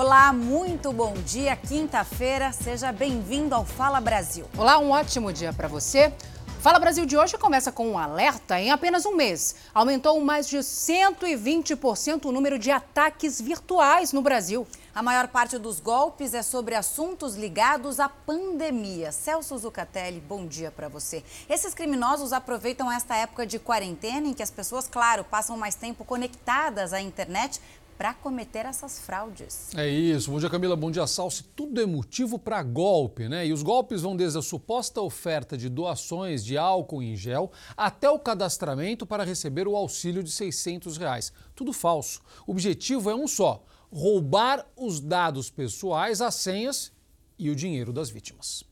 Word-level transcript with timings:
Olá, 0.00 0.32
muito 0.32 0.92
bom 0.92 1.12
dia, 1.26 1.56
quinta-feira. 1.56 2.52
Seja 2.52 2.92
bem-vindo 2.92 3.52
ao 3.52 3.64
Fala 3.64 4.00
Brasil. 4.00 4.46
Olá, 4.56 4.78
um 4.78 4.92
ótimo 4.92 5.32
dia 5.32 5.52
para 5.52 5.66
você. 5.66 6.14
Fala 6.60 6.78
Brasil 6.78 7.04
de 7.04 7.16
hoje 7.16 7.36
começa 7.36 7.72
com 7.72 7.88
um 7.88 7.98
alerta. 7.98 8.60
Em 8.60 8.70
apenas 8.70 9.04
um 9.04 9.16
mês, 9.16 9.56
aumentou 9.74 10.20
mais 10.20 10.48
de 10.48 10.58
120% 10.58 12.26
o 12.26 12.32
número 12.32 12.60
de 12.60 12.70
ataques 12.70 13.40
virtuais 13.40 14.12
no 14.12 14.22
Brasil. 14.22 14.68
A 14.94 15.02
maior 15.02 15.28
parte 15.28 15.56
dos 15.58 15.78
golpes 15.78 16.34
é 16.34 16.42
sobre 16.42 16.74
assuntos 16.74 17.36
ligados 17.36 18.00
à 18.00 18.08
pandemia. 18.08 19.12
Celso 19.12 19.56
Zucatelli, 19.56 20.20
bom 20.20 20.46
dia 20.46 20.72
para 20.72 20.88
você. 20.88 21.22
Esses 21.48 21.72
criminosos 21.72 22.32
aproveitam 22.32 22.90
esta 22.90 23.14
época 23.14 23.46
de 23.46 23.60
quarentena 23.60 24.26
em 24.26 24.34
que 24.34 24.42
as 24.42 24.50
pessoas, 24.50 24.88
claro, 24.88 25.22
passam 25.22 25.56
mais 25.56 25.76
tempo 25.76 26.04
conectadas 26.04 26.92
à 26.92 27.00
internet 27.00 27.60
para 27.98 28.14
cometer 28.14 28.64
essas 28.64 29.00
fraudes. 29.00 29.74
É 29.74 29.88
isso. 29.88 30.30
Bom 30.30 30.38
dia, 30.38 30.48
Camila. 30.48 30.76
Bom 30.76 30.88
dia, 30.88 31.04
Salsi. 31.04 31.42
Tudo 31.42 31.80
é 31.80 31.84
motivo 31.84 32.38
para 32.38 32.62
golpe, 32.62 33.28
né? 33.28 33.44
E 33.44 33.52
os 33.52 33.64
golpes 33.64 34.02
vão 34.02 34.16
desde 34.16 34.38
a 34.38 34.42
suposta 34.42 35.00
oferta 35.00 35.58
de 35.58 35.68
doações 35.68 36.44
de 36.44 36.56
álcool 36.56 37.02
em 37.02 37.16
gel 37.16 37.50
até 37.76 38.08
o 38.08 38.18
cadastramento 38.20 39.04
para 39.04 39.24
receber 39.24 39.66
o 39.66 39.74
auxílio 39.74 40.22
de 40.22 40.30
600 40.30 40.96
reais. 40.96 41.32
Tudo 41.56 41.72
falso. 41.72 42.22
O 42.46 42.52
objetivo 42.52 43.10
é 43.10 43.14
um 43.16 43.26
só: 43.26 43.64
roubar 43.92 44.64
os 44.76 45.00
dados 45.00 45.50
pessoais, 45.50 46.22
as 46.22 46.36
senhas 46.36 46.92
e 47.36 47.50
o 47.50 47.56
dinheiro 47.56 47.92
das 47.92 48.10
vítimas. 48.10 48.67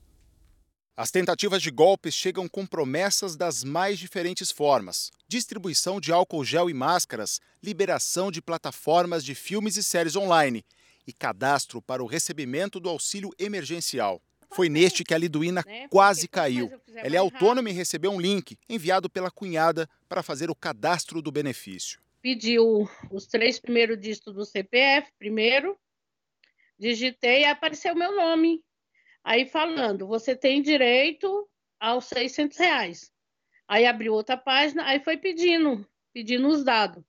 As 0.97 1.11
tentativas 1.11 1.61
de 1.61 1.71
golpes 1.71 2.15
chegam 2.15 2.49
com 2.49 2.65
promessas 2.65 3.37
das 3.37 3.63
mais 3.63 3.99
diferentes 3.99 4.51
formas: 4.51 5.13
distribuição 5.29 6.01
de 6.01 6.11
álcool 6.11 6.43
gel 6.43 6.71
e 6.71 6.75
máscaras, 6.75 7.39
liberação 7.63 8.31
de 8.31 8.41
plataformas 8.41 9.23
de 9.23 9.35
filmes 9.35 9.77
e 9.77 9.83
séries 9.83 10.17
online 10.17 10.65
e 11.07 11.13
cadastro 11.13 11.83
para 11.83 12.03
o 12.03 12.07
recebimento 12.07 12.81
do 12.81 12.89
auxílio 12.89 13.31
emergencial. 13.39 14.23
Foi 14.51 14.71
neste 14.71 15.05
que 15.05 15.13
a 15.13 15.19
Liduína 15.19 15.63
né? 15.67 15.87
quase 15.89 16.27
caiu. 16.27 16.73
Ela 16.95 17.17
é 17.17 17.19
autônoma 17.19 17.69
e 17.69 17.75
recebeu 17.75 18.11
um 18.11 18.21
link 18.21 18.57
enviado 18.67 19.11
pela 19.11 19.31
cunhada 19.31 19.87
para 20.09 20.23
fazer 20.23 20.49
o 20.49 20.55
cadastro 20.55 21.21
do 21.21 21.31
benefício. 21.31 22.01
Pediu 22.23 22.89
os 23.11 23.27
três 23.27 23.61
primeiros 23.61 24.01
dígitos 24.01 24.35
do 24.35 24.47
CPF 24.47 25.13
primeiro, 25.19 25.77
digitei 26.79 27.43
e 27.43 27.45
apareceu 27.45 27.95
meu 27.95 28.17
nome. 28.17 28.65
Aí 29.27 29.45
falando, 29.45 30.07
você 30.07 30.37
tem 30.37 30.63
direito 30.63 31.49
aos 31.81 32.05
600 32.05 32.57
reais. 32.59 33.11
Aí 33.67 33.85
abriu 33.85 34.13
outra 34.15 34.37
página, 34.37 34.87
aí 34.87 35.01
foi 35.01 35.17
pedindo, 35.17 35.85
pedindo 36.15 36.47
os 36.47 36.63
dados. 36.63 37.03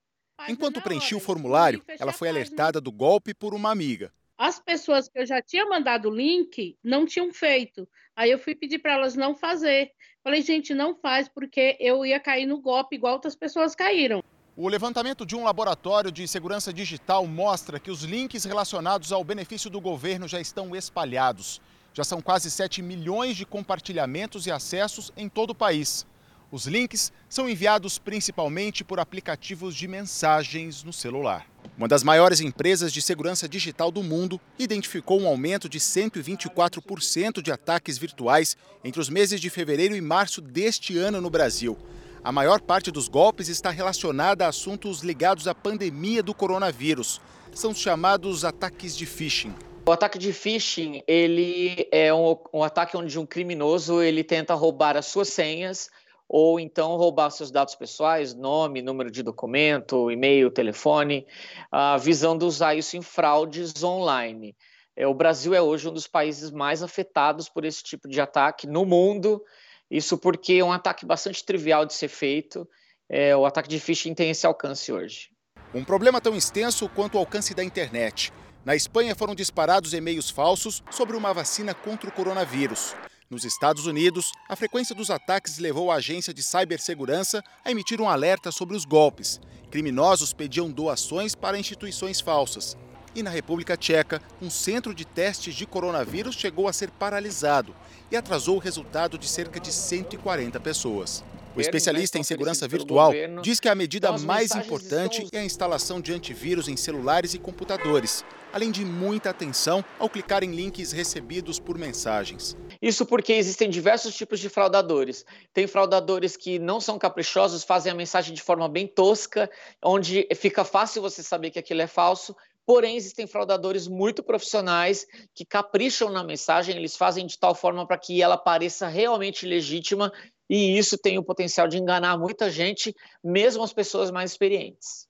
Enquanto 0.50 0.82
preenchia 0.82 1.16
o 1.16 1.22
formulário, 1.22 1.84
ela 2.00 2.12
foi 2.12 2.28
alertada 2.28 2.82
do 2.82 2.92
golpe 2.92 3.36
por 3.36 3.54
uma 3.54 3.70
amiga. 3.70 4.12
As 4.36 4.60
pessoas 4.60 5.08
que 5.08 5.20
eu 5.20 5.28
já 5.28 5.44
tinha 5.44 5.68
mandado 5.68 6.10
o 6.10 6.12
link 6.16 6.76
não 6.84 7.06
tinham 7.06 7.32
feito. 7.32 7.88
Aí 8.16 8.32
eu 8.32 8.40
fui 8.40 8.56
pedir 8.56 8.80
para 8.80 8.94
elas 8.94 9.16
não 9.16 9.36
fazer. 9.36 9.92
Falei, 10.24 10.42
gente, 10.42 10.74
não 10.74 10.96
faz 10.96 11.30
porque 11.30 11.78
eu 11.80 12.04
ia 12.04 12.20
cair 12.20 12.48
no 12.48 12.60
golpe 12.60 12.96
igual 12.96 13.14
outras 13.14 13.36
pessoas 13.36 13.76
caíram. 13.76 14.24
O 14.56 14.68
levantamento 14.68 15.24
de 15.24 15.36
um 15.36 15.44
laboratório 15.44 16.12
de 16.12 16.28
segurança 16.28 16.74
digital 16.74 17.28
mostra 17.28 17.80
que 17.80 17.92
os 17.92 18.02
links 18.02 18.44
relacionados 18.44 19.12
ao 19.12 19.24
benefício 19.24 19.70
do 19.70 19.80
governo 19.80 20.28
já 20.28 20.42
estão 20.42 20.76
espalhados. 20.76 21.62
Já 21.98 22.04
são 22.04 22.22
quase 22.22 22.52
7 22.52 22.84
milhões 22.84 23.36
de 23.36 23.44
compartilhamentos 23.44 24.46
e 24.46 24.52
acessos 24.52 25.12
em 25.18 25.28
todo 25.28 25.50
o 25.50 25.56
país. 25.56 26.06
Os 26.52 26.68
links 26.68 27.12
são 27.28 27.50
enviados 27.50 27.98
principalmente 27.98 28.84
por 28.84 29.00
aplicativos 29.00 29.76
de 29.76 29.88
mensagens 29.88 30.84
no 30.84 30.94
celular. 30.94 31.48
Uma 31.76 31.88
das 31.88 32.04
maiores 32.04 32.40
empresas 32.40 32.94
de 32.94 33.02
segurança 33.02 33.50
digital 33.50 33.90
do 33.90 34.04
mundo 34.04 34.40
identificou 34.60 35.20
um 35.20 35.26
aumento 35.26 35.68
de 35.68 35.80
124% 35.80 37.42
de 37.42 37.52
ataques 37.52 37.98
virtuais 37.98 38.56
entre 38.84 39.02
os 39.02 39.10
meses 39.10 39.42
de 39.42 39.50
fevereiro 39.50 39.96
e 39.96 40.00
março 40.00 40.40
deste 40.40 40.96
ano 41.00 41.20
no 41.20 41.32
Brasil. 41.32 41.76
A 42.24 42.32
maior 42.32 42.62
parte 42.62 42.92
dos 42.92 43.08
golpes 43.08 43.50
está 43.50 43.72
relacionada 43.72 44.46
a 44.46 44.50
assuntos 44.50 45.02
ligados 45.02 45.48
à 45.48 45.56
pandemia 45.56 46.22
do 46.22 46.36
coronavírus. 46.36 47.20
São 47.56 47.74
chamados 47.74 48.46
ataques 48.46 48.96
de 48.96 49.08
phishing. 49.08 49.56
O 49.88 49.92
ataque 49.94 50.18
de 50.18 50.34
phishing, 50.34 51.02
ele 51.08 51.88
é 51.94 52.14
um, 52.14 52.38
um, 52.54 52.62
ataque 52.62 52.98
onde 52.98 53.18
um 53.18 53.26
criminoso 53.26 54.02
ele 54.02 54.22
tenta 54.22 54.54
roubar 54.54 54.98
as 54.98 55.06
suas 55.06 55.30
senhas 55.30 55.90
ou 56.28 56.60
então 56.60 56.98
roubar 56.98 57.30
seus 57.30 57.52
dados 57.52 57.74
pessoais, 57.74 58.34
nome, 58.34 58.82
número 58.82 59.10
de 59.10 59.24
documento, 59.24 60.12
e-mail, 60.12 60.52
telefone, 60.52 61.26
uh, 61.72 61.98
visando 61.98 62.46
usar 62.46 62.76
isso 62.76 62.98
em 62.98 63.02
fraudes 63.02 63.82
online. 63.82 64.58
É, 64.94 65.08
o 65.08 65.14
Brasil 65.14 65.54
é 65.54 65.62
hoje 65.62 65.88
um 65.88 65.94
dos 65.94 66.06
países 66.06 66.52
mais 66.52 66.84
afetados 66.84 67.48
por 67.48 67.64
esse 67.64 67.82
tipo 67.82 68.10
de 68.10 68.20
ataque 68.20 68.68
no 68.68 68.86
mundo. 68.86 69.42
Isso 69.90 70.18
porque 70.18 70.56
é 70.56 70.66
um 70.66 70.74
ataque 70.74 71.06
bastante 71.06 71.46
trivial 71.46 71.86
de 71.86 71.94
ser 71.94 72.10
feito. 72.10 72.68
É, 73.08 73.34
o 73.38 73.46
ataque 73.46 73.70
de 73.70 73.80
phishing 73.80 74.14
tem 74.14 74.32
esse 74.32 74.46
alcance 74.46 74.92
hoje. 74.92 75.30
Um 75.74 75.86
problema 75.86 76.20
tão 76.20 76.36
extenso 76.36 76.90
quanto 76.90 77.16
o 77.16 77.20
alcance 77.20 77.54
da 77.54 77.64
internet. 77.64 78.34
Na 78.68 78.76
Espanha 78.76 79.16
foram 79.16 79.34
disparados 79.34 79.94
e-mails 79.94 80.30
falsos 80.30 80.84
sobre 80.92 81.16
uma 81.16 81.34
vacina 81.34 81.74
contra 81.74 82.10
o 82.10 82.12
coronavírus. 82.12 82.94
Nos 83.30 83.46
Estados 83.46 83.86
Unidos, 83.86 84.34
a 84.50 84.58
frequência 84.58 84.94
dos 84.94 85.10
ataques 85.10 85.58
levou 85.58 85.90
a 85.90 85.96
agência 85.96 86.34
de 86.34 86.44
cibersegurança 86.44 87.42
a 87.64 87.72
emitir 87.72 88.02
um 88.02 88.10
alerta 88.10 88.52
sobre 88.52 88.76
os 88.76 88.84
golpes. 88.84 89.40
Criminosos 89.72 90.34
pediam 90.34 90.70
doações 90.70 91.34
para 91.34 91.58
instituições 91.58 92.20
falsas. 92.20 92.76
E 93.16 93.24
na 93.24 93.30
República 93.30 93.78
Tcheca, 93.78 94.22
um 94.42 94.50
centro 94.50 94.94
de 94.94 95.06
testes 95.06 95.56
de 95.56 95.66
coronavírus 95.66 96.36
chegou 96.36 96.68
a 96.68 96.74
ser 96.74 96.92
paralisado 96.92 97.74
e 98.12 98.18
atrasou 98.18 98.58
o 98.58 98.60
resultado 98.60 99.18
de 99.18 99.30
cerca 99.30 99.62
de 99.62 99.72
140 99.72 100.60
pessoas. 100.60 101.24
O 101.56 101.62
especialista 101.62 102.20
em 102.20 102.24
segurança 102.24 102.68
virtual 102.68 103.12
diz 103.42 103.60
que 103.60 103.68
a 103.68 103.74
medida 103.74 104.16
mais 104.20 104.52
importante 104.52 105.28
é 105.32 105.40
a 105.40 105.44
instalação 105.44 106.00
de 106.00 106.14
antivírus 106.14 106.68
em 106.68 106.78
celulares 106.78 107.34
e 107.34 107.40
computadores, 107.40 108.24
além 108.52 108.72
de 108.72 108.84
muita 108.86 109.30
atenção 109.30 109.84
ao 110.00 110.10
clicar 110.10 110.44
em 110.44 110.52
links 110.52 110.92
recebidos 110.92 111.60
por 111.60 111.78
mensagens. 111.78 112.56
Isso 112.82 113.06
porque 113.06 113.34
existem 113.34 113.70
diversos 113.70 114.16
tipos 114.16 114.40
de 114.40 114.50
fraudadores. 114.50 115.26
Tem 115.54 115.68
fraudadores 115.68 116.38
que 116.38 116.60
não 116.60 116.80
são 116.80 116.98
caprichosos, 116.98 117.64
fazem 117.64 117.92
a 117.92 117.96
mensagem 117.96 118.34
de 118.34 118.42
forma 118.42 118.68
bem 118.68 118.88
tosca, 118.88 119.50
onde 119.84 120.28
fica 120.36 120.64
fácil 120.64 121.02
você 121.02 121.24
saber 121.24 121.52
que 121.52 121.60
aquilo 121.60 121.82
é 121.82 121.88
falso. 121.88 122.36
Porém, 122.66 122.98
existem 122.98 123.26
fraudadores 123.26 123.88
muito 123.88 124.22
profissionais 124.22 125.08
que 125.34 125.46
capricham 125.46 126.10
na 126.10 126.22
mensagem, 126.24 126.76
eles 126.76 126.98
fazem 126.98 127.26
de 127.26 127.40
tal 127.40 127.56
forma 127.56 127.88
para 127.88 127.98
que 127.98 128.22
ela 128.22 128.38
pareça 128.38 128.88
realmente 128.88 129.46
legítima 129.46 130.12
e 130.50 130.78
isso 130.78 130.98
tem 130.98 131.18
o 131.18 131.24
potencial 131.24 131.68
de 131.68 131.78
enganar 131.78 132.18
muita 132.18 132.50
gente, 132.50 132.96
mesmo 133.24 133.64
as 133.64 133.74
pessoas 133.74 134.10
mais 134.10 134.32
experientes. 134.32 135.08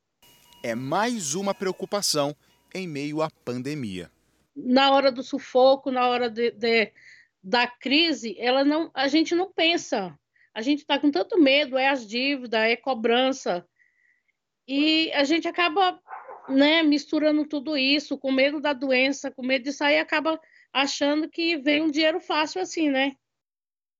É 0.63 0.73
mais 0.73 1.35
uma 1.35 1.53
preocupação 1.53 2.35
em 2.77 2.87
meio 2.87 3.21
à 3.21 3.29
pandemia. 3.29 4.11
Na 4.55 4.91
hora 4.91 5.11
do 5.11 5.23
sufoco, 5.23 5.91
na 5.91 6.07
hora 6.07 6.29
de, 6.29 6.51
de 6.51 6.91
da 7.43 7.67
crise, 7.67 8.35
ela 8.39 8.65
não, 8.65 8.91
a 8.93 9.07
gente 9.07 9.35
não 9.35 9.51
pensa. 9.51 10.17
A 10.53 10.61
gente 10.61 10.79
está 10.79 10.99
com 10.99 11.11
tanto 11.11 11.39
medo, 11.39 11.77
é 11.77 11.87
as 11.87 12.05
dívidas, 12.05 12.59
é 12.61 12.75
cobrança. 12.75 13.65
E 14.67 15.11
a 15.13 15.23
gente 15.23 15.47
acaba 15.47 16.01
né, 16.49 16.81
misturando 16.83 17.45
tudo 17.45 17.77
isso, 17.77 18.17
com 18.17 18.31
medo 18.31 18.59
da 18.59 18.73
doença, 18.73 19.31
com 19.31 19.45
medo 19.45 19.63
de 19.63 19.71
sair, 19.71 19.99
acaba 19.99 20.39
achando 20.73 21.29
que 21.29 21.57
vem 21.57 21.81
um 21.81 21.91
dinheiro 21.91 22.19
fácil 22.19 22.61
assim, 22.61 22.89
né? 22.89 23.15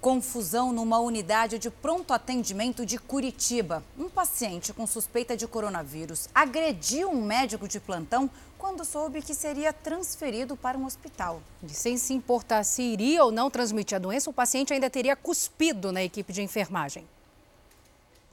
Confusão 0.00 0.72
numa 0.72 0.98
unidade 0.98 1.60
de 1.60 1.70
pronto 1.70 2.12
atendimento 2.12 2.84
de 2.84 2.98
Curitiba. 2.98 3.84
Um 3.96 4.08
paciente 4.08 4.72
com 4.72 4.84
suspeita 4.84 5.36
de 5.36 5.46
coronavírus 5.46 6.28
agrediu 6.34 7.08
um 7.08 7.24
médico 7.24 7.68
de 7.68 7.78
plantão 7.78 8.28
quando 8.58 8.84
soube 8.84 9.22
que 9.22 9.34
seria 9.34 9.72
transferido 9.72 10.56
para 10.56 10.76
um 10.76 10.86
hospital. 10.86 11.40
E 11.62 11.68
sem 11.70 11.96
se 11.96 12.14
importar 12.14 12.64
se 12.64 12.82
iria 12.82 13.22
ou 13.24 13.30
não 13.30 13.50
transmitir 13.50 13.96
a 13.96 14.00
doença, 14.00 14.28
o 14.28 14.32
paciente 14.32 14.72
ainda 14.72 14.90
teria 14.90 15.14
cuspido 15.14 15.92
na 15.92 16.02
equipe 16.02 16.32
de 16.32 16.42
enfermagem. 16.42 17.06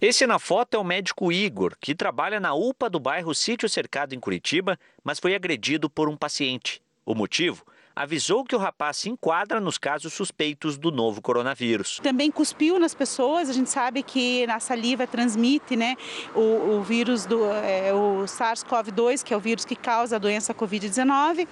Esse 0.02 0.26
na 0.26 0.40
foto 0.40 0.76
é 0.76 0.78
o 0.80 0.84
médico 0.84 1.32
Igor, 1.32 1.76
que 1.80 1.94
trabalha 1.94 2.40
na 2.40 2.54
UPA 2.54 2.90
do 2.90 3.00
bairro 3.00 3.36
Sítio 3.36 3.68
Cercado 3.68 4.16
em 4.16 4.20
Curitiba, 4.20 4.80
mas 5.04 5.20
foi 5.20 5.36
agredido 5.36 5.90
por 5.90 6.08
um 6.08 6.16
paciente. 6.16 6.82
O 7.06 7.14
motivo? 7.14 7.66
Avisou 8.00 8.46
que 8.46 8.56
o 8.56 8.58
rapaz 8.58 8.96
se 8.96 9.10
enquadra 9.10 9.60
nos 9.60 9.78
casos 9.78 10.14
suspeitos 10.14 10.78
do 10.78 10.90
novo 10.90 11.22
coronavírus. 11.22 12.00
Também 12.02 12.32
cuspiu 12.32 12.80
nas 12.80 12.96
pessoas, 12.96 13.50
a 13.50 13.54
gente 13.54 13.70
sabe 13.70 14.02
que 14.02 14.48
na 14.48 14.58
saliva 14.62 15.06
transmite 15.06 15.76
né, 15.76 15.98
o, 16.34 16.78
o 16.78 16.82
vírus 16.82 17.26
do 17.26 17.44
é, 17.52 17.94
o 17.94 18.24
SARS-CoV-2, 18.24 19.22
que 19.22 19.34
é 19.34 19.38
o 19.38 19.40
vírus 19.42 19.66
que 19.66 19.76
causa 19.76 20.16
a 20.16 20.20
doença 20.20 20.54
Covid-19. 20.54 21.46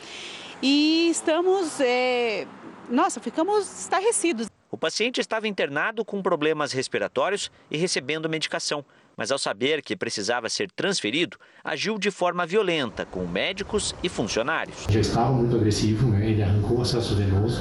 E 0.64 1.10
estamos, 1.12 1.82
é, 1.82 2.48
nossa, 2.90 3.20
ficamos 3.20 3.82
estarrecidos. 3.82 4.48
O 4.72 4.78
paciente 4.78 5.20
estava 5.20 5.50
internado 5.50 6.06
com 6.06 6.22
problemas 6.22 6.72
respiratórios 6.72 7.52
e 7.70 7.78
recebendo 7.78 8.30
medicação 8.30 8.86
mas 9.18 9.32
ao 9.32 9.40
saber 9.40 9.82
que 9.82 9.96
precisava 9.96 10.48
ser 10.48 10.70
transferido, 10.70 11.38
agiu 11.64 11.98
de 11.98 12.12
forma 12.12 12.46
violenta 12.46 13.04
com 13.04 13.26
médicos 13.26 13.96
e 14.04 14.08
funcionários. 14.08 14.86
Já 14.88 15.00
estava 15.00 15.32
muito 15.32 15.56
agressivo, 15.56 16.08
né? 16.08 16.30
ele 16.30 16.44
arrancou 16.44 16.78
o 16.78 16.82
acesso 16.82 17.16
venoso, 17.16 17.60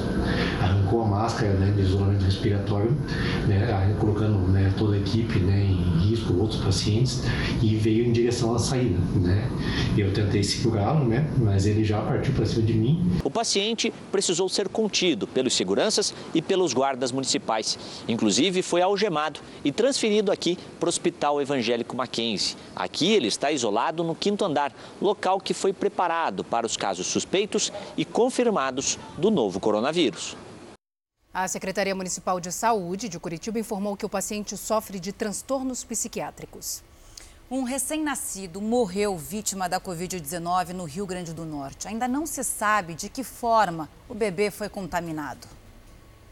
arrancou 0.61 1.01
a 1.01 1.05
máscara 1.05 1.53
né, 1.53 1.71
de 1.71 1.81
isolamento 1.81 2.23
respiratório, 2.23 2.91
né, 3.47 3.95
colocando 3.99 4.37
né, 4.49 4.71
toda 4.77 4.95
a 4.95 4.99
equipe 4.99 5.39
né, 5.39 5.59
em 5.63 5.97
risco, 6.07 6.37
outros 6.37 6.61
pacientes, 6.63 7.23
e 7.61 7.75
veio 7.75 8.05
em 8.05 8.11
direção 8.11 8.53
à 8.53 8.59
saída. 8.59 8.99
Né? 9.15 9.49
Eu 9.97 10.13
tentei 10.13 10.43
segurá-lo, 10.43 11.05
né, 11.05 11.27
mas 11.37 11.65
ele 11.65 11.83
já 11.83 11.99
partiu 12.01 12.33
para 12.33 12.45
cima 12.45 12.61
de 12.61 12.73
mim. 12.73 13.19
O 13.23 13.31
paciente 13.31 13.91
precisou 14.11 14.47
ser 14.47 14.69
contido 14.69 15.25
pelos 15.25 15.53
seguranças 15.53 16.13
e 16.35 16.41
pelos 16.41 16.71
guardas 16.71 17.11
municipais. 17.11 17.79
Inclusive 18.07 18.61
foi 18.61 18.81
algemado 18.81 19.39
e 19.65 19.71
transferido 19.71 20.31
aqui 20.31 20.57
para 20.79 20.87
o 20.87 20.89
Hospital 20.89 21.41
Evangélico 21.47 21.95
Mackenzie. 21.95 22.57
Aqui 22.75 23.13
ele 23.13 23.27
está 23.27 23.51
isolado 23.51 24.03
no 24.03 24.13
quinto 24.13 24.43
andar, 24.43 24.73
local 25.01 25.39
que 25.39 25.53
foi 25.53 25.71
preparado 25.71 26.43
para 26.43 26.65
os 26.65 26.75
casos 26.75 27.07
suspeitos 27.07 27.71
e 27.95 28.03
confirmados 28.03 28.99
do 29.17 29.31
novo 29.31 29.59
coronavírus. 29.59 30.35
A 31.33 31.47
Secretaria 31.47 31.95
Municipal 31.95 32.39
de 32.39 32.51
Saúde 32.51 33.07
de 33.07 33.19
Curitiba 33.19 33.59
informou 33.59 33.95
que 33.95 34.05
o 34.05 34.09
paciente 34.09 34.57
sofre 34.57 34.99
de 34.99 35.13
transtornos 35.13 35.83
psiquiátricos. 35.83 36.83
Um 37.49 37.63
recém-nascido 37.63 38.59
morreu 38.59 39.15
vítima 39.15 39.69
da 39.69 39.79
Covid-19 39.79 40.69
no 40.73 40.83
Rio 40.83 41.05
Grande 41.05 41.33
do 41.33 41.45
Norte. 41.45 41.87
Ainda 41.87 42.05
não 42.07 42.25
se 42.25 42.43
sabe 42.43 42.93
de 42.93 43.07
que 43.07 43.23
forma 43.23 43.87
o 44.09 44.13
bebê 44.13 44.51
foi 44.51 44.67
contaminado. 44.67 45.47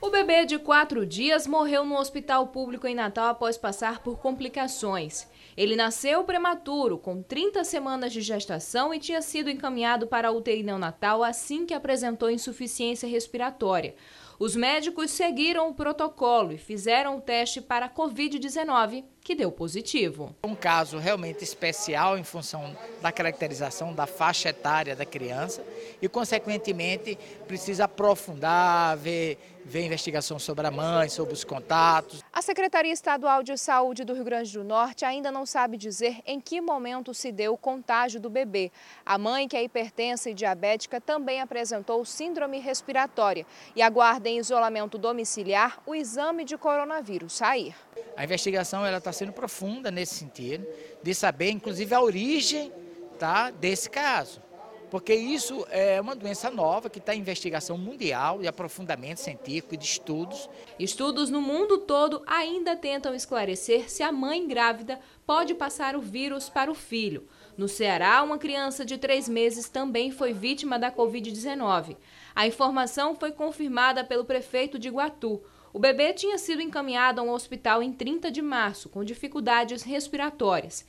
O 0.06 0.12
bebê 0.12 0.46
de 0.46 0.60
quatro 0.60 1.04
dias 1.04 1.48
morreu 1.48 1.84
no 1.84 1.98
hospital 1.98 2.46
público 2.50 2.86
em 2.86 2.94
Natal 2.94 3.26
após 3.26 3.58
passar 3.58 4.04
por 4.04 4.20
complicações. 4.20 5.28
Ele 5.58 5.76
nasceu 5.76 6.24
prematuro, 6.24 7.00
com 7.00 7.24
30 7.24 7.64
semanas 7.64 8.14
de 8.14 8.22
gestação 8.22 8.94
e 8.94 9.00
tinha 9.00 9.20
sido 9.20 9.50
encaminhado 9.50 10.06
para 10.06 10.28
a 10.28 10.32
UTI 10.32 10.62
neonatal 10.62 11.24
assim 11.24 11.66
que 11.66 11.74
apresentou 11.74 12.30
insuficiência 12.30 13.10
respiratória. 13.10 13.96
Os 14.38 14.56
médicos 14.56 15.10
seguiram 15.10 15.70
o 15.70 15.74
protocolo 15.74 16.52
e 16.52 16.58
fizeram 16.60 17.18
o 17.18 17.22
teste 17.22 17.60
para 17.60 17.88
a 17.88 17.90
Covid-19, 17.90 19.06
que 19.26 19.34
deu 19.34 19.52
positivo. 19.52 20.36
Um 20.44 20.54
caso 20.54 21.00
realmente 21.00 21.44
especial 21.44 22.16
em 22.16 22.24
função 22.24 22.78
da 23.02 23.12
caracterização 23.12 23.92
da 23.92 24.06
faixa 24.06 24.50
etária 24.50 24.96
da 24.96 25.04
criança 25.04 25.66
e, 26.00 26.08
consequentemente, 26.08 27.18
precisa 27.48 27.86
aprofundar, 27.86 28.96
ver 28.96 29.40
ver 29.66 29.84
investigação 29.84 30.38
sobre 30.38 30.68
a 30.68 30.72
mãe, 30.72 31.10
sobre 31.10 31.34
os 31.34 31.44
contatos. 31.44 32.24
A 32.32 32.42
Secretaria 32.42 32.94
Estadual 32.94 33.42
de 33.42 33.58
Saúde 33.58 34.06
do 34.06 34.14
Rio 34.14 34.24
Grande 34.24 34.54
do 34.54 34.64
Norte 34.64 35.04
ainda 35.04 35.32
não 35.32 35.46
sabe 35.46 35.76
dizer 35.76 36.20
em 36.26 36.40
que 36.40 36.62
momento 36.62 37.14
se 37.14 37.32
deu 37.32 37.54
o 37.54 37.58
contágio 37.58 38.20
do 38.20 38.30
bebê. 38.30 38.72
A 39.04 39.18
mãe, 39.18 39.48
que 39.48 39.58
é 39.58 39.64
hipertensa 39.64 40.30
e 40.30 40.36
diabética, 40.36 41.02
também 41.02 41.42
apresentou 41.42 42.06
síndrome 42.06 42.60
respiratória 42.60 43.46
e 43.76 43.82
aguarda 43.82 44.30
em 44.30 44.38
isolamento 44.38 44.98
domiciliar 45.00 45.82
o 45.86 45.96
exame 45.96 46.46
de 46.46 46.58
coronavírus 46.58 47.34
sair. 47.34 47.76
A 48.16 48.24
investigação 48.24 48.86
está 48.86 49.12
sendo 49.16 49.34
profunda 49.34 49.90
nesse 49.90 50.16
sentido, 50.16 50.66
de 51.02 51.14
saber 51.14 51.50
inclusive 51.52 51.94
a 51.94 52.02
origem 52.02 52.72
tá, 53.18 53.50
desse 53.50 53.90
caso 53.90 54.42
porque 54.90 55.14
isso 55.14 55.66
é 55.70 56.00
uma 56.00 56.16
doença 56.16 56.50
nova 56.50 56.90
que 56.90 57.00
está 57.00 57.14
em 57.14 57.20
investigação 57.20 57.78
mundial 57.78 58.42
e 58.42 58.48
aprofundamento 58.48 59.18
científico 59.18 59.74
e 59.74 59.78
de 59.78 59.84
estudos. 59.84 60.50
Estudos 60.80 61.30
no 61.30 61.42
mundo 61.42 61.80
todo 61.80 62.24
ainda 62.26 62.76
tentam 62.78 63.14
esclarecer 63.14 63.90
se 63.90 64.04
a 64.04 64.12
mãe 64.12 64.48
grávida 64.48 64.98
pode 65.26 65.54
passar 65.54 65.98
o 65.98 66.02
vírus 66.02 66.50
para 66.50 66.72
o 66.72 66.76
filho. 66.76 67.28
No 67.58 67.68
Ceará, 67.68 68.22
uma 68.24 68.38
criança 68.38 68.86
de 68.86 68.98
três 68.98 69.28
meses 69.28 69.68
também 69.68 70.12
foi 70.12 70.32
vítima 70.32 70.80
da 70.80 70.92
Covid-19. 70.92 71.98
A 72.34 72.48
informação 72.48 73.16
foi 73.16 73.32
confirmada 73.32 74.04
pelo 74.04 74.26
prefeito 74.26 74.80
de 74.80 74.88
Iguatu. 74.88 75.42
O 75.76 75.80
bebê 75.80 76.14
tinha 76.14 76.38
sido 76.38 76.62
encaminhado 76.62 77.20
a 77.20 77.24
um 77.26 77.32
hospital 77.32 77.84
em 77.84 77.92
30 77.92 78.32
de 78.32 78.42
março, 78.42 78.88
com 78.88 79.04
dificuldades 79.04 79.84
respiratórias. 79.84 80.86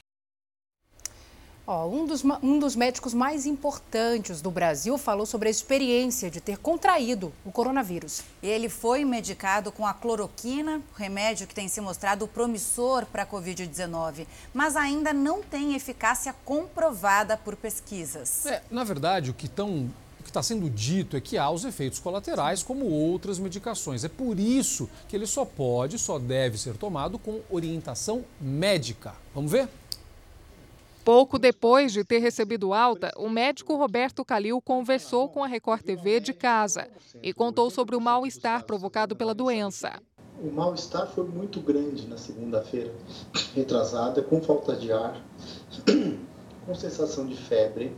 Oh, 1.67 1.87
um, 1.87 2.07
dos, 2.07 2.23
um 2.41 2.61
dos 2.61 2.77
médicos 2.77 3.13
mais 3.13 3.47
importantes 3.47 4.41
do 4.41 4.49
Brasil 4.49 4.97
falou 4.97 5.27
sobre 5.27 5.49
a 5.49 5.51
experiência 5.51 6.31
de 6.31 6.41
ter 6.41 6.59
contraído 6.59 7.33
o 7.45 7.51
coronavírus. 7.51 8.23
Ele 8.41 8.69
foi 8.69 9.05
medicado 9.05 9.73
com 9.73 9.85
a 9.85 9.93
cloroquina, 9.93 10.81
remédio 10.97 11.49
que 11.49 11.55
tem 11.57 11.67
se 11.67 11.81
mostrado 11.81 12.29
promissor 12.29 13.07
para 13.07 13.25
a 13.25 13.27
Covid-19, 13.27 14.25
mas 14.55 14.77
ainda 14.77 15.13
não 15.13 15.43
tem 15.43 15.75
eficácia 15.75 16.33
comprovada 16.45 17.37
por 17.37 17.57
pesquisas. 17.57 18.47
É, 18.47 18.63
na 18.71 18.85
verdade, 18.85 19.33
o 19.33 19.35
que 19.35 19.47
estão 19.47 19.91
está 20.31 20.43
sendo 20.43 20.69
dito 20.69 21.17
é 21.17 21.21
que 21.21 21.39
há 21.39 21.51
os 21.51 21.65
efeitos 21.65 21.99
colaterais 21.99 22.63
como 22.63 22.87
outras 22.87 23.39
medicações. 23.39 24.05
É 24.05 24.09
por 24.09 24.39
isso 24.39 24.89
que 25.09 25.17
ele 25.17 25.27
só 25.27 25.45
pode, 25.45 25.99
só 25.99 26.19
deve 26.19 26.59
ser 26.59 26.77
tomado 26.77 27.19
com 27.19 27.41
orientação 27.51 28.25
médica. 28.41 29.15
Vamos 29.35 29.53
ver? 29.53 29.69
Pouco 31.07 31.39
depois 31.39 31.93
de 31.93 32.03
ter 32.03 32.19
recebido 32.19 32.75
alta, 32.75 33.13
o 33.17 33.31
médico 33.31 33.77
Roberto 33.77 34.25
Calil 34.25 34.61
conversou 34.61 35.29
com 35.29 35.45
a 35.45 35.47
Record 35.47 35.83
TV 35.83 36.19
de 36.19 36.33
casa 36.33 36.89
e 37.23 37.33
contou 37.33 37.71
sobre 37.71 37.95
o 37.95 38.01
mal-estar 38.01 38.65
provocado 38.65 39.15
pela 39.15 39.33
doença. 39.33 40.03
O 40.43 40.51
mal-estar 40.51 41.07
foi 41.07 41.25
muito 41.25 41.61
grande 41.61 42.09
na 42.09 42.19
segunda-feira, 42.19 42.93
retrasada, 43.55 44.21
com 44.21 44.43
falta 44.43 44.75
de 44.75 44.91
ar, 44.93 45.25
com 46.67 46.75
sensação 46.75 47.25
de 47.25 47.37
febre, 47.37 47.97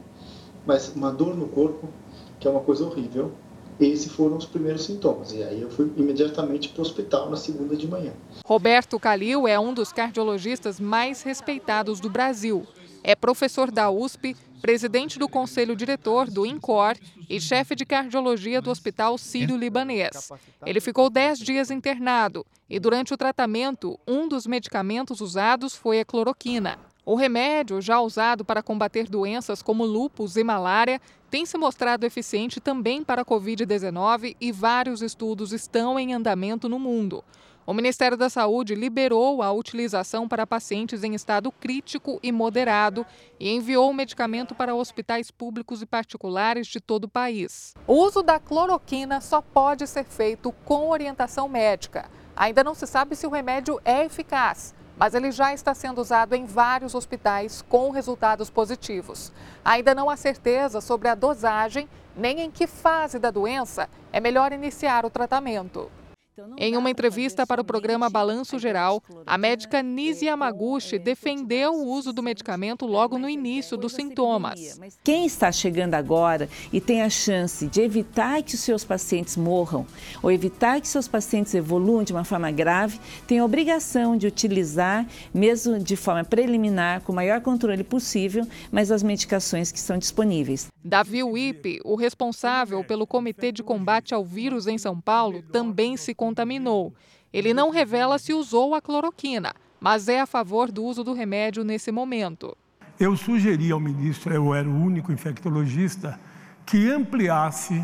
mas 0.67 0.95
uma 0.95 1.11
dor 1.11 1.35
no 1.35 1.49
corpo, 1.49 1.89
que 2.39 2.47
é 2.47 2.51
uma 2.51 2.61
coisa 2.61 2.85
horrível. 2.85 3.33
Esses 3.81 4.11
foram 4.11 4.37
os 4.37 4.45
primeiros 4.45 4.85
sintomas. 4.85 5.33
E 5.33 5.43
aí 5.43 5.63
eu 5.63 5.71
fui 5.71 5.93
imediatamente 5.97 6.69
para 6.69 6.81
o 6.81 6.83
hospital 6.83 7.31
na 7.31 7.37
segunda 7.37 7.77
de 7.77 7.87
manhã. 7.87 8.13
Roberto 8.45 8.99
Calil 8.99 9.47
é 9.47 9.59
um 9.59 9.73
dos 9.73 9.93
cardiologistas 9.93 10.81
mais 10.81 11.23
respeitados 11.23 12.01
do 12.01 12.11
Brasil. 12.11 12.67
É 13.05 13.15
professor 13.15 13.71
da 13.71 13.89
USP, 13.89 14.37
presidente 14.61 15.19
do 15.19 15.29
conselho 15.29 15.77
diretor 15.77 16.29
do 16.29 16.45
INCOR 16.45 16.97
e 17.29 17.41
chefe 17.41 17.77
de 17.77 17.87
cardiologia 17.87 18.61
do 18.61 18.71
Hospital 18.71 19.17
Sírio-Libanês. 19.17 20.31
Ele 20.67 20.81
ficou 20.81 21.09
10 21.09 21.39
dias 21.39 21.71
internado 21.71 22.45
e, 22.69 22.81
durante 22.81 23.15
o 23.15 23.17
tratamento, 23.17 23.99
um 24.07 24.29
dos 24.29 24.47
medicamentos 24.47 25.21
usados 25.21 25.77
foi 25.77 26.01
a 26.01 26.05
cloroquina. 26.05 26.79
O 27.09 27.15
remédio, 27.15 27.81
já 27.81 27.99
usado 28.03 28.45
para 28.45 28.63
combater 28.63 29.09
doenças 29.09 29.63
como 29.63 29.87
lúpus 29.87 30.37
e 30.37 30.45
malária, 30.45 31.01
tem 31.31 31.47
se 31.47 31.57
mostrado 31.57 32.05
eficiente 32.05 32.61
também 32.61 33.03
para 33.03 33.23
a 33.23 33.25
Covid-19 33.25 34.37
e 34.39 34.53
vários 34.53 35.01
estudos 35.01 35.51
estão 35.55 35.99
em 35.99 36.13
andamento 36.13 36.69
no 36.69 36.79
mundo. 36.79 37.25
O 37.67 37.73
Ministério 37.73 38.15
da 38.15 38.29
Saúde 38.29 38.75
liberou 38.75 39.43
a 39.43 39.51
utilização 39.51 40.29
para 40.29 40.47
pacientes 40.47 41.03
em 41.03 41.15
estado 41.15 41.51
crítico 41.51 42.21
e 42.23 42.31
moderado 42.31 43.07
e 43.41 43.55
enviou 43.55 43.89
o 43.89 43.95
medicamento 43.95 44.55
para 44.55 44.75
hospitais 44.75 45.31
públicos 45.31 45.81
e 45.81 45.87
particulares 45.87 46.67
de 46.67 46.79
todo 46.79 47.05
o 47.05 47.09
país. 47.09 47.73
O 47.87 47.95
uso 47.95 48.23
da 48.23 48.39
cloroquina 48.39 49.23
só 49.23 49.41
pode 49.41 49.87
ser 49.87 50.05
feito 50.05 50.53
com 50.67 50.91
orientação 50.91 51.49
médica. 51.49 52.11
Ainda 52.37 52.63
não 52.63 52.75
se 52.75 52.87
sabe 52.87 53.17
se 53.17 53.27
o 53.27 53.31
remédio 53.31 53.81
é 53.83 54.05
eficaz, 54.05 54.75
mas 54.99 55.15
ele 55.15 55.31
já 55.31 55.55
está 55.55 55.75
sendo 55.75 56.01
usado 56.01 56.35
em 56.35 56.45
vários 56.45 56.95
hospitais 56.95 57.63
com 57.69 57.91
resultados 57.91 58.51
positivos. 58.51 59.33
Ainda 59.65 59.95
não 59.95 60.11
há 60.11 60.17
certeza 60.17 60.81
sobre 60.81 61.09
a 61.09 61.15
dosagem 61.15 61.89
nem 62.17 62.41
em 62.41 62.51
que 62.51 62.67
fase 62.67 63.19
da 63.19 63.31
doença 63.31 63.89
é 64.13 64.19
melhor 64.19 64.53
iniciar 64.53 65.07
o 65.07 65.11
tratamento. 65.11 65.91
Então, 66.39 66.55
em 66.57 66.77
uma 66.77 66.89
entrevista 66.89 67.45
para 67.45 67.61
o 67.61 67.65
programa 67.65 68.09
Balanço 68.09 68.61
Geral, 68.61 69.03
a 69.27 69.37
médica 69.37 69.83
Nise 69.83 70.27
Yamaguchi 70.27 70.97
defendeu 70.97 71.73
o 71.73 71.89
uso 71.89 72.13
do 72.13 72.23
medicamento 72.23 72.87
logo 72.87 73.19
no 73.19 73.29
início 73.29 73.77
dos 73.77 73.93
sintomas. 73.93 74.79
Quem 75.03 75.27
está 75.27 75.51
chegando 75.51 75.95
agora 75.95 76.49
e 76.73 76.81
tem 76.81 77.03
a 77.03 77.11
chance 77.11 77.67
de 77.67 77.81
evitar 77.81 78.41
que 78.45 78.55
os 78.55 78.61
seus 78.61 78.85
pacientes 78.85 79.37
morram 79.37 79.85
ou 80.23 80.31
evitar 80.31 80.81
que 80.81 80.87
seus 80.87 81.09
pacientes 81.09 81.53
evoluam 81.55 82.05
de 82.05 82.13
uma 82.13 82.23
forma 82.23 82.53
grave, 82.53 83.01
tem 83.27 83.41
a 83.41 83.45
obrigação 83.45 84.17
de 84.17 84.29
utilizar, 84.29 85.09
mesmo 85.35 85.77
de 85.81 85.97
forma 85.97 86.23
preliminar, 86.23 87.01
com 87.01 87.11
o 87.11 87.17
maior 87.17 87.41
controle 87.41 87.83
possível, 87.83 88.47
mas 88.71 88.93
as 88.93 89.03
medicações 89.03 89.73
que 89.73 89.79
estão 89.79 89.99
disponíveis. 89.99 90.69
Davi 90.85 91.23
Wipe, 91.23 91.81
o 91.85 91.97
responsável 91.97 92.85
pelo 92.85 93.07
Comitê 93.07 93.51
de 93.51 93.63
Combate 93.63 94.15
ao 94.15 94.25
Vírus 94.25 94.69
em 94.69 94.79
São 94.79 95.01
Paulo, 95.01 95.43
também 95.43 95.97
se 95.97 96.15
contaminou. 96.29 96.95
Ele 97.33 97.55
não 97.55 97.71
revela 97.71 98.19
se 98.19 98.35
usou 98.35 98.75
a 98.75 98.83
cloroquina, 98.83 99.55
mas 99.81 100.09
é 100.09 100.21
a 100.21 100.27
favor 100.27 100.71
do 100.71 100.85
uso 100.85 101.03
do 101.03 101.15
remédio 101.15 101.65
nesse 101.65 101.91
momento. 101.91 102.57
Eu 103.01 103.17
sugeri 103.17 103.71
ao 103.71 103.81
ministro, 103.81 104.35
eu 104.35 104.55
era 104.55 104.69
o 104.69 104.83
único 104.83 105.11
infectologista, 105.11 106.19
que 106.67 106.91
ampliasse 106.91 107.83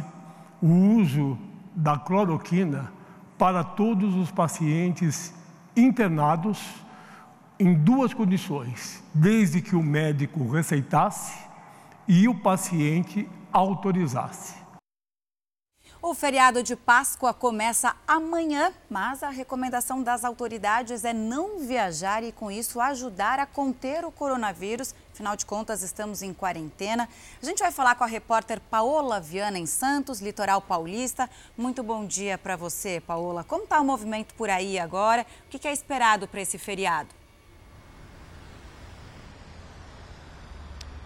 o 0.61 0.69
uso 0.69 1.39
da 1.75 1.99
cloroquina 1.99 2.93
para 3.39 3.65
todos 3.65 4.15
os 4.15 4.31
pacientes 4.31 5.33
internados 5.75 6.59
em 7.59 7.75
duas 7.75 8.13
condições: 8.13 9.03
desde 9.15 9.63
que 9.63 9.75
o 9.75 9.83
médico 9.83 10.51
receitasse 10.51 11.45
e 12.07 12.29
o 12.29 12.35
paciente 12.35 13.27
autorizasse. 13.53 14.63
O 16.06 16.12
feriado 16.12 16.62
de 16.62 16.76
Páscoa 16.76 17.32
começa 17.32 17.96
amanhã, 18.06 18.70
mas 18.90 19.23
a 19.23 19.30
recomendação 19.30 20.02
das 20.02 20.23
autoridades 20.23 21.02
é 21.02 21.14
não 21.14 21.61
viajar 21.61 22.23
e, 22.23 22.30
com 22.30 22.50
isso, 22.50 22.78
ajudar 22.78 23.38
a 23.38 23.46
conter 23.46 24.04
o 24.04 24.12
coronavírus. 24.12 24.94
Afinal 25.14 25.34
de 25.34 25.46
contas, 25.46 25.82
estamos 25.82 26.20
em 26.20 26.34
quarentena. 26.34 27.08
A 27.42 27.46
gente 27.46 27.61
vai 27.61 27.73
falar 27.73 27.94
com 27.94 28.04
a 28.04 28.06
repórter 28.06 28.61
Paola 28.61 29.18
Viana, 29.18 29.58
em 29.58 29.64
Santos, 29.64 30.20
litoral 30.20 30.61
paulista. 30.61 31.30
Muito 31.56 31.82
bom 31.82 32.04
dia 32.04 32.37
para 32.37 32.54
você, 32.54 33.00
Paola. 33.00 33.42
Como 33.42 33.64
está 33.64 33.80
o 33.80 33.84
movimento 33.84 34.34
por 34.34 34.50
aí 34.50 34.78
agora? 34.78 35.25
O 35.46 35.49
que 35.49 35.66
é 35.66 35.73
esperado 35.73 36.28
para 36.28 36.42
esse 36.42 36.58
feriado? 36.58 37.24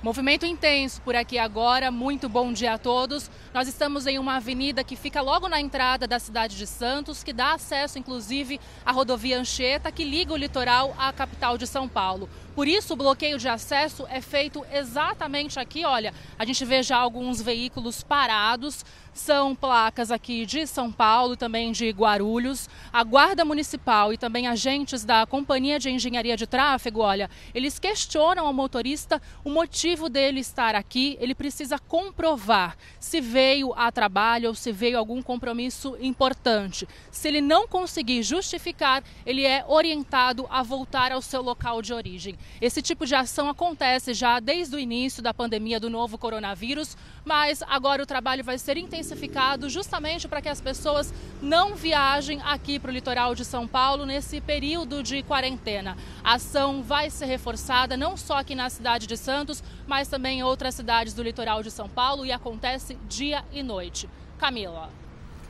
Movimento 0.00 0.46
intenso 0.46 1.02
por 1.02 1.16
aqui 1.16 1.38
agora, 1.38 1.90
muito 1.90 2.28
bom 2.28 2.52
dia 2.52 2.74
a 2.74 2.78
todos. 2.78 3.28
Nós 3.52 3.66
estamos 3.66 4.06
em 4.06 4.16
uma 4.16 4.36
avenida 4.36 4.84
que 4.84 4.94
fica 4.94 5.20
logo 5.20 5.48
na 5.48 5.60
entrada 5.60 6.06
da 6.06 6.20
cidade 6.20 6.56
de 6.56 6.68
Santos, 6.68 7.24
que 7.24 7.32
dá 7.32 7.54
acesso 7.54 7.98
inclusive 7.98 8.60
à 8.86 8.92
rodovia 8.92 9.40
Anchieta, 9.40 9.90
que 9.90 10.04
liga 10.04 10.32
o 10.32 10.36
litoral 10.36 10.94
à 10.96 11.12
capital 11.12 11.58
de 11.58 11.66
São 11.66 11.88
Paulo. 11.88 12.28
Por 12.58 12.66
isso, 12.66 12.94
o 12.94 12.96
bloqueio 12.96 13.38
de 13.38 13.48
acesso 13.48 14.04
é 14.10 14.20
feito 14.20 14.66
exatamente 14.72 15.60
aqui. 15.60 15.84
Olha, 15.84 16.12
a 16.36 16.44
gente 16.44 16.64
vê 16.64 16.82
já 16.82 16.96
alguns 16.96 17.40
veículos 17.40 18.02
parados 18.02 18.84
são 19.18 19.52
placas 19.52 20.12
aqui 20.12 20.46
de 20.46 20.64
São 20.64 20.92
Paulo, 20.92 21.36
também 21.36 21.72
de 21.72 21.90
Guarulhos. 21.90 22.68
A 22.92 23.02
Guarda 23.02 23.44
Municipal 23.44 24.12
e 24.12 24.16
também 24.16 24.46
agentes 24.46 25.04
da 25.04 25.26
Companhia 25.26 25.78
de 25.78 25.90
Engenharia 25.90 26.36
de 26.36 26.46
Tráfego, 26.46 27.00
olha, 27.00 27.28
eles 27.52 27.80
questionam 27.80 28.46
ao 28.46 28.52
motorista 28.52 29.20
o 29.44 29.50
motivo 29.50 30.08
dele 30.08 30.38
estar 30.38 30.76
aqui. 30.76 31.18
Ele 31.20 31.34
precisa 31.34 31.80
comprovar 31.80 32.76
se 33.00 33.20
veio 33.20 33.74
a 33.74 33.90
trabalho 33.90 34.50
ou 34.50 34.54
se 34.54 34.70
veio 34.70 34.96
algum 34.96 35.20
compromisso 35.20 35.96
importante. 36.00 36.88
Se 37.10 37.26
ele 37.26 37.40
não 37.40 37.66
conseguir 37.66 38.22
justificar, 38.22 39.02
ele 39.26 39.44
é 39.44 39.64
orientado 39.66 40.46
a 40.48 40.62
voltar 40.62 41.10
ao 41.10 41.20
seu 41.20 41.42
local 41.42 41.82
de 41.82 41.92
origem. 41.92 42.38
Esse 42.60 42.82
tipo 42.82 43.06
de 43.06 43.14
ação 43.14 43.48
acontece 43.48 44.12
já 44.12 44.40
desde 44.40 44.74
o 44.74 44.78
início 44.78 45.22
da 45.22 45.32
pandemia 45.32 45.78
do 45.78 45.88
novo 45.88 46.18
coronavírus, 46.18 46.96
mas 47.24 47.62
agora 47.62 48.02
o 48.02 48.06
trabalho 48.06 48.42
vai 48.42 48.58
ser 48.58 48.76
intensificado 48.76 49.68
justamente 49.68 50.26
para 50.26 50.42
que 50.42 50.48
as 50.48 50.60
pessoas 50.60 51.12
não 51.40 51.74
viajem 51.74 52.40
aqui 52.42 52.78
para 52.78 52.90
o 52.90 52.94
litoral 52.94 53.34
de 53.34 53.44
São 53.44 53.66
Paulo 53.66 54.04
nesse 54.04 54.40
período 54.40 55.02
de 55.02 55.22
quarentena. 55.22 55.96
A 56.24 56.34
ação 56.34 56.82
vai 56.82 57.10
ser 57.10 57.26
reforçada 57.26 57.96
não 57.96 58.16
só 58.16 58.38
aqui 58.38 58.54
na 58.54 58.68
cidade 58.70 59.06
de 59.06 59.16
Santos, 59.16 59.62
mas 59.86 60.08
também 60.08 60.40
em 60.40 60.42
outras 60.42 60.74
cidades 60.74 61.14
do 61.14 61.22
litoral 61.22 61.62
de 61.62 61.70
São 61.70 61.88
Paulo 61.88 62.26
e 62.26 62.32
acontece 62.32 62.96
dia 63.08 63.44
e 63.52 63.62
noite. 63.62 64.08
Camila. 64.38 65.07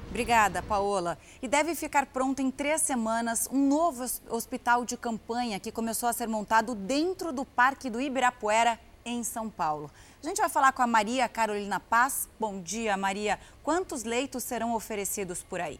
Obrigada, 0.08 0.62
Paola. 0.62 1.18
E 1.42 1.46
deve 1.46 1.74
ficar 1.74 2.06
pronto 2.06 2.40
em 2.40 2.50
três 2.50 2.80
semanas 2.80 3.48
um 3.52 3.68
novo 3.68 4.04
hospital 4.30 4.84
de 4.84 4.96
campanha 4.96 5.60
que 5.60 5.70
começou 5.70 6.08
a 6.08 6.12
ser 6.12 6.26
montado 6.26 6.74
dentro 6.74 7.32
do 7.32 7.44
Parque 7.44 7.90
do 7.90 8.00
Ibirapuera, 8.00 8.80
em 9.04 9.22
São 9.22 9.48
Paulo. 9.48 9.90
A 10.22 10.26
gente 10.26 10.40
vai 10.40 10.48
falar 10.48 10.72
com 10.72 10.82
a 10.82 10.86
Maria 10.86 11.28
Carolina 11.28 11.78
Paz. 11.78 12.28
Bom 12.38 12.60
dia, 12.60 12.96
Maria. 12.96 13.38
Quantos 13.62 14.02
leitos 14.02 14.42
serão 14.44 14.74
oferecidos 14.74 15.42
por 15.42 15.60
aí? 15.60 15.78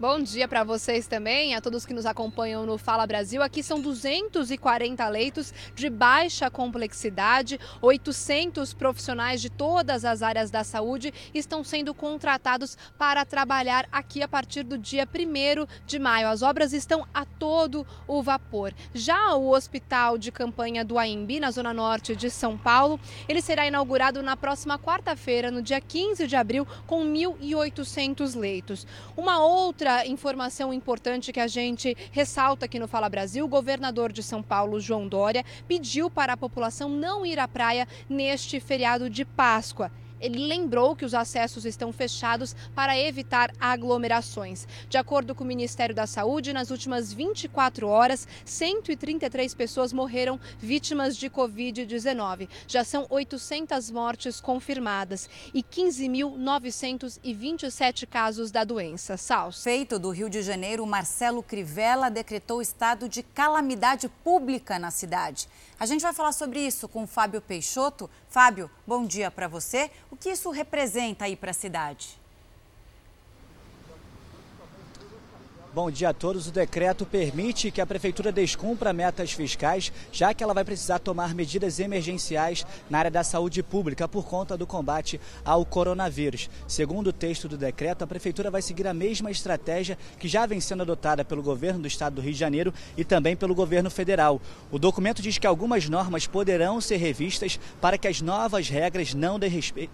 Bom 0.00 0.18
dia 0.18 0.48
para 0.48 0.64
vocês 0.64 1.06
também, 1.06 1.54
a 1.54 1.60
todos 1.60 1.84
que 1.84 1.92
nos 1.92 2.06
acompanham 2.06 2.64
no 2.64 2.78
Fala 2.78 3.06
Brasil. 3.06 3.42
Aqui 3.42 3.62
são 3.62 3.82
240 3.82 5.06
leitos 5.10 5.52
de 5.74 5.90
baixa 5.90 6.48
complexidade, 6.48 7.60
800 7.82 8.72
profissionais 8.72 9.42
de 9.42 9.50
todas 9.50 10.06
as 10.06 10.22
áreas 10.22 10.50
da 10.50 10.64
saúde 10.64 11.12
estão 11.34 11.62
sendo 11.62 11.92
contratados 11.92 12.78
para 12.96 13.26
trabalhar 13.26 13.86
aqui 13.92 14.22
a 14.22 14.28
partir 14.28 14.62
do 14.62 14.78
dia 14.78 15.06
1 15.06 15.66
de 15.84 15.98
maio. 15.98 16.28
As 16.28 16.40
obras 16.40 16.72
estão 16.72 17.06
a 17.12 17.26
todo 17.26 17.86
o 18.08 18.22
vapor. 18.22 18.72
Já 18.94 19.34
o 19.34 19.50
Hospital 19.50 20.16
de 20.16 20.32
Campanha 20.32 20.82
do 20.82 20.98
Aimbi, 20.98 21.38
na 21.38 21.50
zona 21.50 21.74
norte 21.74 22.16
de 22.16 22.30
São 22.30 22.56
Paulo, 22.56 22.98
ele 23.28 23.42
será 23.42 23.66
inaugurado 23.66 24.22
na 24.22 24.34
próxima 24.34 24.78
quarta-feira, 24.78 25.50
no 25.50 25.60
dia 25.60 25.78
15 25.78 26.26
de 26.26 26.36
abril, 26.36 26.66
com 26.86 27.04
1.800 27.04 28.34
leitos. 28.34 28.86
Uma 29.14 29.44
outra 29.44 29.89
Outra 29.90 30.06
informação 30.06 30.72
importante 30.72 31.32
que 31.32 31.40
a 31.40 31.48
gente 31.48 31.96
ressalta 32.12 32.64
aqui 32.64 32.78
no 32.78 32.86
Fala 32.86 33.08
Brasil: 33.08 33.44
o 33.44 33.48
governador 33.48 34.12
de 34.12 34.22
São 34.22 34.40
Paulo, 34.40 34.78
João 34.78 35.08
Dória, 35.08 35.44
pediu 35.66 36.08
para 36.08 36.34
a 36.34 36.36
população 36.36 36.88
não 36.88 37.26
ir 37.26 37.40
à 37.40 37.48
praia 37.48 37.88
neste 38.08 38.60
feriado 38.60 39.10
de 39.10 39.24
Páscoa. 39.24 39.90
Ele 40.20 40.46
lembrou 40.46 40.94
que 40.94 41.04
os 41.04 41.14
acessos 41.14 41.64
estão 41.64 41.92
fechados 41.92 42.54
para 42.74 42.98
evitar 42.98 43.52
aglomerações. 43.58 44.68
De 44.88 44.98
acordo 44.98 45.34
com 45.34 45.42
o 45.44 45.46
Ministério 45.46 45.94
da 45.94 46.06
Saúde, 46.06 46.52
nas 46.52 46.70
últimas 46.70 47.10
24 47.12 47.88
horas, 47.88 48.26
133 48.44 49.54
pessoas 49.54 49.92
morreram 49.92 50.40
vítimas 50.58 51.16
de 51.16 51.30
Covid-19. 51.30 52.48
Já 52.66 52.82
são 52.84 53.06
800 53.08 53.90
mortes 53.90 54.40
confirmadas 54.40 55.30
e 55.54 55.62
15.927 55.62 58.06
casos 58.06 58.50
da 58.50 58.64
doença. 58.64 59.16
Salso. 59.16 59.62
Feito 59.62 59.98
do 59.98 60.10
Rio 60.10 60.28
de 60.28 60.42
Janeiro, 60.42 60.86
Marcelo 60.86 61.42
Crivella 61.42 62.10
decretou 62.10 62.60
estado 62.60 63.08
de 63.08 63.22
calamidade 63.22 64.08
pública 64.08 64.78
na 64.78 64.90
cidade. 64.90 65.48
A 65.78 65.86
gente 65.86 66.02
vai 66.02 66.12
falar 66.12 66.32
sobre 66.32 66.60
isso 66.60 66.86
com 66.86 67.06
Fábio 67.06 67.40
Peixoto. 67.40 68.10
Fábio, 68.30 68.70
bom 68.86 69.04
dia 69.04 69.28
para 69.28 69.48
você. 69.48 69.90
O 70.08 70.16
que 70.16 70.30
isso 70.30 70.50
representa 70.50 71.24
aí 71.24 71.34
para 71.34 71.50
a 71.50 71.54
cidade? 71.54 72.19
Bom 75.72 75.88
dia 75.88 76.08
a 76.08 76.12
todos. 76.12 76.48
O 76.48 76.50
decreto 76.50 77.06
permite 77.06 77.70
que 77.70 77.80
a 77.80 77.86
Prefeitura 77.86 78.32
descumpra 78.32 78.92
metas 78.92 79.30
fiscais, 79.30 79.92
já 80.10 80.34
que 80.34 80.42
ela 80.42 80.52
vai 80.52 80.64
precisar 80.64 80.98
tomar 80.98 81.32
medidas 81.32 81.78
emergenciais 81.78 82.66
na 82.90 82.98
área 82.98 83.10
da 83.10 83.22
saúde 83.22 83.62
pública 83.62 84.08
por 84.08 84.24
conta 84.24 84.56
do 84.56 84.66
combate 84.66 85.20
ao 85.44 85.64
coronavírus. 85.64 86.50
Segundo 86.66 87.06
o 87.06 87.12
texto 87.12 87.46
do 87.46 87.56
decreto, 87.56 88.02
a 88.02 88.06
Prefeitura 88.06 88.50
vai 88.50 88.60
seguir 88.60 88.84
a 88.88 88.92
mesma 88.92 89.30
estratégia 89.30 89.96
que 90.18 90.26
já 90.26 90.44
vem 90.44 90.60
sendo 90.60 90.82
adotada 90.82 91.24
pelo 91.24 91.40
governo 91.40 91.82
do 91.82 91.86
estado 91.86 92.14
do 92.14 92.20
Rio 92.20 92.32
de 92.32 92.38
Janeiro 92.40 92.74
e 92.96 93.04
também 93.04 93.36
pelo 93.36 93.54
governo 93.54 93.92
federal. 93.92 94.40
O 94.72 94.78
documento 94.78 95.22
diz 95.22 95.38
que 95.38 95.46
algumas 95.46 95.88
normas 95.88 96.26
poderão 96.26 96.80
ser 96.80 96.96
revistas 96.96 97.60
para 97.80 97.96
que 97.96 98.08
as 98.08 98.20
novas 98.20 98.68
regras 98.68 99.14
não, 99.14 99.38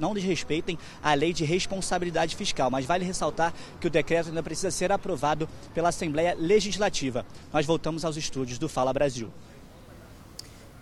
não 0.00 0.14
desrespeitem 0.14 0.78
a 1.02 1.12
lei 1.12 1.34
de 1.34 1.44
responsabilidade 1.44 2.34
fiscal, 2.34 2.70
mas 2.70 2.86
vale 2.86 3.04
ressaltar 3.04 3.52
que 3.78 3.88
o 3.88 3.90
decreto 3.90 4.30
ainda 4.30 4.42
precisa 4.42 4.70
ser 4.70 4.90
aprovado 4.90 5.46
pela 5.74 5.90
Assembleia 5.90 6.34
Legislativa. 6.38 7.24
Nós 7.52 7.66
voltamos 7.66 8.04
aos 8.04 8.16
estúdios 8.16 8.58
do 8.58 8.68
Fala 8.68 8.92
Brasil. 8.92 9.30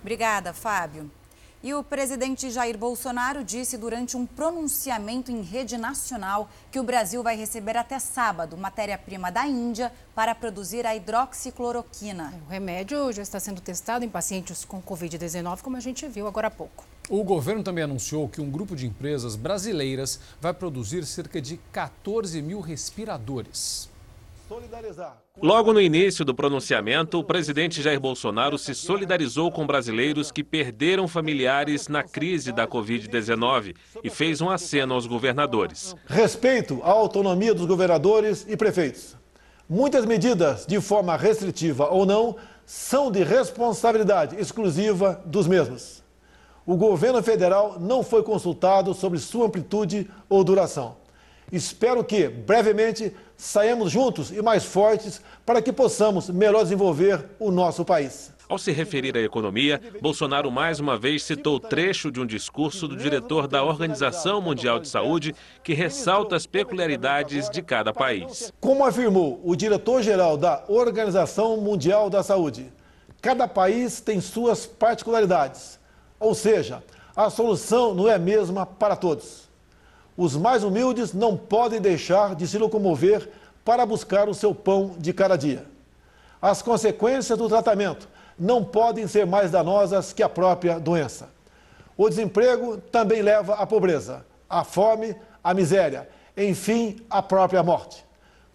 Obrigada, 0.00 0.52
Fábio. 0.52 1.10
E 1.64 1.72
o 1.72 1.82
presidente 1.82 2.50
Jair 2.50 2.76
Bolsonaro 2.76 3.42
disse 3.42 3.78
durante 3.78 4.18
um 4.18 4.26
pronunciamento 4.26 5.32
em 5.32 5.40
rede 5.40 5.78
nacional 5.78 6.46
que 6.70 6.78
o 6.78 6.82
Brasil 6.82 7.22
vai 7.22 7.36
receber 7.36 7.74
até 7.74 7.98
sábado 7.98 8.54
matéria-prima 8.54 9.32
da 9.32 9.46
Índia 9.46 9.90
para 10.14 10.34
produzir 10.34 10.86
a 10.86 10.94
hidroxicloroquina. 10.94 12.34
O 12.46 12.50
remédio 12.50 13.10
já 13.14 13.22
está 13.22 13.40
sendo 13.40 13.62
testado 13.62 14.04
em 14.04 14.10
pacientes 14.10 14.62
com 14.62 14.82
Covid-19, 14.82 15.62
como 15.62 15.78
a 15.78 15.80
gente 15.80 16.06
viu 16.06 16.26
agora 16.26 16.48
há 16.48 16.50
pouco. 16.50 16.84
O 17.08 17.24
governo 17.24 17.62
também 17.62 17.84
anunciou 17.84 18.28
que 18.28 18.42
um 18.42 18.50
grupo 18.50 18.76
de 18.76 18.86
empresas 18.86 19.34
brasileiras 19.34 20.20
vai 20.42 20.52
produzir 20.52 21.06
cerca 21.06 21.40
de 21.40 21.56
14 21.72 22.42
mil 22.42 22.60
respiradores. 22.60 23.88
Logo 25.42 25.72
no 25.72 25.80
início 25.80 26.24
do 26.24 26.34
pronunciamento, 26.34 27.18
o 27.18 27.24
presidente 27.24 27.80
Jair 27.80 27.98
Bolsonaro 27.98 28.58
se 28.58 28.74
solidarizou 28.74 29.50
com 29.50 29.66
brasileiros 29.66 30.30
que 30.30 30.44
perderam 30.44 31.08
familiares 31.08 31.88
na 31.88 32.02
crise 32.02 32.52
da 32.52 32.66
Covid-19 32.66 33.74
e 34.02 34.10
fez 34.10 34.40
um 34.40 34.50
aceno 34.50 34.94
aos 34.94 35.06
governadores. 35.06 35.96
Respeito 36.06 36.80
à 36.82 36.90
autonomia 36.90 37.54
dos 37.54 37.66
governadores 37.66 38.46
e 38.48 38.56
prefeitos. 38.56 39.16
Muitas 39.68 40.04
medidas, 40.04 40.66
de 40.66 40.78
forma 40.80 41.16
restritiva 41.16 41.88
ou 41.88 42.04
não, 42.04 42.36
são 42.66 43.10
de 43.10 43.22
responsabilidade 43.22 44.36
exclusiva 44.38 45.22
dos 45.24 45.46
mesmos. 45.46 46.02
O 46.66 46.76
governo 46.76 47.22
federal 47.22 47.78
não 47.78 48.02
foi 48.02 48.22
consultado 48.22 48.94
sobre 48.94 49.18
sua 49.18 49.46
amplitude 49.46 50.10
ou 50.28 50.44
duração. 50.44 50.96
Espero 51.52 52.02
que, 52.02 52.28
brevemente, 52.28 53.14
saímos 53.36 53.90
juntos 53.90 54.30
e 54.30 54.40
mais 54.42 54.64
fortes 54.64 55.20
para 55.44 55.60
que 55.60 55.72
possamos 55.72 56.28
melhor 56.30 56.62
desenvolver 56.62 57.24
o 57.38 57.50
nosso 57.50 57.84
país. 57.84 58.32
Ao 58.46 58.58
se 58.58 58.72
referir 58.72 59.16
à 59.16 59.20
economia, 59.20 59.80
Bolsonaro 60.02 60.50
mais 60.50 60.78
uma 60.78 60.98
vez 60.98 61.22
citou 61.22 61.58
trecho 61.58 62.10
de 62.10 62.20
um 62.20 62.26
discurso 62.26 62.86
do 62.86 62.94
diretor 62.94 63.48
da 63.48 63.64
Organização 63.64 64.40
Mundial 64.40 64.78
de 64.78 64.86
Saúde, 64.86 65.34
que 65.62 65.72
ressalta 65.72 66.36
as 66.36 66.46
peculiaridades 66.46 67.48
de 67.48 67.62
cada 67.62 67.92
país. 67.92 68.52
Como 68.60 68.84
afirmou 68.84 69.40
o 69.42 69.56
diretor-geral 69.56 70.36
da 70.36 70.62
Organização 70.68 71.56
Mundial 71.56 72.10
da 72.10 72.22
Saúde, 72.22 72.70
cada 73.22 73.48
país 73.48 74.02
tem 74.02 74.20
suas 74.20 74.66
particularidades. 74.66 75.80
Ou 76.20 76.34
seja, 76.34 76.84
a 77.16 77.30
solução 77.30 77.94
não 77.94 78.08
é 78.08 78.14
a 78.14 78.18
mesma 78.18 78.66
para 78.66 78.94
todos. 78.94 79.43
Os 80.16 80.36
mais 80.36 80.62
humildes 80.62 81.12
não 81.12 81.36
podem 81.36 81.80
deixar 81.80 82.34
de 82.34 82.46
se 82.46 82.56
locomover 82.58 83.28
para 83.64 83.84
buscar 83.84 84.28
o 84.28 84.34
seu 84.34 84.54
pão 84.54 84.94
de 84.98 85.12
cada 85.12 85.36
dia. 85.36 85.64
As 86.40 86.62
consequências 86.62 87.38
do 87.38 87.48
tratamento 87.48 88.08
não 88.38 88.62
podem 88.62 89.06
ser 89.06 89.26
mais 89.26 89.50
danosas 89.50 90.12
que 90.12 90.22
a 90.22 90.28
própria 90.28 90.78
doença. 90.78 91.30
O 91.96 92.08
desemprego 92.08 92.76
também 92.76 93.22
leva 93.22 93.54
à 93.54 93.66
pobreza, 93.66 94.24
à 94.48 94.62
fome, 94.64 95.14
à 95.42 95.54
miséria, 95.54 96.08
enfim, 96.36 96.96
à 97.08 97.22
própria 97.22 97.62
morte. 97.62 98.04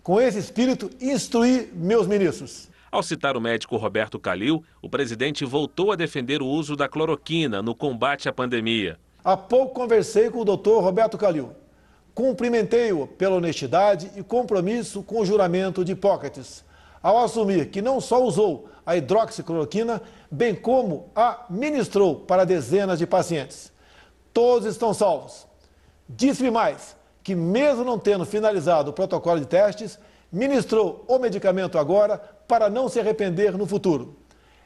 Com 0.03 0.19
esse 0.19 0.39
espírito, 0.39 0.89
instruí 1.01 1.69
meus 1.73 2.07
ministros. 2.07 2.69
Ao 2.91 3.03
citar 3.03 3.37
o 3.37 3.41
médico 3.41 3.77
Roberto 3.77 4.19
Calil, 4.19 4.63
o 4.81 4.89
presidente 4.89 5.45
voltou 5.45 5.91
a 5.91 5.95
defender 5.95 6.41
o 6.41 6.47
uso 6.47 6.75
da 6.75 6.89
cloroquina 6.89 7.61
no 7.61 7.75
combate 7.75 8.27
à 8.27 8.33
pandemia. 8.33 8.97
Há 9.23 9.35
pouco 9.35 9.73
conversei 9.73 10.29
com 10.29 10.39
o 10.39 10.45
doutor 10.45 10.81
Roberto 10.81 11.17
Calil. 11.17 11.51
Cumprimentei-o 12.15 13.05
pela 13.05 13.35
honestidade 13.35 14.11
e 14.15 14.23
compromisso 14.23 15.03
com 15.03 15.19
o 15.21 15.25
juramento 15.25 15.83
de 15.83 15.91
Hipócrates, 15.91 16.63
ao 17.01 17.17
assumir 17.17 17.69
que 17.69 17.81
não 17.81 18.01
só 18.01 18.23
usou 18.23 18.69
a 18.85 18.95
hidroxicloroquina, 18.95 20.01
bem 20.31 20.55
como 20.55 21.11
a 21.15 21.45
ministrou 21.49 22.15
para 22.15 22.45
dezenas 22.45 22.99
de 22.99 23.05
pacientes. 23.05 23.71
Todos 24.33 24.67
estão 24.67 24.93
salvos. 24.93 25.47
Disse-me 26.07 26.49
mais 26.49 26.95
que, 27.21 27.35
mesmo 27.35 27.83
não 27.83 27.99
tendo 27.99 28.25
finalizado 28.25 28.91
o 28.91 28.93
protocolo 28.93 29.39
de 29.39 29.45
testes, 29.45 29.99
ministrou 30.31 31.05
o 31.07 31.19
medicamento 31.19 31.77
agora 31.77 32.17
para 32.47 32.69
não 32.69 32.89
se 32.89 32.99
arrepender 32.99 33.57
no 33.57 33.65
futuro. 33.65 34.18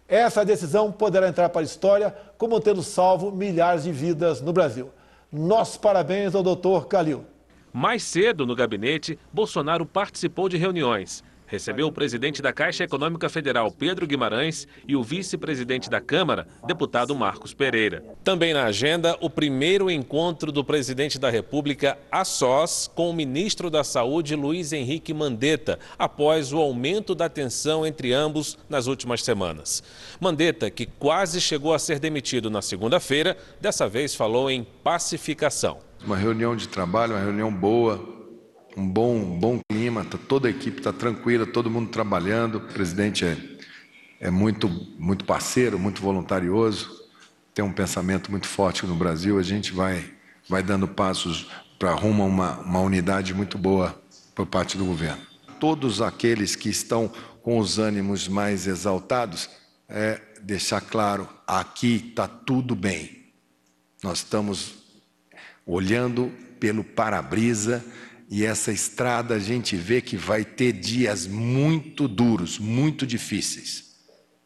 Essa 0.07 0.43
decisão 0.43 0.91
poderá 0.91 1.27
entrar 1.27 1.49
para 1.49 1.61
a 1.61 1.63
história 1.63 2.15
como 2.37 2.59
tendo 2.59 2.83
salvo 2.83 3.31
milhares 3.31 3.83
de 3.83 3.91
vidas 3.91 4.41
no 4.41 4.51
Brasil. 4.51 4.91
Nossos 5.31 5.77
parabéns 5.77 6.35
ao 6.35 6.43
doutor 6.43 6.87
Calil. 6.87 7.25
Mais 7.71 8.03
cedo, 8.03 8.45
no 8.45 8.55
gabinete, 8.55 9.17
Bolsonaro 9.31 9.85
participou 9.85 10.47
de 10.47 10.57
reuniões. 10.57 11.23
Recebeu 11.53 11.85
o 11.85 11.91
presidente 11.91 12.41
da 12.41 12.51
Caixa 12.51 12.83
Econômica 12.83 13.29
Federal, 13.29 13.69
Pedro 13.69 14.07
Guimarães, 14.07 14.67
e 14.87 14.95
o 14.95 15.03
vice-presidente 15.03 15.87
da 15.87 16.01
Câmara, 16.01 16.47
deputado 16.65 17.13
Marcos 17.13 17.53
Pereira. 17.53 18.03
Também 18.23 18.55
na 18.55 18.63
agenda, 18.63 19.15
o 19.21 19.29
primeiro 19.29 19.87
encontro 19.91 20.51
do 20.51 20.63
presidente 20.65 21.19
da 21.19 21.29
República 21.29 21.95
a 22.11 22.25
sós 22.25 22.89
com 22.95 23.07
o 23.07 23.13
ministro 23.13 23.69
da 23.69 23.83
Saúde, 23.83 24.35
Luiz 24.35 24.73
Henrique 24.73 25.13
Mandetta, 25.13 25.77
após 25.95 26.51
o 26.51 26.57
aumento 26.57 27.13
da 27.13 27.29
tensão 27.29 27.85
entre 27.85 28.11
ambos 28.11 28.57
nas 28.67 28.87
últimas 28.87 29.21
semanas. 29.21 29.83
Mandetta, 30.19 30.71
que 30.71 30.87
quase 30.87 31.39
chegou 31.39 31.75
a 31.75 31.77
ser 31.77 31.99
demitido 31.99 32.49
na 32.49 32.63
segunda-feira, 32.63 33.37
dessa 33.61 33.87
vez 33.87 34.15
falou 34.15 34.49
em 34.49 34.65
pacificação. 34.83 35.77
Uma 36.03 36.17
reunião 36.17 36.55
de 36.55 36.67
trabalho, 36.67 37.13
uma 37.13 37.23
reunião 37.23 37.53
boa, 37.53 38.22
um 38.75 38.88
bom, 38.88 39.15
um 39.15 39.39
bom 39.39 39.59
clima, 39.69 40.03
tá, 40.03 40.17
toda 40.17 40.47
a 40.47 40.51
equipe 40.51 40.79
está 40.79 40.91
tranquila, 40.91 41.45
todo 41.45 41.69
mundo 41.69 41.89
trabalhando. 41.89 42.55
O 42.55 42.62
presidente 42.62 43.25
é, 43.25 43.38
é 44.19 44.31
muito, 44.31 44.67
muito 44.97 45.25
parceiro, 45.25 45.77
muito 45.77 46.01
voluntarioso, 46.01 47.03
tem 47.53 47.63
um 47.63 47.71
pensamento 47.71 48.31
muito 48.31 48.47
forte 48.47 48.86
no 48.86 48.95
Brasil. 48.95 49.38
A 49.38 49.43
gente 49.43 49.73
vai, 49.73 50.03
vai 50.49 50.63
dando 50.63 50.88
passos 50.88 51.49
para 51.77 51.93
rumo 51.93 52.23
a 52.23 52.25
uma, 52.25 52.59
uma 52.59 52.79
unidade 52.79 53.33
muito 53.33 53.57
boa 53.57 54.01
por 54.33 54.45
parte 54.45 54.77
do 54.77 54.86
governo. 54.86 55.21
Todos 55.59 56.01
aqueles 56.01 56.55
que 56.55 56.69
estão 56.69 57.12
com 57.41 57.59
os 57.59 57.77
ânimos 57.77 58.27
mais 58.27 58.65
exaltados, 58.67 59.49
é 59.88 60.19
deixar 60.41 60.81
claro: 60.81 61.27
aqui 61.45 62.07
está 62.09 62.27
tudo 62.27 62.75
bem. 62.75 63.31
Nós 64.01 64.19
estamos 64.19 64.75
olhando 65.65 66.31
pelo 66.59 66.83
para-brisa 66.83 67.83
e 68.36 68.43
essa 68.43 68.72
estrada 68.72 69.36
a 69.36 69.39
gente 69.39 69.76
vê 69.76 70.02
que 70.02 70.17
vai 70.17 70.43
ter 70.43 70.74
dias 70.74 71.28
muito 71.28 72.08
duros, 72.08 72.58
muito 72.58 73.06
difíceis. 73.06 73.93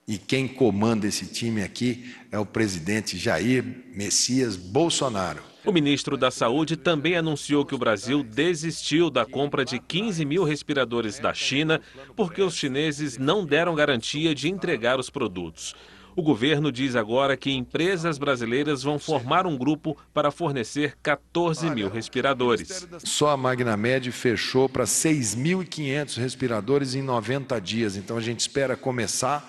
E 0.05 0.17
quem 0.17 0.45
comanda 0.45 1.07
esse 1.07 1.25
time 1.25 1.63
aqui 1.63 2.13
é 2.29 2.37
o 2.37 2.45
presidente 2.45 3.17
Jair 3.17 3.63
Messias 3.93 4.57
Bolsonaro. 4.57 5.41
O 5.65 5.71
ministro 5.71 6.17
da 6.17 6.29
Saúde 6.29 6.75
também 6.75 7.15
anunciou 7.15 7.65
que 7.65 7.75
o 7.75 7.77
Brasil 7.77 8.23
desistiu 8.23 9.09
da 9.09 9.25
compra 9.25 9.63
de 9.63 9.79
15 9.79 10.25
mil 10.25 10.43
respiradores 10.43 11.17
da 11.17 11.33
China 11.33 11.79
porque 12.13 12.41
os 12.41 12.57
chineses 12.57 13.17
não 13.17 13.45
deram 13.45 13.73
garantia 13.73 14.35
de 14.35 14.49
entregar 14.49 14.99
os 14.99 15.09
produtos. 15.09 15.73
O 16.17 16.23
governo 16.23 16.71
diz 16.71 16.95
agora 16.95 17.37
que 17.37 17.51
empresas 17.51 18.17
brasileiras 18.17 18.81
vão 18.81 18.97
formar 18.97 19.45
um 19.45 19.55
grupo 19.55 19.95
para 20.11 20.31
fornecer 20.31 20.97
14 21.03 21.69
mil 21.69 21.91
respiradores. 21.91 22.87
Só 23.03 23.29
a 23.29 23.37
Magnamed 23.37 24.11
fechou 24.11 24.67
para 24.67 24.85
6.500 24.85 26.17
respiradores 26.17 26.95
em 26.95 27.03
90 27.03 27.61
dias. 27.61 27.95
Então 27.95 28.17
a 28.17 28.19
gente 28.19 28.39
espera 28.39 28.75
começar. 28.75 29.47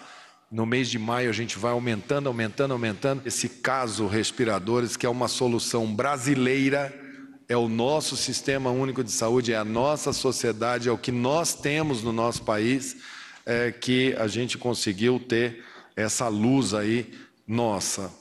No 0.53 0.67
mês 0.67 0.91
de 0.91 0.99
maio 0.99 1.31
a 1.31 1.33
gente 1.33 1.59
vai 1.59 1.73
aumentando, 1.73 2.27
aumentando, 2.27 2.73
aumentando. 2.73 3.23
Esse 3.25 3.49
caso 3.49 4.07
respiradores, 4.07 4.95
que 4.95 5.07
é 5.07 5.09
uma 5.09 5.27
solução 5.27 5.87
brasileira, 5.87 6.95
é 7.49 7.57
o 7.57 7.67
nosso 7.67 8.15
sistema 8.15 8.69
único 8.71 9.03
de 9.03 9.11
saúde, 9.11 9.55
é 9.55 9.57
a 9.57 9.65
nossa 9.65 10.13
sociedade, 10.13 10.91
é 10.91 10.93
o 10.93 10.99
que 10.99 11.13
nós 11.13 11.55
temos 11.55 12.03
no 12.03 12.13
nosso 12.13 12.43
país, 12.43 12.95
é, 13.47 13.73
que 13.73 14.15
a 14.19 14.27
gente 14.27 14.59
conseguiu 14.59 15.19
ter 15.19 15.65
essa 15.99 16.29
luz 16.29 16.75
aí 16.75 17.13
nossa. 17.47 18.13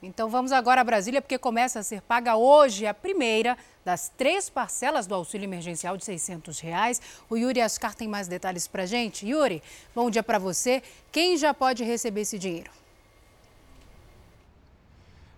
Então 0.00 0.28
vamos 0.28 0.52
agora 0.52 0.82
a 0.82 0.84
Brasília, 0.84 1.20
porque 1.20 1.38
começa 1.38 1.80
a 1.80 1.82
ser 1.82 2.02
paga 2.02 2.36
hoje 2.36 2.86
a 2.86 2.94
primeira 2.94 3.56
das 3.84 4.10
três 4.16 4.48
parcelas 4.50 5.06
do 5.06 5.14
auxílio 5.14 5.44
emergencial 5.44 5.96
de 5.96 6.04
600 6.04 6.60
reais. 6.60 7.00
O 7.28 7.36
Yuri 7.36 7.60
Ascar 7.60 7.94
tem 7.94 8.06
mais 8.06 8.28
detalhes 8.28 8.68
para 8.68 8.86
gente. 8.86 9.26
Yuri, 9.26 9.62
bom 9.94 10.08
dia 10.10 10.22
para 10.22 10.38
você. 10.38 10.82
Quem 11.10 11.36
já 11.36 11.52
pode 11.52 11.82
receber 11.82 12.20
esse 12.20 12.38
dinheiro? 12.38 12.70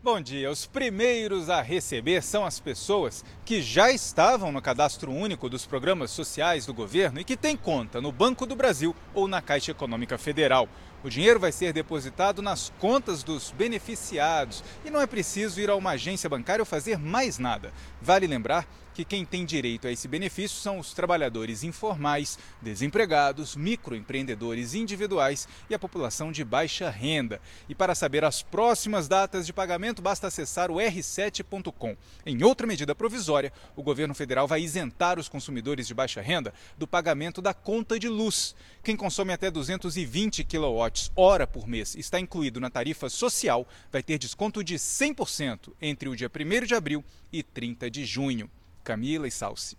Bom 0.06 0.20
dia. 0.20 0.48
Os 0.50 0.66
primeiros 0.66 1.50
a 1.50 1.60
receber 1.60 2.22
são 2.22 2.44
as 2.44 2.60
pessoas 2.60 3.24
que 3.44 3.60
já 3.60 3.90
estavam 3.90 4.52
no 4.52 4.62
cadastro 4.62 5.10
único 5.10 5.48
dos 5.48 5.66
programas 5.66 6.12
sociais 6.12 6.64
do 6.64 6.72
governo 6.72 7.18
e 7.18 7.24
que 7.24 7.36
têm 7.36 7.56
conta 7.56 8.00
no 8.00 8.12
Banco 8.12 8.46
do 8.46 8.54
Brasil 8.54 8.94
ou 9.12 9.26
na 9.26 9.42
Caixa 9.42 9.72
Econômica 9.72 10.16
Federal. 10.16 10.68
O 11.06 11.08
dinheiro 11.08 11.38
vai 11.38 11.52
ser 11.52 11.72
depositado 11.72 12.42
nas 12.42 12.72
contas 12.80 13.22
dos 13.22 13.52
beneficiados 13.52 14.64
e 14.84 14.90
não 14.90 15.00
é 15.00 15.06
preciso 15.06 15.60
ir 15.60 15.70
a 15.70 15.76
uma 15.76 15.90
agência 15.90 16.28
bancária 16.28 16.62
ou 16.62 16.66
fazer 16.66 16.98
mais 16.98 17.38
nada. 17.38 17.72
Vale 18.02 18.26
lembrar 18.26 18.66
que 18.96 19.04
quem 19.04 19.26
tem 19.26 19.44
direito 19.44 19.86
a 19.86 19.92
esse 19.92 20.08
benefício 20.08 20.58
são 20.58 20.78
os 20.78 20.94
trabalhadores 20.94 21.62
informais, 21.62 22.38
desempregados, 22.62 23.54
microempreendedores 23.54 24.72
individuais 24.72 25.46
e 25.68 25.74
a 25.74 25.78
população 25.78 26.32
de 26.32 26.42
baixa 26.42 26.88
renda. 26.88 27.38
E 27.68 27.74
para 27.74 27.94
saber 27.94 28.24
as 28.24 28.42
próximas 28.42 29.06
datas 29.06 29.44
de 29.44 29.52
pagamento, 29.52 30.00
basta 30.00 30.28
acessar 30.28 30.70
o 30.70 30.76
r7.com. 30.76 31.94
Em 32.24 32.42
outra 32.42 32.66
medida 32.66 32.94
provisória, 32.94 33.52
o 33.76 33.82
governo 33.82 34.14
federal 34.14 34.48
vai 34.48 34.62
isentar 34.62 35.18
os 35.18 35.28
consumidores 35.28 35.86
de 35.86 35.92
baixa 35.92 36.22
renda 36.22 36.54
do 36.78 36.86
pagamento 36.86 37.42
da 37.42 37.52
conta 37.52 37.98
de 37.98 38.08
luz. 38.08 38.56
Quem 38.82 38.96
consome 38.96 39.34
até 39.34 39.50
220 39.50 40.42
kWh 40.42 41.46
por 41.52 41.68
mês 41.68 41.94
está 41.96 42.18
incluído 42.18 42.58
na 42.60 42.70
tarifa 42.70 43.10
social, 43.10 43.68
vai 43.92 44.02
ter 44.02 44.16
desconto 44.16 44.64
de 44.64 44.76
100% 44.76 45.74
entre 45.82 46.08
o 46.08 46.16
dia 46.16 46.30
1 46.34 46.64
de 46.64 46.74
abril 46.74 47.04
e 47.30 47.42
30 47.42 47.90
de 47.90 48.06
junho. 48.06 48.50
Camila 48.86 49.26
e 49.26 49.30
Salsi. 49.32 49.76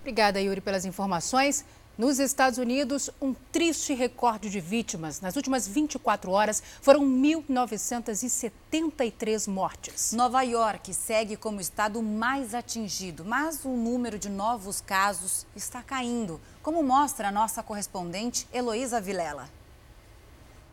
Obrigada, 0.00 0.38
Yuri, 0.38 0.60
pelas 0.60 0.84
informações. 0.84 1.64
Nos 1.96 2.18
Estados 2.18 2.58
Unidos, 2.58 3.08
um 3.20 3.32
triste 3.32 3.94
recorde 3.94 4.50
de 4.50 4.60
vítimas. 4.60 5.22
Nas 5.22 5.36
últimas 5.36 5.66
24 5.66 6.30
horas, 6.30 6.62
foram 6.82 7.00
1.973 7.00 9.50
mortes. 9.50 10.12
Nova 10.12 10.42
York 10.42 10.92
segue 10.92 11.36
como 11.36 11.56
o 11.56 11.60
estado 11.60 12.02
mais 12.02 12.54
atingido, 12.54 13.24
mas 13.24 13.64
o 13.64 13.70
número 13.70 14.18
de 14.18 14.28
novos 14.28 14.82
casos 14.82 15.46
está 15.56 15.82
caindo, 15.82 16.38
como 16.62 16.82
mostra 16.82 17.28
a 17.28 17.32
nossa 17.32 17.62
correspondente 17.62 18.46
Heloísa 18.52 19.00
Vilela. 19.00 19.48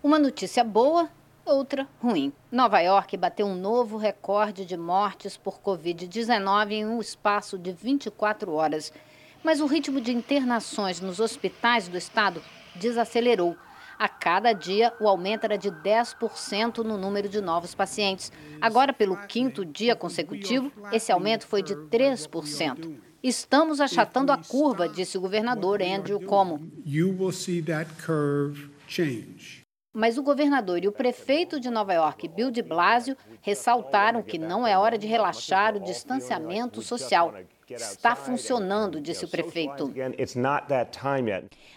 Uma 0.03 0.19
notícia 0.19 0.61
boa 0.63 1.09
outra 1.49 1.87
ruim. 2.01 2.31
Nova 2.51 2.79
York 2.79 3.17
bateu 3.17 3.45
um 3.45 3.55
novo 3.55 3.97
recorde 3.97 4.65
de 4.65 4.77
mortes 4.77 5.35
por 5.35 5.59
Covid-19 5.59 6.71
em 6.71 6.85
um 6.85 6.99
espaço 7.01 7.57
de 7.57 7.71
24 7.71 8.51
horas. 8.53 8.93
Mas 9.43 9.61
o 9.61 9.65
ritmo 9.65 9.99
de 9.99 10.11
internações 10.11 11.01
nos 11.01 11.19
hospitais 11.19 11.87
do 11.87 11.97
estado 11.97 12.41
desacelerou. 12.75 13.55
A 13.97 14.07
cada 14.07 14.53
dia, 14.53 14.93
o 14.99 15.07
aumento 15.09 15.43
era 15.43 15.57
de 15.57 15.69
10% 15.69 16.77
no 16.77 16.97
número 16.97 17.27
de 17.27 17.41
novos 17.41 17.75
pacientes. 17.75 18.31
Agora, 18.61 18.93
pelo 18.93 19.17
quinto 19.27 19.65
dia 19.65 19.93
consecutivo, 19.93 20.71
esse 20.93 21.11
aumento 21.11 21.45
foi 21.45 21.61
de 21.61 21.75
3%. 21.75 22.95
Estamos 23.21 23.81
achatando 23.81 24.31
a 24.31 24.37
curva, 24.37 24.87
disse 24.87 25.17
o 25.17 25.21
governador 25.21 25.81
Andrew 25.81 26.21
Cuomo. 26.21 26.71
You 26.85 27.13
will 27.19 27.33
see 27.33 27.61
that 27.63 27.91
curve 28.05 28.69
change. 28.87 29.58
Mas 29.99 30.17
o 30.17 30.23
governador 30.23 30.81
e 30.81 30.87
o 30.87 30.93
prefeito 30.93 31.59
de 31.59 31.69
Nova 31.69 31.91
York, 31.93 32.25
Bill 32.29 32.49
de 32.51 32.61
Blasio, 32.61 33.17
ressaltaram 33.41 34.23
que 34.23 34.37
não 34.37 34.65
é 34.65 34.77
hora 34.77 34.97
de 34.97 35.05
relaxar 35.05 35.75
o 35.75 35.79
distanciamento 35.81 36.81
social. 36.81 37.33
Está 37.75 38.15
funcionando, 38.15 38.99
disse 38.99 39.25
o 39.25 39.27
prefeito. 39.27 39.93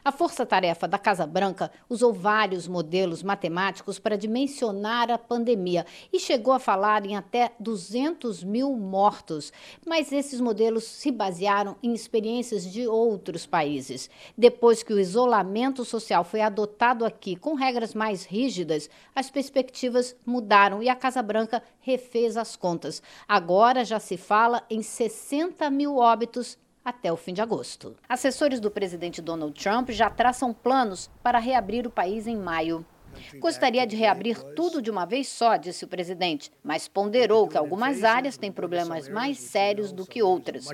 A 0.04 0.10
força-tarefa 0.10 0.88
da 0.88 0.98
Casa 0.98 1.26
Branca 1.26 1.70
usou 1.88 2.12
vários 2.12 2.66
modelos 2.66 3.22
matemáticos 3.22 3.98
para 3.98 4.16
dimensionar 4.16 5.10
a 5.10 5.18
pandemia 5.18 5.84
e 6.12 6.18
chegou 6.18 6.54
a 6.54 6.58
falar 6.58 7.04
em 7.04 7.16
até 7.16 7.52
200 7.60 8.42
mil 8.42 8.74
mortos. 8.74 9.52
Mas 9.86 10.12
esses 10.12 10.40
modelos 10.40 10.84
se 10.84 11.10
basearam 11.10 11.76
em 11.82 11.92
experiências 11.92 12.64
de 12.64 12.86
outros 12.86 13.44
países. 13.44 14.08
Depois 14.36 14.82
que 14.82 14.94
o 14.94 14.98
isolamento 14.98 15.84
social 15.84 16.24
foi 16.24 16.40
adotado 16.40 17.04
aqui 17.04 17.36
com 17.36 17.54
regras 17.54 17.94
mais 17.94 18.24
rígidas, 18.24 18.88
as 19.14 19.30
perspectivas 19.30 20.16
mudaram 20.24 20.82
e 20.82 20.88
a 20.88 20.94
Casa 20.94 21.22
Branca 21.22 21.62
refez 21.80 22.36
as 22.36 22.56
contas. 22.56 23.02
Agora 23.28 23.84
já 23.84 23.98
se 23.98 24.16
fala 24.16 24.62
em 24.70 24.82
60 24.82 25.68
mil 25.70 25.81
óbitos 25.86 26.58
até 26.84 27.12
o 27.12 27.16
fim 27.16 27.32
de 27.32 27.40
agosto. 27.40 27.96
Assessores 28.08 28.60
do 28.60 28.70
presidente 28.70 29.22
Donald 29.22 29.60
Trump 29.60 29.90
já 29.90 30.10
traçam 30.10 30.52
planos 30.52 31.10
para 31.22 31.38
reabrir 31.38 31.86
o 31.86 31.90
país 31.90 32.26
em 32.26 32.36
maio. 32.36 32.84
Gostaria 33.38 33.86
de 33.86 33.94
reabrir 33.94 34.42
tudo 34.54 34.80
de 34.80 34.90
uma 34.90 35.04
vez 35.04 35.28
só, 35.28 35.56
disse 35.56 35.84
o 35.84 35.88
presidente, 35.88 36.50
mas 36.62 36.88
ponderou 36.88 37.46
que 37.46 37.58
algumas 37.58 38.04
áreas 38.04 38.36
têm 38.36 38.50
problemas 38.50 39.08
mais 39.08 39.38
sérios 39.38 39.92
do 39.92 40.06
que 40.06 40.22
outras. 40.22 40.66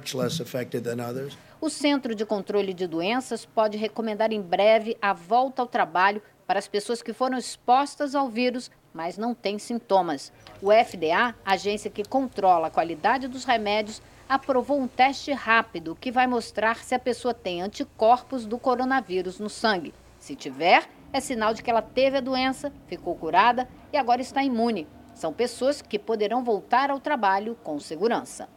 O 1.61 1.69
Centro 1.69 2.15
de 2.15 2.25
Controle 2.25 2.73
de 2.73 2.87
Doenças 2.87 3.45
pode 3.45 3.77
recomendar 3.77 4.33
em 4.33 4.41
breve 4.41 4.97
a 5.03 5.13
volta 5.13 5.63
ao 5.63 5.69
trabalho 5.69 6.23
para 6.47 6.59
as 6.59 6.69
pessoas 6.69 7.03
que 7.03 7.13
foram 7.13 7.37
expostas 7.37 8.15
ao 8.15 8.29
vírus, 8.29 8.71
mas 8.95 9.19
não 9.19 9.35
têm 9.35 9.59
sintomas. 9.59 10.33
O 10.63 10.71
FDA, 10.73 11.35
agência 11.45 11.91
que 11.91 12.05
controla 12.05 12.69
a 12.69 12.71
qualidade 12.71 13.29
dos 13.29 13.45
remédios, 13.45 14.01
aprovou 14.29 14.79
um 14.79 14.87
teste 14.87 15.33
rápido 15.33 15.97
que 15.99 16.13
vai 16.13 16.27
mostrar 16.27 16.85
se 16.85 16.95
a 16.95 16.99
pessoa 16.99 17.33
tem 17.33 17.63
anticorpos 17.63 18.45
do 18.45 18.59
coronavírus 18.59 19.41
no 19.41 19.49
sangue. 19.49 19.95
Se 20.19 20.37
tiver, 20.37 20.89
é 21.13 21.21
sinal 21.21 21.55
de 21.55 21.63
que 21.63 21.71
ela 21.71 21.81
teve 21.81 22.19
a 22.19 22.21
doença, 22.21 22.73
ficou 22.87 23.17
curada 23.17 23.69
e 23.93 23.97
agora 23.97 24.21
está 24.21 24.43
imune. 24.43 24.87
São 25.15 25.33
pessoas 25.33 25.81
que 25.81 25.99
poderão 25.99 26.45
voltar 26.45 26.91
ao 26.91 27.01
trabalho 27.01 27.57
com 27.65 27.81
segurança. 27.81 28.49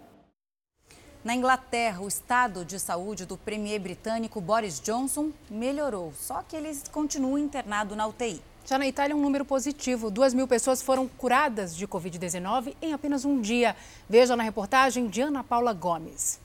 Na 1.24 1.36
Inglaterra, 1.36 2.02
o 2.02 2.08
estado 2.08 2.66
de 2.66 2.80
saúde 2.80 3.26
do 3.26 3.38
premier 3.38 3.80
britânico 3.80 4.42
Boris 4.42 4.80
Johnson 4.80 5.32
melhorou, 5.50 6.12
só 6.14 6.42
que 6.42 6.56
ele 6.56 6.72
continua 6.92 7.40
internado 7.40 7.96
na 7.96 8.08
UTI. 8.08 8.42
Já 8.64 8.78
na 8.78 8.88
Itália, 8.88 9.16
um 9.16 9.22
número 9.22 9.44
positivo. 9.44 10.12
Duas 10.12 10.34
mil 10.34 10.48
pessoas 10.48 10.82
foram 10.82 11.08
curadas 11.08 11.76
de 11.76 11.88
Covid-19 11.88 12.76
em 12.82 12.94
apenas 12.94 13.26
um 13.26 13.42
dia. 13.42 13.76
Veja 14.08 14.36
na 14.36 14.44
reportagem 14.44 15.08
de 15.08 15.22
Ana 15.22 15.44
Paula 15.44 15.74
Gomes. 15.74 16.40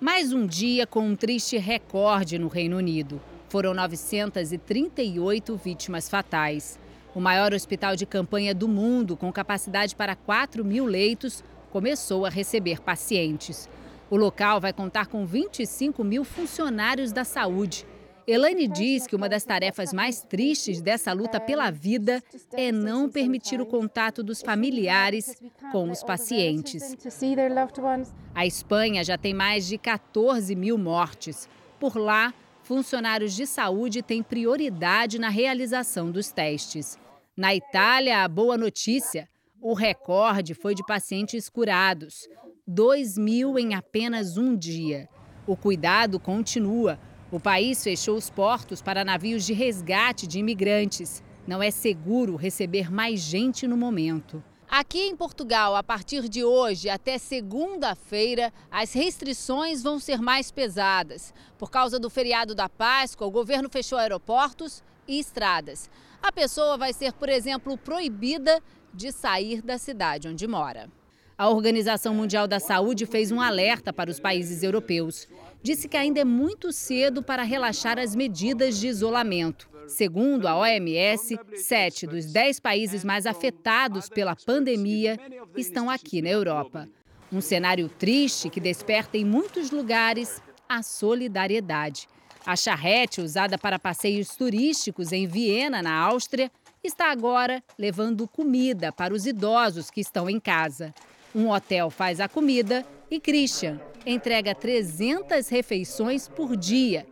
Mais 0.00 0.32
um 0.32 0.46
dia 0.46 0.86
com 0.86 1.00
um 1.00 1.16
triste 1.16 1.58
recorde 1.58 2.38
no 2.38 2.48
Reino 2.48 2.76
Unido. 2.76 3.20
Foram 3.48 3.74
938 3.74 5.56
vítimas 5.56 6.08
fatais. 6.08 6.78
O 7.14 7.20
maior 7.20 7.52
hospital 7.52 7.94
de 7.94 8.06
campanha 8.06 8.54
do 8.54 8.66
mundo, 8.66 9.16
com 9.16 9.30
capacidade 9.32 9.94
para 9.94 10.16
4 10.16 10.64
mil 10.64 10.86
leitos, 10.86 11.44
começou 11.70 12.24
a 12.24 12.30
receber 12.30 12.80
pacientes. 12.80 13.68
O 14.08 14.16
local 14.16 14.60
vai 14.60 14.72
contar 14.72 15.06
com 15.06 15.26
25 15.26 16.02
mil 16.02 16.24
funcionários 16.24 17.12
da 17.12 17.24
saúde 17.24 17.84
Elaine 18.26 18.68
diz 18.68 19.06
que 19.06 19.16
uma 19.16 19.28
das 19.28 19.44
tarefas 19.44 19.92
mais 19.92 20.22
tristes 20.22 20.80
dessa 20.80 21.12
luta 21.12 21.40
pela 21.40 21.70
vida 21.70 22.22
é 22.52 22.70
não 22.70 23.08
permitir 23.08 23.60
o 23.60 23.66
contato 23.66 24.22
dos 24.22 24.40
familiares 24.40 25.36
com 25.72 25.90
os 25.90 26.02
pacientes. 26.02 26.96
A 28.34 28.46
Espanha 28.46 29.02
já 29.02 29.18
tem 29.18 29.34
mais 29.34 29.66
de 29.66 29.76
14 29.76 30.54
mil 30.54 30.78
mortes. 30.78 31.48
Por 31.80 31.96
lá, 31.96 32.32
funcionários 32.62 33.34
de 33.34 33.46
saúde 33.46 34.02
têm 34.02 34.22
prioridade 34.22 35.18
na 35.18 35.28
realização 35.28 36.10
dos 36.10 36.30
testes. 36.30 36.98
Na 37.36 37.54
Itália, 37.54 38.22
a 38.22 38.28
boa 38.28 38.56
notícia: 38.56 39.28
o 39.60 39.74
recorde 39.74 40.54
foi 40.54 40.74
de 40.74 40.84
pacientes 40.86 41.48
curados 41.48 42.28
2 42.66 43.18
mil 43.18 43.58
em 43.58 43.74
apenas 43.74 44.36
um 44.36 44.56
dia. 44.56 45.08
O 45.46 45.56
cuidado 45.56 46.20
continua 46.20 46.98
o 47.32 47.40
país 47.40 47.82
fechou 47.82 48.14
os 48.14 48.28
portos 48.28 48.82
para 48.82 49.06
navios 49.06 49.46
de 49.46 49.54
resgate 49.54 50.26
de 50.26 50.38
imigrantes. 50.38 51.22
Não 51.46 51.62
é 51.62 51.70
seguro 51.70 52.36
receber 52.36 52.92
mais 52.92 53.20
gente 53.20 53.66
no 53.66 53.74
momento. 53.74 54.44
Aqui 54.68 55.08
em 55.08 55.16
Portugal, 55.16 55.74
a 55.74 55.82
partir 55.82 56.28
de 56.28 56.44
hoje 56.44 56.90
até 56.90 57.16
segunda-feira, 57.16 58.52
as 58.70 58.92
restrições 58.92 59.82
vão 59.82 59.98
ser 59.98 60.20
mais 60.20 60.50
pesadas. 60.50 61.32
Por 61.56 61.70
causa 61.70 61.98
do 61.98 62.10
feriado 62.10 62.54
da 62.54 62.68
Páscoa, 62.68 63.26
o 63.26 63.30
governo 63.30 63.70
fechou 63.70 63.96
aeroportos 63.96 64.84
e 65.08 65.18
estradas. 65.18 65.90
A 66.22 66.30
pessoa 66.30 66.76
vai 66.76 66.92
ser, 66.92 67.14
por 67.14 67.30
exemplo, 67.30 67.78
proibida 67.78 68.62
de 68.92 69.10
sair 69.10 69.62
da 69.62 69.78
cidade 69.78 70.28
onde 70.28 70.46
mora. 70.46 70.90
A 71.36 71.48
Organização 71.48 72.14
Mundial 72.14 72.46
da 72.46 72.60
Saúde 72.60 73.06
fez 73.06 73.32
um 73.32 73.40
alerta 73.40 73.92
para 73.92 74.10
os 74.10 74.20
países 74.20 74.62
europeus. 74.62 75.26
Disse 75.62 75.88
que 75.88 75.96
ainda 75.96 76.20
é 76.20 76.24
muito 76.24 76.72
cedo 76.72 77.22
para 77.22 77.42
relaxar 77.42 77.98
as 77.98 78.14
medidas 78.14 78.78
de 78.78 78.88
isolamento. 78.88 79.68
Segundo 79.86 80.46
a 80.46 80.56
OMS, 80.56 81.38
sete 81.56 82.06
dos 82.06 82.32
dez 82.32 82.60
países 82.60 83.04
mais 83.04 83.26
afetados 83.26 84.08
pela 84.08 84.36
pandemia 84.36 85.18
estão 85.56 85.90
aqui 85.90 86.22
na 86.22 86.30
Europa. 86.30 86.88
Um 87.32 87.40
cenário 87.40 87.88
triste 87.88 88.50
que 88.50 88.60
desperta 88.60 89.16
em 89.16 89.24
muitos 89.24 89.70
lugares 89.70 90.42
a 90.68 90.82
solidariedade. 90.82 92.08
A 92.44 92.56
charrete, 92.56 93.20
usada 93.20 93.56
para 93.56 93.78
passeios 93.78 94.28
turísticos 94.36 95.12
em 95.12 95.26
Viena, 95.26 95.80
na 95.80 95.94
Áustria, 95.94 96.50
está 96.82 97.10
agora 97.10 97.62
levando 97.78 98.26
comida 98.26 98.92
para 98.92 99.14
os 99.14 99.26
idosos 99.26 99.90
que 99.90 100.00
estão 100.00 100.28
em 100.28 100.40
casa. 100.40 100.92
Um 101.34 101.48
hotel 101.48 101.90
faz 101.90 102.20
a 102.20 102.28
comida 102.28 102.84
e 103.10 103.18
Christian 103.18 103.80
entrega 104.04 104.54
300 104.54 105.48
refeições 105.48 106.28
por 106.28 106.56
dia. 106.56 107.06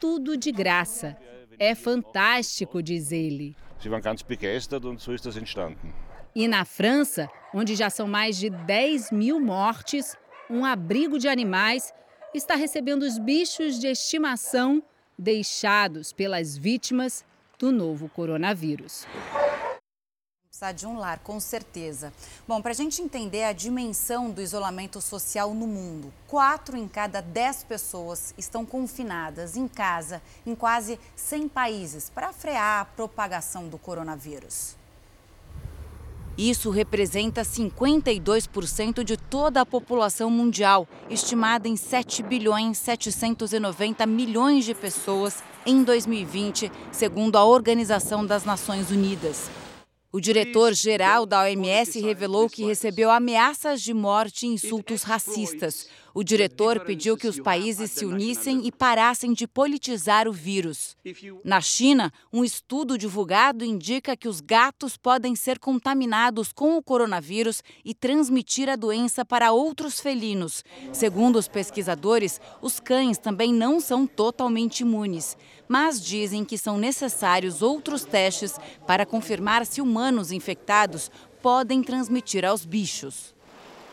Tudo 0.00 0.36
de 0.36 0.52
graça. 0.52 1.16
É 1.58 1.74
fantástico, 1.74 2.82
diz 2.82 3.12
ele. 3.12 3.56
Sie 3.78 3.90
waren 3.90 4.02
ganz 4.02 4.22
begeistert 4.22 4.84
und 4.84 5.00
so 5.00 5.12
ist 5.12 5.24
das 5.24 5.36
entstanden. 5.36 5.92
E 6.34 6.48
na 6.48 6.64
França, 6.64 7.28
onde 7.54 7.74
já 7.74 7.90
são 7.90 8.06
mais 8.06 8.36
de 8.36 8.50
10 8.50 9.10
mil 9.10 9.40
mortes, 9.40 10.16
um 10.50 10.64
abrigo 10.64 11.18
de 11.18 11.28
animais 11.28 11.92
está 12.34 12.54
recebendo 12.54 13.02
os 13.02 13.18
bichos 13.18 13.78
de 13.78 13.88
estimação 13.88 14.82
deixados 15.18 16.12
pelas 16.12 16.56
vítimas 16.56 17.24
do 17.58 17.72
novo 17.72 18.08
coronavírus. 18.08 19.06
Precisar 20.56 20.72
de 20.72 20.86
um 20.86 20.98
lar, 20.98 21.18
com 21.18 21.38
certeza. 21.38 22.10
Bom, 22.48 22.62
para 22.62 22.70
a 22.70 22.74
gente 22.74 23.02
entender 23.02 23.44
a 23.44 23.52
dimensão 23.52 24.30
do 24.30 24.40
isolamento 24.40 25.02
social 25.02 25.52
no 25.52 25.66
mundo, 25.66 26.10
quatro 26.26 26.78
em 26.78 26.88
cada 26.88 27.20
dez 27.20 27.62
pessoas 27.62 28.32
estão 28.38 28.64
confinadas 28.64 29.54
em 29.54 29.68
casa 29.68 30.22
em 30.46 30.54
quase 30.54 30.98
100 31.14 31.50
países 31.50 32.08
para 32.08 32.32
frear 32.32 32.80
a 32.80 32.84
propagação 32.86 33.68
do 33.68 33.76
coronavírus. 33.76 34.74
Isso 36.38 36.70
representa 36.70 37.42
52% 37.42 39.04
de 39.04 39.18
toda 39.18 39.60
a 39.60 39.66
população 39.66 40.30
mundial, 40.30 40.88
estimada 41.10 41.68
em 41.68 41.76
7 41.76 42.22
bilhões 42.22 42.78
790 42.78 44.06
milhões 44.06 44.64
de 44.64 44.74
pessoas 44.74 45.44
em 45.66 45.84
2020, 45.84 46.72
segundo 46.90 47.36
a 47.36 47.44
Organização 47.44 48.24
das 48.24 48.46
Nações 48.46 48.90
Unidas. 48.90 49.50
O 50.16 50.20
diretor-geral 50.20 51.26
da 51.26 51.42
OMS 51.42 52.00
revelou 52.00 52.48
que 52.48 52.64
recebeu 52.64 53.10
ameaças 53.10 53.82
de 53.82 53.92
morte 53.92 54.46
e 54.46 54.48
insultos 54.48 55.02
racistas. 55.02 55.90
O 56.16 56.24
diretor 56.24 56.80
pediu 56.80 57.14
que 57.14 57.28
os 57.28 57.38
países 57.38 57.90
se 57.90 58.06
unissem 58.06 58.66
e 58.66 58.72
parassem 58.72 59.34
de 59.34 59.46
politizar 59.46 60.26
o 60.26 60.32
vírus. 60.32 60.96
Na 61.44 61.60
China, 61.60 62.10
um 62.32 62.42
estudo 62.42 62.96
divulgado 62.96 63.62
indica 63.62 64.16
que 64.16 64.26
os 64.26 64.40
gatos 64.40 64.96
podem 64.96 65.36
ser 65.36 65.58
contaminados 65.58 66.54
com 66.54 66.78
o 66.78 66.82
coronavírus 66.82 67.62
e 67.84 67.92
transmitir 67.92 68.66
a 68.66 68.76
doença 68.76 69.26
para 69.26 69.52
outros 69.52 70.00
felinos. 70.00 70.64
Segundo 70.90 71.36
os 71.36 71.48
pesquisadores, 71.48 72.40
os 72.62 72.80
cães 72.80 73.18
também 73.18 73.52
não 73.52 73.78
são 73.78 74.06
totalmente 74.06 74.80
imunes, 74.80 75.36
mas 75.68 76.00
dizem 76.02 76.46
que 76.46 76.56
são 76.56 76.78
necessários 76.78 77.60
outros 77.60 78.06
testes 78.06 78.58
para 78.86 79.04
confirmar 79.04 79.66
se 79.66 79.82
humanos 79.82 80.32
infectados 80.32 81.10
podem 81.42 81.82
transmitir 81.82 82.42
aos 82.42 82.64
bichos. 82.64 83.35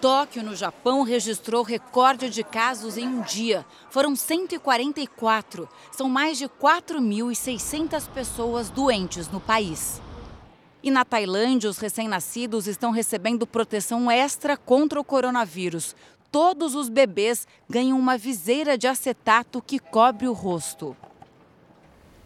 Tóquio, 0.04 0.44
no 0.44 0.54
Japão, 0.54 1.04
registrou 1.04 1.64
recorde 1.64 2.30
de 2.30 2.44
casos 2.44 2.98
em 2.98 3.08
um 3.08 3.22
dia. 3.22 3.66
Foram 3.90 4.18
144. 4.18 5.70
São 5.94 6.10
mais 6.10 6.38
de 6.38 6.50
4.600 6.50 8.10
pessoas 8.10 8.70
doentes 8.70 9.30
no 9.30 9.40
país. 9.40 10.02
E 10.84 10.92
na 10.92 11.06
Tailândia, 11.06 11.70
os 11.70 11.78
recém-nascidos 11.78 12.68
estão 12.68 12.92
recebendo 12.92 13.48
proteção 13.48 14.12
extra 14.12 14.58
contra 14.58 15.00
o 15.00 15.06
coronavírus. 15.06 15.96
Todos 16.30 16.76
os 16.76 16.90
bebês 16.90 17.48
ganham 17.70 17.98
uma 17.98 18.18
viseira 18.18 18.78
de 18.78 18.88
acetato 18.88 19.62
que 19.62 19.80
cobre 19.80 20.28
o 20.28 20.34
rosto. 20.34 20.98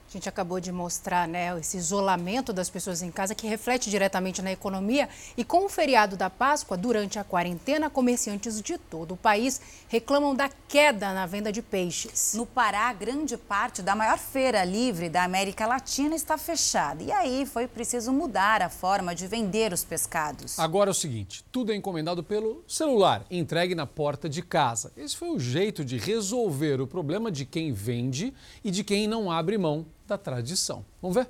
A 0.07 0.09
gente 0.09 0.29
acabou 0.29 0.61
de 0.61 0.71
mostrar 0.71 1.27
né, 1.27 1.59
esse 1.59 1.75
isolamento 1.75 2.53
das 2.53 2.69
pessoas 2.69 3.01
em 3.01 3.11
casa 3.11 3.35
que 3.35 3.45
reflete 3.45 3.89
diretamente 3.89 4.41
na 4.41 4.49
economia. 4.49 5.09
E 5.35 5.43
com 5.43 5.65
o 5.65 5.69
feriado 5.69 6.15
da 6.15 6.29
Páscoa, 6.29 6.77
durante 6.77 7.19
a 7.19 7.25
quarentena, 7.25 7.89
comerciantes 7.89 8.61
de 8.61 8.77
todo 8.77 9.15
o 9.15 9.17
país 9.17 9.59
reclamam 9.89 10.33
da 10.33 10.49
queda 10.69 11.13
na 11.13 11.25
venda 11.25 11.51
de 11.51 11.61
peixes. 11.61 12.33
No 12.35 12.45
Pará, 12.45 12.93
grande 12.93 13.35
parte 13.35 13.81
da 13.81 13.97
maior 13.97 14.17
feira 14.17 14.63
livre 14.63 15.09
da 15.09 15.25
América 15.25 15.67
Latina 15.67 16.15
está 16.15 16.37
fechada. 16.37 17.03
E 17.03 17.11
aí 17.11 17.45
foi 17.45 17.67
preciso 17.67 18.13
mudar 18.13 18.61
a 18.61 18.69
forma 18.69 19.13
de 19.13 19.27
vender 19.27 19.73
os 19.73 19.83
pescados. 19.83 20.57
Agora 20.57 20.89
é 20.89 20.91
o 20.91 20.95
seguinte: 20.95 21.43
tudo 21.51 21.73
é 21.73 21.75
encomendado 21.75 22.23
pelo 22.23 22.63
celular, 22.65 23.25
entregue 23.29 23.75
na 23.75 23.85
porta 23.85 24.29
de 24.29 24.41
casa. 24.41 24.93
Esse 24.95 25.17
foi 25.17 25.31
o 25.31 25.39
jeito 25.39 25.83
de 25.83 25.97
resolver 25.97 26.79
o 26.79 26.87
problema 26.87 27.29
de 27.29 27.43
quem 27.43 27.73
vende 27.73 28.33
e 28.63 28.71
de 28.71 28.85
quem 28.85 29.05
não 29.05 29.29
abre 29.29 29.57
mão 29.57 29.85
da 30.07 30.17
tradição. 30.17 30.85
Vamos 31.01 31.15
ver? 31.15 31.27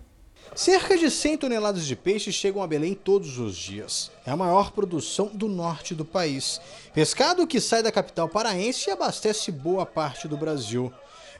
Cerca 0.55 0.97
de 0.97 1.11
100 1.11 1.37
toneladas 1.37 1.85
de 1.85 1.95
peixe 1.95 2.31
chegam 2.31 2.63
a 2.63 2.67
Belém 2.67 2.93
todos 2.93 3.37
os 3.37 3.55
dias. 3.55 4.11
É 4.25 4.31
a 4.31 4.37
maior 4.37 4.71
produção 4.71 5.27
do 5.27 5.47
norte 5.47 5.93
do 5.93 6.05
país. 6.05 6.61
Pescado 6.93 7.45
que 7.45 7.59
sai 7.59 7.83
da 7.83 7.91
capital 7.91 8.29
paraense 8.29 8.89
e 8.89 8.93
abastece 8.93 9.51
boa 9.51 9.85
parte 9.85 10.27
do 10.27 10.37
Brasil. 10.37 10.91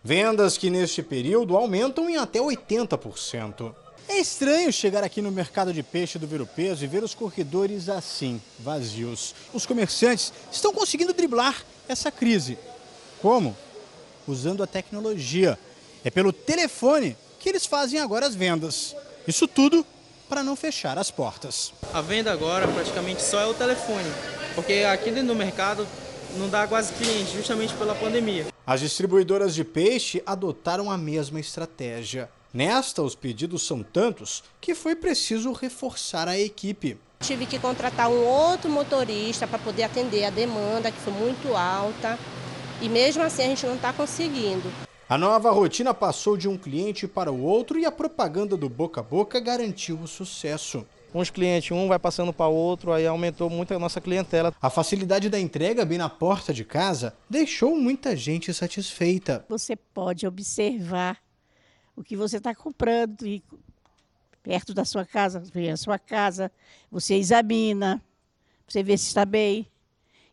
Vendas 0.04 0.58
que 0.58 0.70
neste 0.70 1.02
período 1.02 1.56
aumentam 1.56 2.10
em 2.10 2.18
até 2.18 2.40
80%. 2.40 3.74
É 4.10 4.20
estranho 4.20 4.72
chegar 4.72 5.04
aqui 5.04 5.22
no 5.22 5.32
mercado 5.32 5.74
de 5.74 5.84
peixe 5.84 6.18
do 6.18 6.28
Viro 6.28 6.46
Peso 6.46 6.84
e 6.84 6.88
ver 6.88 7.04
os 7.04 7.14
corredores 7.14 7.90
assim, 7.90 8.42
vazios. 8.60 9.36
Os 9.54 9.66
comerciantes 9.66 10.32
estão 10.52 10.74
conseguindo 10.74 11.14
driblar 11.14 11.64
essa 11.88 12.12
crise. 12.12 12.58
Como? 13.22 13.56
Usando 14.28 14.64
a 14.64 14.68
tecnologia. 14.68 15.58
É 16.04 16.10
pelo 16.10 16.32
telefone 16.32 17.18
que 17.40 17.50
eles 17.50 17.66
fazem 17.66 18.00
agora 18.00 18.26
as 18.26 18.36
vendas. 18.36 18.96
Isso 19.28 19.48
tudo 19.48 19.86
para 20.28 20.44
não 20.44 20.56
fechar 20.56 20.98
as 20.98 21.10
portas. 21.10 21.74
A 21.94 22.02
venda 22.02 22.32
agora 22.32 22.68
praticamente 22.68 23.22
só 23.22 23.40
é 23.40 23.46
o 23.46 23.54
telefone, 23.54 24.12
porque 24.56 24.86
aqui 24.90 25.12
dentro 25.12 25.28
do 25.30 25.36
mercado 25.36 25.88
não 26.36 26.50
dá 26.50 26.68
quase 26.68 26.94
cliente, 26.94 27.32
justamente 27.32 27.74
pela 27.76 27.96
pandemia. 27.96 28.48
As 28.66 28.82
distribuidoras 28.82 29.56
de 29.56 29.64
peixe 29.64 30.22
adotaram 30.26 30.92
a 30.92 30.98
mesma 30.98 31.40
estratégia. 31.40 32.30
Nesta, 32.54 33.02
os 33.02 33.16
pedidos 33.16 33.66
são 33.66 33.84
tantos 33.84 34.44
que 34.60 34.76
foi 34.76 34.96
preciso 34.96 35.52
reforçar 35.52 36.28
a 36.28 36.38
equipe. 36.38 36.98
Tive 37.22 37.46
que 37.46 37.58
contratar 37.60 38.10
um 38.10 38.24
outro 38.26 38.70
motorista 38.70 39.48
para 39.48 39.58
poder 39.60 39.84
atender 39.84 40.26
a 40.26 40.30
demanda, 40.30 40.92
que 40.92 41.00
foi 41.00 41.14
muito 41.14 41.56
alta, 41.56 42.18
e 42.82 42.88
mesmo 42.88 43.24
assim 43.24 43.44
a 43.44 43.48
gente 43.48 43.66
não 43.66 43.76
está 43.76 43.92
conseguindo. 43.92 44.72
A 45.10 45.18
nova 45.18 45.50
rotina 45.52 45.94
passou 45.94 46.36
de 46.36 46.50
um 46.50 46.58
cliente 46.58 47.08
para 47.08 47.32
o 47.32 47.42
outro 47.42 47.80
e 47.80 47.86
a 47.86 47.92
propaganda 47.92 48.58
do 48.58 48.68
boca 48.68 49.00
a 49.00 49.04
boca 49.04 49.40
garantiu 49.40 49.98
o 50.02 50.06
sucesso. 50.06 50.86
Uns 51.16 51.30
clientes, 51.30 51.72
um 51.72 51.88
vai 51.88 51.98
passando 51.98 52.34
para 52.34 52.50
o 52.50 52.54
outro, 52.54 52.92
aí 52.92 53.08
aumentou 53.08 53.50
muito 53.50 53.74
a 53.74 53.80
nossa 53.80 54.02
clientela. 54.02 54.54
A 54.62 54.70
facilidade 54.70 55.30
da 55.30 55.40
entrega 55.40 55.86
bem 55.86 55.98
na 55.98 56.10
porta 56.10 56.54
de 56.54 56.66
casa 56.66 57.16
deixou 57.30 57.74
muita 57.78 58.18
gente 58.18 58.54
satisfeita. 58.54 59.46
Você 59.48 59.78
pode 59.78 60.28
observar 60.28 61.18
o 61.96 62.04
que 62.04 62.18
você 62.18 62.36
está 62.36 62.54
comprando 62.54 63.26
e 63.26 63.42
perto 64.44 64.74
da 64.74 64.84
sua 64.84 65.06
casa, 65.06 65.40
vem 65.40 65.72
a 65.72 65.78
sua 65.78 65.98
casa, 65.98 66.52
você 66.92 67.16
examina, 67.16 68.04
você 68.68 68.84
vê 68.84 68.98
se 68.98 69.08
está 69.08 69.24
bem. 69.24 69.66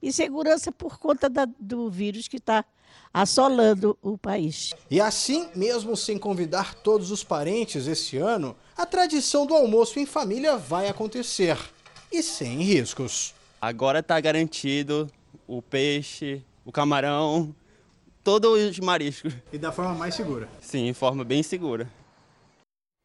E 0.03 0.13
segurança 0.13 0.73
por 0.73 0.99
conta 0.99 1.31
da, 1.31 1.47
do 1.61 1.89
vírus 1.89 2.27
que 2.27 2.39
está 2.39 2.65
assolando 3.13 3.97
o 4.03 4.19
país. 4.19 4.73
E 4.91 5.01
assim, 5.01 5.49
mesmo 5.55 5.97
sem 5.97 6.19
convidar 6.19 6.75
todos 6.75 7.11
os 7.11 7.23
parentes 7.23 7.87
esse 7.87 8.17
ano, 8.17 8.57
a 8.77 8.85
tradição 8.85 9.47
do 9.47 9.55
almoço 9.55 9.99
em 9.99 10.07
família 10.07 10.57
vai 10.57 10.89
acontecer 10.89 11.57
e 12.11 12.23
sem 12.23 12.59
riscos. 12.63 13.35
Agora 13.61 14.01
está 14.01 14.21
garantido 14.21 15.11
o 15.47 15.63
peixe, 15.63 16.43
o 16.65 16.73
camarão, 16.73 17.55
todos 18.23 18.71
os 18.71 18.79
mariscos. 18.79 19.35
E 19.53 19.59
da 19.59 19.71
forma 19.71 19.95
mais 19.95 20.15
segura? 20.15 20.49
Sim, 20.61 20.93
forma 20.93 21.25
bem 21.25 21.43
segura. 21.43 21.89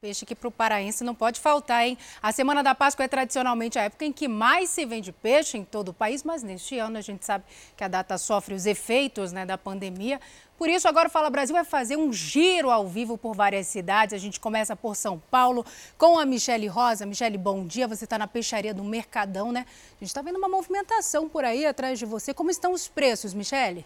Peixe 0.01 0.25
que 0.25 0.33
para 0.33 0.47
o 0.47 0.51
paraense 0.51 1.03
não 1.03 1.13
pode 1.13 1.41
faltar, 1.41 1.85
hein? 1.85 1.97
A 2.23 2.31
Semana 2.31 2.63
da 2.63 2.73
Páscoa 2.73 3.03
é 3.03 3.07
tradicionalmente 3.09 3.77
a 3.77 3.81
época 3.81 4.05
em 4.05 4.13
que 4.13 4.29
mais 4.29 4.69
se 4.69 4.85
vende 4.85 5.12
peixe 5.12 5.57
em 5.57 5.65
todo 5.65 5.89
o 5.89 5.93
país, 5.93 6.23
mas 6.23 6.41
neste 6.41 6.79
ano 6.79 6.97
a 6.97 7.01
gente 7.01 7.25
sabe 7.25 7.43
que 7.75 7.83
a 7.83 7.88
data 7.89 8.17
sofre 8.17 8.53
os 8.53 8.65
efeitos 8.65 9.33
né, 9.33 9.45
da 9.45 9.57
pandemia. 9.57 10.21
Por 10.57 10.69
isso, 10.69 10.88
agora 10.88 11.09
o 11.09 11.12
Fala 11.12 11.29
Brasil 11.29 11.53
vai 11.53 11.65
fazer 11.65 11.97
um 11.97 12.13
giro 12.13 12.71
ao 12.71 12.88
vivo 12.88 13.17
por 13.17 13.35
várias 13.35 13.67
cidades. 13.67 14.13
A 14.13 14.17
gente 14.17 14.39
começa 14.39 14.73
por 14.73 14.95
São 14.95 15.21
Paulo 15.29 15.65
com 15.97 16.17
a 16.17 16.25
Michele 16.25 16.67
Rosa. 16.67 17.05
Michele, 17.05 17.38
bom 17.38 17.67
dia. 17.67 17.85
Você 17.85 18.05
está 18.05 18.17
na 18.17 18.25
peixaria 18.25 18.73
do 18.73 18.85
Mercadão, 18.85 19.51
né? 19.51 19.65
A 19.67 19.99
gente 19.99 20.12
está 20.12 20.21
vendo 20.21 20.38
uma 20.38 20.47
movimentação 20.47 21.27
por 21.27 21.43
aí 21.43 21.65
atrás 21.65 21.99
de 21.99 22.05
você. 22.05 22.33
Como 22.33 22.49
estão 22.49 22.71
os 22.71 22.88
preços, 22.88 23.33
Michele? 23.33 23.85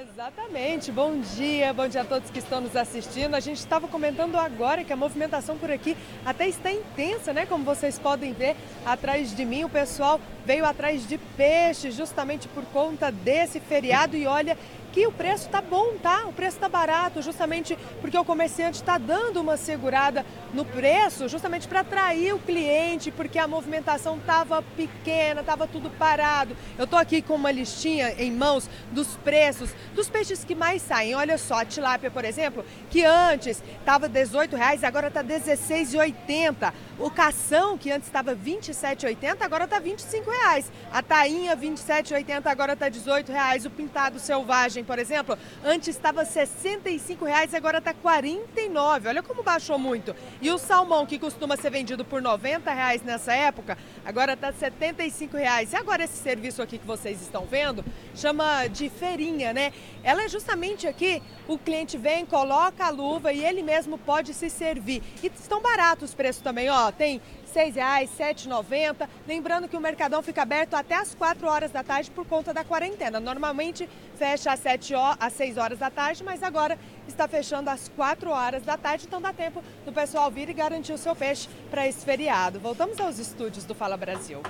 Exatamente. 0.00 0.90
Bom 0.90 1.20
dia, 1.20 1.74
bom 1.74 1.86
dia 1.86 2.00
a 2.00 2.04
todos 2.04 2.30
que 2.30 2.38
estão 2.38 2.58
nos 2.58 2.74
assistindo. 2.74 3.34
A 3.34 3.40
gente 3.40 3.58
estava 3.58 3.86
comentando 3.86 4.34
agora 4.36 4.82
que 4.82 4.94
a 4.94 4.96
movimentação 4.96 5.58
por 5.58 5.70
aqui 5.70 5.94
até 6.24 6.48
está 6.48 6.72
intensa, 6.72 7.34
né? 7.34 7.44
Como 7.44 7.64
vocês 7.64 7.98
podem 7.98 8.32
ver 8.32 8.56
atrás 8.86 9.36
de 9.36 9.44
mim, 9.44 9.62
o 9.62 9.68
pessoal 9.68 10.18
veio 10.46 10.64
atrás 10.64 11.06
de 11.06 11.18
peixe 11.36 11.90
justamente 11.90 12.48
por 12.48 12.64
conta 12.66 13.12
desse 13.12 13.60
feriado 13.60 14.16
e 14.16 14.26
olha 14.26 14.56
que 14.92 15.06
o 15.06 15.12
preço 15.12 15.48
tá 15.48 15.60
bom, 15.60 15.94
tá? 16.02 16.26
O 16.26 16.32
preço 16.32 16.58
tá 16.58 16.68
barato, 16.68 17.22
justamente 17.22 17.78
porque 18.00 18.18
o 18.18 18.24
comerciante 18.24 18.78
está 18.78 18.98
dando 18.98 19.40
uma 19.40 19.56
segurada 19.56 20.24
no 20.52 20.64
preço, 20.64 21.28
justamente 21.28 21.68
para 21.68 21.80
atrair 21.80 22.34
o 22.34 22.38
cliente, 22.38 23.10
porque 23.10 23.38
a 23.38 23.46
movimentação 23.46 24.18
tava 24.20 24.62
pequena, 24.76 25.42
tava 25.42 25.66
tudo 25.66 25.90
parado. 25.90 26.56
Eu 26.78 26.86
tô 26.86 26.96
aqui 26.96 27.22
com 27.22 27.34
uma 27.34 27.50
listinha 27.50 28.14
em 28.18 28.32
mãos 28.32 28.68
dos 28.90 29.16
preços 29.16 29.70
dos 29.94 30.08
peixes 30.08 30.44
que 30.44 30.54
mais 30.54 30.82
saem. 30.82 31.14
Olha 31.14 31.38
só, 31.38 31.60
a 31.60 31.64
tilápia, 31.64 32.10
por 32.10 32.24
exemplo, 32.24 32.64
que 32.90 33.04
antes 33.04 33.62
estava 33.78 34.06
R$ 34.06 34.12
18,00, 34.12 34.84
agora 34.84 35.10
tá 35.10 35.20
R$ 35.20 35.28
16,80. 35.28 36.72
O 37.00 37.10
cação, 37.10 37.78
que 37.78 37.90
antes 37.90 38.06
estava 38.06 38.32
R$ 38.32 38.38
27,80, 38.44 39.40
agora 39.40 39.66
tá 39.66 39.78
R$ 39.78 39.90
25,00. 39.90 40.66
A 40.92 41.02
tainha, 41.02 41.54
R$ 41.54 41.68
27,80, 41.68 42.46
agora 42.46 42.76
tá 42.76 42.84
R$ 42.84 42.90
18,00. 42.90 43.64
O 43.64 43.70
pintado 43.70 44.18
selvagem 44.18 44.84
por 44.84 44.98
exemplo, 44.98 45.38
antes 45.64 45.88
estava 45.88 46.22
R$ 46.22 46.28
65,00, 46.28 47.54
agora 47.54 47.78
está 47.78 47.92
R$ 47.92 47.96
49,00. 48.02 49.08
Olha 49.08 49.22
como 49.22 49.42
baixou 49.42 49.78
muito. 49.78 50.14
E 50.42 50.50
o 50.50 50.58
salmão, 50.58 51.06
que 51.06 51.18
costuma 51.18 51.56
ser 51.56 51.70
vendido 51.70 52.04
por 52.04 52.20
R$ 52.20 52.28
90,00 52.28 53.02
nessa 53.02 53.32
época, 53.32 53.78
agora 54.04 54.34
está 54.34 54.48
R$ 54.48 54.54
75,00. 54.58 55.72
E 55.72 55.76
agora 55.76 56.04
esse 56.04 56.18
serviço 56.18 56.60
aqui 56.60 56.76
que 56.76 56.86
vocês 56.86 57.22
estão 57.22 57.46
vendo, 57.46 57.82
chama 58.14 58.66
de 58.66 58.90
feirinha, 58.90 59.54
né? 59.54 59.72
Ela 60.02 60.24
é 60.24 60.28
justamente 60.28 60.86
aqui, 60.86 61.22
o 61.48 61.56
cliente 61.56 61.96
vem, 61.96 62.26
coloca 62.26 62.84
a 62.84 62.90
luva 62.90 63.32
e 63.32 63.42
ele 63.42 63.62
mesmo 63.62 63.96
pode 63.96 64.34
se 64.34 64.50
servir. 64.50 65.02
E 65.22 65.28
estão 65.28 65.62
baratos 65.62 66.10
os 66.10 66.14
preços 66.14 66.42
também, 66.42 66.68
ó. 66.68 66.89
Tem 66.92 67.20
R$ 67.54 67.72
6,00, 67.72 68.08
R$ 68.18 68.34
7,90. 68.34 69.08
Lembrando 69.26 69.68
que 69.68 69.76
o 69.76 69.80
Mercadão 69.80 70.22
fica 70.22 70.42
aberto 70.42 70.74
até 70.74 70.94
as 70.94 71.14
4 71.14 71.46
horas 71.46 71.70
da 71.70 71.82
tarde 71.82 72.10
por 72.10 72.26
conta 72.26 72.52
da 72.52 72.64
quarentena. 72.64 73.18
Normalmente 73.18 73.88
fecha 74.16 74.52
às, 74.52 74.60
7 74.60 74.94
horas, 74.94 75.18
às 75.20 75.32
6 75.32 75.56
horas 75.56 75.78
da 75.78 75.90
tarde, 75.90 76.22
mas 76.22 76.42
agora 76.42 76.78
está 77.08 77.26
fechando 77.26 77.70
às 77.70 77.88
4 77.88 78.30
horas 78.30 78.62
da 78.62 78.76
tarde, 78.76 79.06
então 79.06 79.20
dá 79.20 79.32
tempo 79.32 79.62
do 79.84 79.92
pessoal 79.92 80.30
vir 80.30 80.48
e 80.48 80.52
garantir 80.52 80.92
o 80.92 80.98
seu 80.98 81.16
peixe 81.16 81.48
para 81.70 81.86
esse 81.86 82.04
feriado. 82.04 82.60
Voltamos 82.60 83.00
aos 83.00 83.18
estúdios 83.18 83.64
do 83.64 83.74
Fala 83.74 83.96
Brasil. 83.96 84.42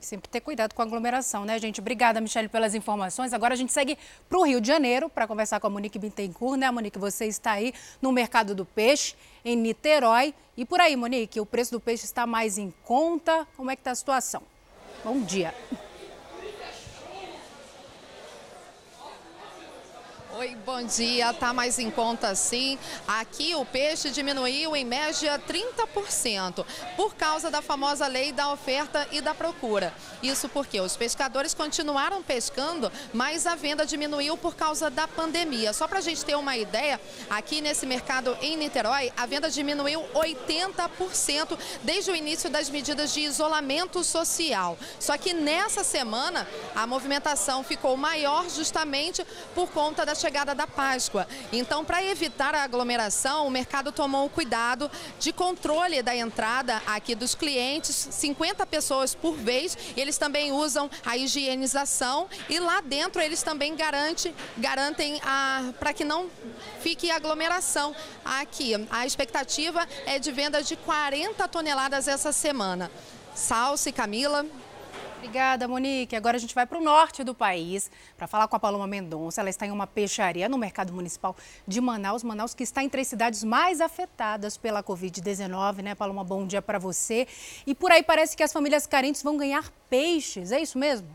Sempre 0.00 0.28
ter 0.28 0.40
cuidado 0.40 0.74
com 0.74 0.82
a 0.82 0.84
aglomeração, 0.84 1.44
né, 1.44 1.58
gente? 1.58 1.80
Obrigada, 1.80 2.20
Michelle, 2.20 2.48
pelas 2.48 2.74
informações. 2.74 3.32
Agora 3.32 3.54
a 3.54 3.56
gente 3.56 3.72
segue 3.72 3.98
para 4.28 4.38
o 4.38 4.42
Rio 4.42 4.60
de 4.60 4.68
Janeiro 4.68 5.08
para 5.08 5.26
conversar 5.26 5.58
com 5.58 5.66
a 5.66 5.70
Monique 5.70 5.98
Bittencourt, 5.98 6.58
né? 6.58 6.70
Monique, 6.70 6.98
você 6.98 7.26
está 7.26 7.52
aí 7.52 7.72
no 8.00 8.12
mercado 8.12 8.54
do 8.54 8.64
peixe, 8.64 9.14
em 9.44 9.56
Niterói. 9.56 10.34
E 10.56 10.64
por 10.64 10.80
aí, 10.80 10.94
Monique, 10.96 11.40
o 11.40 11.46
preço 11.46 11.72
do 11.72 11.80
peixe 11.80 12.04
está 12.04 12.26
mais 12.26 12.58
em 12.58 12.72
conta? 12.84 13.46
Como 13.56 13.70
é 13.70 13.76
que 13.76 13.80
está 13.80 13.90
a 13.90 13.94
situação? 13.94 14.42
Bom 15.04 15.20
dia. 15.20 15.54
Oi, 20.38 20.54
bom 20.66 20.82
dia. 20.82 21.32
Tá 21.32 21.54
mais 21.54 21.78
em 21.78 21.90
conta 21.90 22.34
sim. 22.34 22.78
Aqui 23.08 23.54
o 23.54 23.64
peixe 23.64 24.10
diminuiu 24.10 24.76
em 24.76 24.84
média 24.84 25.40
30% 25.48 26.62
por 26.94 27.14
causa 27.14 27.50
da 27.50 27.62
famosa 27.62 28.06
lei 28.06 28.32
da 28.32 28.52
oferta 28.52 29.08
e 29.10 29.22
da 29.22 29.34
procura. 29.34 29.94
Isso 30.22 30.46
porque 30.46 30.78
os 30.78 30.94
pescadores 30.94 31.54
continuaram 31.54 32.22
pescando, 32.22 32.92
mas 33.14 33.46
a 33.46 33.54
venda 33.54 33.86
diminuiu 33.86 34.36
por 34.36 34.54
causa 34.54 34.90
da 34.90 35.08
pandemia. 35.08 35.72
Só 35.72 35.88
para 35.88 36.00
a 36.00 36.02
gente 36.02 36.22
ter 36.22 36.36
uma 36.36 36.54
ideia, 36.54 37.00
aqui 37.30 37.62
nesse 37.62 37.86
mercado 37.86 38.36
em 38.42 38.58
Niterói, 38.58 39.10
a 39.16 39.24
venda 39.24 39.48
diminuiu 39.48 40.02
80% 40.14 41.58
desde 41.82 42.10
o 42.10 42.14
início 42.14 42.50
das 42.50 42.68
medidas 42.68 43.14
de 43.14 43.20
isolamento 43.20 44.04
social. 44.04 44.76
Só 45.00 45.16
que 45.16 45.32
nessa 45.32 45.82
semana 45.82 46.46
a 46.74 46.86
movimentação 46.86 47.64
ficou 47.64 47.96
maior 47.96 48.50
justamente 48.50 49.26
por 49.54 49.70
conta 49.70 50.04
da 50.04 50.14
chegada 50.26 50.56
da 50.56 50.66
Páscoa. 50.66 51.24
Então, 51.52 51.84
para 51.84 52.02
evitar 52.02 52.52
a 52.52 52.64
aglomeração, 52.64 53.46
o 53.46 53.50
mercado 53.50 53.92
tomou 53.92 54.26
o 54.26 54.28
cuidado 54.28 54.90
de 55.20 55.32
controle 55.32 56.02
da 56.02 56.16
entrada 56.16 56.82
aqui 56.84 57.14
dos 57.14 57.36
clientes, 57.36 58.08
50 58.10 58.66
pessoas 58.66 59.14
por 59.14 59.36
vez. 59.36 59.78
Eles 59.96 60.18
também 60.18 60.50
usam 60.50 60.90
a 61.04 61.16
higienização 61.16 62.28
e 62.48 62.58
lá 62.58 62.80
dentro 62.80 63.22
eles 63.22 63.40
também 63.44 63.76
garante, 63.76 64.34
garantem 64.58 65.20
para 65.78 65.92
que 65.92 66.04
não 66.04 66.28
fique 66.80 67.08
aglomeração 67.08 67.94
aqui. 68.24 68.72
A 68.90 69.06
expectativa 69.06 69.86
é 70.06 70.18
de 70.18 70.32
venda 70.32 70.60
de 70.60 70.74
40 70.74 71.46
toneladas 71.46 72.08
essa 72.08 72.32
semana. 72.32 72.90
Salce, 73.32 73.92
Camila. 73.92 74.44
Obrigada, 75.16 75.66
Monique. 75.66 76.14
Agora 76.14 76.36
a 76.36 76.40
gente 76.40 76.54
vai 76.54 76.66
para 76.66 76.78
o 76.78 76.80
norte 76.80 77.24
do 77.24 77.34
país 77.34 77.90
para 78.16 78.26
falar 78.26 78.46
com 78.48 78.56
a 78.56 78.60
Paloma 78.60 78.86
Mendonça. 78.86 79.40
Ela 79.40 79.50
está 79.50 79.66
em 79.66 79.70
uma 79.70 79.86
peixaria 79.86 80.48
no 80.48 80.58
mercado 80.58 80.92
municipal 80.92 81.34
de 81.66 81.80
Manaus. 81.80 82.22
Manaus 82.22 82.54
que 82.54 82.62
está 82.62 82.84
entre 82.84 83.00
as 83.00 83.08
cidades 83.08 83.42
mais 83.42 83.80
afetadas 83.80 84.56
pela 84.56 84.82
Covid-19, 84.82 85.82
né, 85.82 85.94
Paloma? 85.94 86.22
Bom 86.22 86.46
dia 86.46 86.60
para 86.60 86.78
você. 86.78 87.26
E 87.66 87.74
por 87.74 87.90
aí 87.90 88.02
parece 88.02 88.36
que 88.36 88.42
as 88.42 88.52
famílias 88.52 88.86
carentes 88.86 89.22
vão 89.22 89.36
ganhar 89.36 89.72
peixes. 89.88 90.52
É 90.52 90.60
isso 90.60 90.78
mesmo? 90.78 91.08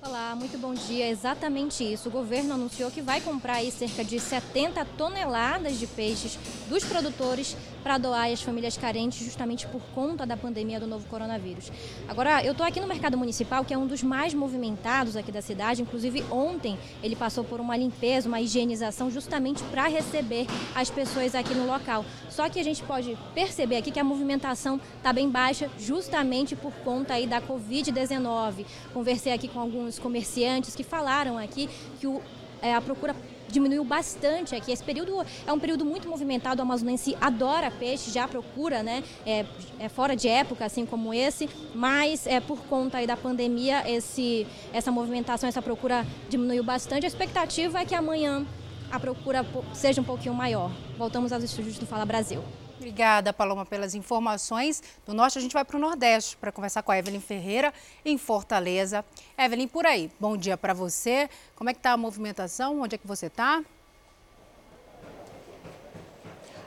Olá, 0.00 0.36
muito 0.36 0.58
bom 0.58 0.74
dia. 0.74 1.08
Exatamente 1.08 1.82
isso. 1.82 2.08
O 2.08 2.12
governo 2.12 2.54
anunciou 2.54 2.90
que 2.90 3.00
vai 3.00 3.20
comprar 3.20 3.64
cerca 3.72 4.04
de 4.04 4.20
70 4.20 4.84
toneladas 4.98 5.78
de 5.78 5.86
peixes 5.86 6.38
dos 6.68 6.84
produtores 6.84 7.56
para 7.84 7.98
doar 7.98 8.32
às 8.32 8.40
famílias 8.40 8.78
carentes, 8.78 9.22
justamente 9.22 9.66
por 9.66 9.82
conta 9.94 10.24
da 10.24 10.38
pandemia 10.38 10.80
do 10.80 10.86
novo 10.86 11.06
coronavírus. 11.06 11.70
Agora, 12.08 12.42
eu 12.42 12.52
estou 12.52 12.66
aqui 12.66 12.80
no 12.80 12.86
mercado 12.86 13.18
municipal, 13.18 13.62
que 13.62 13.74
é 13.74 13.78
um 13.78 13.86
dos 13.86 14.02
mais 14.02 14.32
movimentados 14.32 15.16
aqui 15.16 15.30
da 15.30 15.42
cidade. 15.42 15.82
Inclusive, 15.82 16.24
ontem 16.30 16.78
ele 17.02 17.14
passou 17.14 17.44
por 17.44 17.60
uma 17.60 17.76
limpeza, 17.76 18.26
uma 18.26 18.40
higienização, 18.40 19.10
justamente 19.10 19.62
para 19.64 19.86
receber 19.86 20.46
as 20.74 20.88
pessoas 20.88 21.34
aqui 21.34 21.54
no 21.54 21.66
local. 21.66 22.06
Só 22.30 22.48
que 22.48 22.58
a 22.58 22.64
gente 22.64 22.82
pode 22.82 23.18
perceber 23.34 23.76
aqui 23.76 23.90
que 23.90 24.00
a 24.00 24.04
movimentação 24.04 24.80
está 24.96 25.12
bem 25.12 25.28
baixa, 25.28 25.70
justamente 25.78 26.56
por 26.56 26.72
conta 26.76 27.14
aí 27.14 27.26
da 27.26 27.42
Covid-19. 27.42 28.64
Conversei 28.94 29.34
aqui 29.34 29.46
com 29.46 29.60
alguns 29.60 29.98
comerciantes 29.98 30.74
que 30.74 30.82
falaram 30.82 31.36
aqui 31.36 31.68
que 32.00 32.06
o, 32.06 32.22
é, 32.62 32.74
a 32.74 32.80
procura 32.80 33.14
diminuiu 33.54 33.84
bastante 33.84 34.54
aqui. 34.54 34.72
Esse 34.72 34.84
período 34.84 35.24
é 35.46 35.52
um 35.52 35.58
período 35.58 35.84
muito 35.84 36.08
movimentado, 36.08 36.60
o 36.60 36.62
amazonense 36.62 37.16
adora 37.20 37.70
peixe, 37.70 38.10
já 38.10 38.28
procura, 38.28 38.82
né? 38.82 39.02
É, 39.24 39.46
é 39.78 39.88
fora 39.88 40.14
de 40.14 40.28
época, 40.28 40.64
assim 40.64 40.84
como 40.84 41.14
esse, 41.14 41.48
mas 41.74 42.26
é 42.26 42.40
por 42.40 42.58
conta 42.64 42.98
aí 42.98 43.06
da 43.06 43.16
pandemia, 43.16 43.88
esse, 43.90 44.46
essa 44.72 44.90
movimentação, 44.90 45.48
essa 45.48 45.62
procura 45.62 46.06
diminuiu 46.28 46.62
bastante. 46.62 47.04
A 47.04 47.08
expectativa 47.08 47.80
é 47.80 47.84
que 47.84 47.94
amanhã 47.94 48.44
a 48.90 49.00
procura 49.00 49.46
seja 49.72 50.00
um 50.00 50.04
pouquinho 50.04 50.34
maior. 50.34 50.70
Voltamos 50.98 51.32
aos 51.32 51.42
estúdios 51.42 51.78
do 51.78 51.86
Fala 51.86 52.04
Brasil. 52.04 52.42
Obrigada, 52.84 53.32
Paloma, 53.32 53.64
pelas 53.64 53.94
informações. 53.94 54.82
Do 55.06 55.14
norte, 55.14 55.38
a 55.38 55.40
gente 55.40 55.54
vai 55.54 55.64
para 55.64 55.74
o 55.74 55.80
Nordeste 55.80 56.36
para 56.36 56.52
conversar 56.52 56.82
com 56.82 56.92
a 56.92 56.98
Evelyn 56.98 57.18
Ferreira, 57.18 57.72
em 58.04 58.18
Fortaleza. 58.18 59.02
Evelyn, 59.38 59.66
por 59.66 59.86
aí, 59.86 60.10
bom 60.20 60.36
dia 60.36 60.54
para 60.54 60.74
você. 60.74 61.30
Como 61.56 61.70
é 61.70 61.72
que 61.72 61.78
está 61.78 61.92
a 61.92 61.96
movimentação? 61.96 62.82
Onde 62.82 62.96
é 62.96 62.98
que 62.98 63.06
você 63.06 63.28
está? 63.28 63.64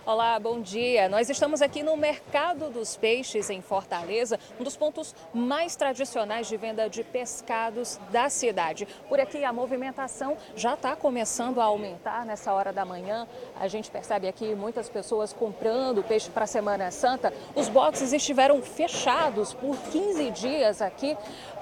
Olá, 0.07 0.39
bom 0.39 0.61
dia. 0.61 1.09
Nós 1.09 1.29
estamos 1.29 1.61
aqui 1.61 1.83
no 1.83 1.97
Mercado 1.97 2.69
dos 2.69 2.95
Peixes 2.95 3.49
em 3.49 3.61
Fortaleza, 3.61 4.39
um 4.57 4.63
dos 4.63 4.77
pontos 4.77 5.13
mais 5.33 5.75
tradicionais 5.75 6.47
de 6.47 6.55
venda 6.55 6.89
de 6.89 7.03
pescados 7.03 7.99
da 8.09 8.29
cidade. 8.29 8.87
Por 9.09 9.19
aqui 9.19 9.43
a 9.43 9.51
movimentação 9.51 10.37
já 10.55 10.75
está 10.75 10.95
começando 10.95 11.59
a 11.59 11.65
aumentar 11.65 12.25
nessa 12.25 12.53
hora 12.53 12.71
da 12.71 12.85
manhã. 12.85 13.27
A 13.59 13.67
gente 13.67 13.91
percebe 13.91 14.29
aqui 14.29 14.55
muitas 14.55 14.87
pessoas 14.87 15.33
comprando 15.33 16.01
peixe 16.01 16.29
para 16.29 16.45
a 16.45 16.47
Semana 16.47 16.89
Santa. 16.89 17.33
Os 17.53 17.67
boxes 17.67 18.13
estiveram 18.13 18.61
fechados 18.61 19.53
por 19.53 19.75
15 19.91 20.31
dias 20.31 20.81
aqui 20.81 21.17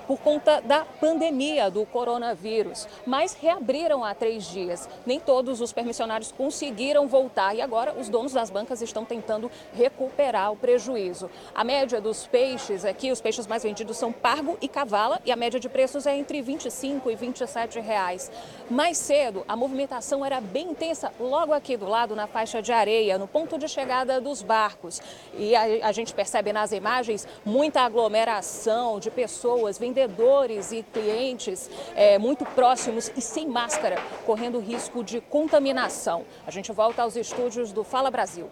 por 0.08 0.20
conta 0.20 0.62
da 0.62 0.86
pandemia 0.86 1.70
do 1.70 1.86
coronavírus, 1.86 2.88
mas 3.06 3.34
reabriram 3.34 4.04
há 4.04 4.14
três 4.14 4.46
dias. 4.46 4.88
Nem 5.06 5.20
todos 5.20 5.62
os 5.62 5.74
permissionários 5.74 6.32
conseguiram 6.32 7.08
voltar 7.08 7.56
e 7.56 7.62
agora 7.62 7.94
os 7.94 8.10
donos 8.10 8.34
das 8.34 8.50
bancas 8.50 8.82
estão 8.82 9.06
tentando 9.06 9.52
recuperar 9.74 10.52
o 10.52 10.56
prejuízo. 10.56 11.30
A 11.54 11.64
média 11.64 12.00
dos 12.00 12.28
peixes 12.28 12.86
aqui, 12.86 13.12
os 13.12 13.22
peixes 13.22 13.48
mais 13.48 13.64
vendidos 13.64 13.98
são 13.98 14.12
pargo 14.12 14.58
e 14.62 14.68
cavala 14.68 15.20
e 15.26 15.32
a 15.32 15.36
média 15.36 15.60
de 15.60 15.70
preços 15.70 16.06
é 16.06 16.16
entre 16.16 16.42
25 16.42 17.10
e 17.12 17.16
27 17.16 17.80
reais. 17.80 18.32
Mais 18.70 18.98
cedo, 18.98 19.44
a 19.48 19.56
movimentação 19.56 20.26
era 20.26 20.42
bem 20.42 20.72
intensa 20.72 21.12
logo 21.20 21.54
aqui 21.54 21.78
do 21.78 21.88
lado 21.88 22.16
na 22.16 22.28
faixa 22.28 22.62
de 22.62 22.72
areia, 22.72 23.18
no 23.18 23.28
ponto 23.28 23.58
de 23.58 23.68
chegada 23.68 24.20
dos 24.20 24.42
barcos. 24.42 25.02
E 25.38 25.56
a, 25.56 25.88
a 25.88 25.92
gente 25.92 26.14
percebe 26.14 26.52
nas 26.52 26.72
imagens 26.72 27.28
muita 27.46 27.82
aglomeração 27.82 29.00
de 29.00 29.12
pessoas, 29.12 29.78
vendedores 29.96 30.74
e 30.74 30.84
clientes 30.84 31.70
é, 31.96 32.18
muito 32.18 32.46
próximos 32.46 33.10
e 33.16 33.22
sem 33.22 33.48
máscara, 33.48 33.96
correndo 34.26 34.60
risco 34.60 35.02
de 35.02 35.22
contaminação. 35.22 36.26
A 36.46 36.52
gente 36.52 36.72
volta 36.74 37.02
aos 37.02 37.16
estúdios 37.16 37.72
do 37.72 37.84
Fala 37.84 38.12
Brasil. 38.12 38.50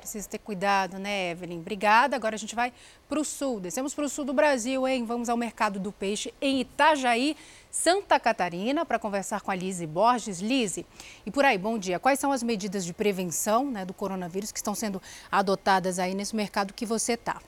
Precisa 0.00 0.28
ter 0.28 0.38
cuidado, 0.38 0.98
né, 0.98 1.30
Evelyn? 1.30 1.60
Obrigada. 1.60 2.14
Agora 2.14 2.34
a 2.34 2.38
gente 2.38 2.54
vai 2.54 2.74
para 3.08 3.18
o 3.18 3.24
sul. 3.24 3.58
Descemos 3.58 3.94
para 3.94 4.04
o 4.04 4.08
sul 4.08 4.24
do 4.24 4.34
Brasil, 4.34 4.86
hein? 4.86 5.06
Vamos 5.06 5.30
ao 5.30 5.36
mercado 5.36 5.78
do 5.78 5.90
peixe 5.90 6.34
em 6.42 6.60
Itajaí, 6.60 7.34
Santa 7.70 8.20
Catarina, 8.20 8.84
para 8.84 8.98
conversar 8.98 9.40
com 9.40 9.50
a 9.50 9.54
Lise 9.54 9.86
Borges. 9.86 10.40
Lise, 10.40 10.84
e 11.24 11.30
por 11.30 11.42
aí, 11.44 11.56
bom 11.56 11.78
dia. 11.78 11.98
Quais 11.98 12.18
são 12.18 12.32
as 12.32 12.42
medidas 12.42 12.84
de 12.84 12.92
prevenção 12.92 13.70
né, 13.70 13.86
do 13.86 13.94
coronavírus 13.94 14.52
que 14.52 14.58
estão 14.58 14.74
sendo 14.74 15.00
adotadas 15.32 15.98
aí 15.98 16.14
nesse 16.14 16.36
mercado 16.36 16.74
que 16.74 16.84
você 16.84 17.14
está? 17.14 17.40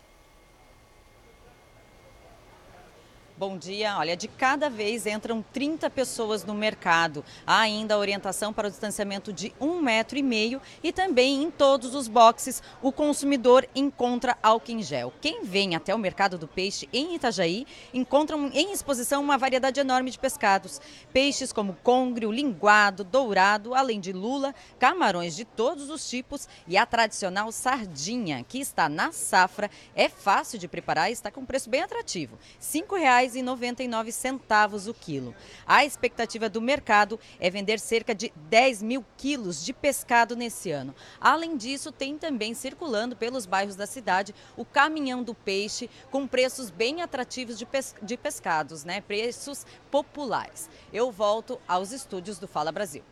Bom 3.39 3.59
dia. 3.59 3.99
Olha, 3.99 4.17
de 4.17 4.29
cada 4.29 4.71
vez 4.71 5.05
entram 5.05 5.45
30 5.53 5.91
pessoas 5.91 6.43
no 6.43 6.55
mercado. 6.55 7.23
Há 7.47 7.61
ainda 7.61 7.99
orientação 7.99 8.51
para 8.51 8.69
o 8.69 8.71
distanciamento 8.71 9.31
de 9.31 9.53
um 9.61 9.79
metro 9.79 10.17
e 10.17 10.23
meio 10.23 10.59
e 10.83 10.91
também 10.91 11.43
em 11.43 11.51
todos 11.51 11.95
os 11.95 12.09
boxes 12.09 12.63
o 12.81 12.91
consumidor 12.91 13.69
encontra 13.75 14.39
álcool 14.43 14.73
em 14.73 14.83
gel. 14.83 15.13
Quem 15.21 15.45
vem 15.45 15.77
até 15.77 15.95
o 15.95 15.99
mercado 15.99 16.39
do 16.39 16.49
peixe 16.49 16.89
em 16.95 17.15
Itajaí 17.15 17.67
encontra 17.93 18.39
em 18.55 18.73
exposição 18.73 19.23
uma 19.23 19.37
variedade 19.37 19.81
enorme 19.81 20.11
de 20.11 20.19
pescados. 20.19 20.81
Peixes 21.13 21.53
como 21.53 21.77
congrio, 21.83 22.33
linguado, 22.33 23.05
dourado, 23.05 23.75
além 23.75 24.01
de 24.01 24.15
lula, 24.15 24.55
camarões 24.79 25.37
de 25.37 25.45
todos 25.45 25.91
os 25.91 26.09
tipos 26.09 26.49
e 26.67 26.79
a 26.79 26.87
tradicional 26.87 27.53
sardinha, 27.53 28.43
que 28.49 28.61
está 28.61 28.89
na 28.89 29.13
safra, 29.13 29.71
é 29.95 30.09
fácil 30.09 30.59
de 30.59 30.67
preparar 30.67 31.11
e 31.11 31.13
está 31.13 31.31
com 31.31 31.43
um 31.43 31.47
preço 31.47 31.69
bem 31.69 31.83
atrativo. 31.83 32.39
R$ 32.73 32.87
reais 32.99 33.26
2,99 33.29 34.89
o 34.89 34.95
quilo. 34.95 35.35
A 35.67 35.85
expectativa 35.85 36.49
do 36.49 36.61
mercado 36.61 37.19
é 37.41 37.51
vender 37.51 37.81
cerca 37.81 38.15
de 38.15 38.33
10 38.49 38.83
mil 38.83 39.05
quilos 39.17 39.65
de 39.65 39.73
pescado 39.73 40.37
nesse 40.37 40.71
ano. 40.71 40.95
Além 41.21 41.57
disso, 41.57 41.91
tem 41.91 42.17
também 42.17 42.55
circulando 42.55 43.17
pelos 43.17 43.47
bairros 43.47 43.77
da 43.77 43.87
cidade 43.87 44.35
o 44.57 44.65
caminhão 44.65 45.23
do 45.23 45.35
peixe 45.35 45.91
com 46.11 46.27
preços 46.27 46.71
bem 46.71 47.03
atrativos 47.03 47.59
de, 47.59 47.67
pes 47.67 47.95
de 48.03 48.17
pescados, 48.17 48.85
né? 48.85 49.01
Preços 49.01 49.67
populares. 49.91 50.69
Eu 50.93 51.11
volto 51.11 51.61
aos 51.67 51.93
estúdios 51.93 52.39
do 52.39 52.47
Fala 52.49 52.73
Brasil. 52.73 53.03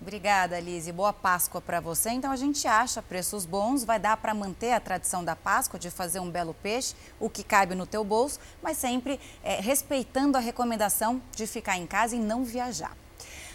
Obrigada, 0.00 0.60
Lise. 0.60 0.92
Boa 0.92 1.12
Páscoa 1.12 1.60
para 1.60 1.80
você. 1.80 2.10
Então 2.10 2.30
a 2.30 2.36
gente 2.36 2.68
acha 2.68 3.02
preços 3.02 3.44
bons, 3.44 3.82
vai 3.82 3.98
dar 3.98 4.16
para 4.16 4.32
manter 4.32 4.72
a 4.72 4.78
tradição 4.78 5.24
da 5.24 5.34
Páscoa 5.34 5.78
de 5.78 5.90
fazer 5.90 6.20
um 6.20 6.30
belo 6.30 6.54
peixe, 6.54 6.94
o 7.18 7.28
que 7.28 7.42
cabe 7.42 7.74
no 7.74 7.84
teu 7.84 8.04
bolso, 8.04 8.38
mas 8.62 8.76
sempre 8.76 9.18
é, 9.42 9.60
respeitando 9.60 10.36
a 10.36 10.40
recomendação 10.40 11.20
de 11.34 11.48
ficar 11.48 11.76
em 11.76 11.86
casa 11.86 12.14
e 12.14 12.20
não 12.20 12.44
viajar. 12.44 12.96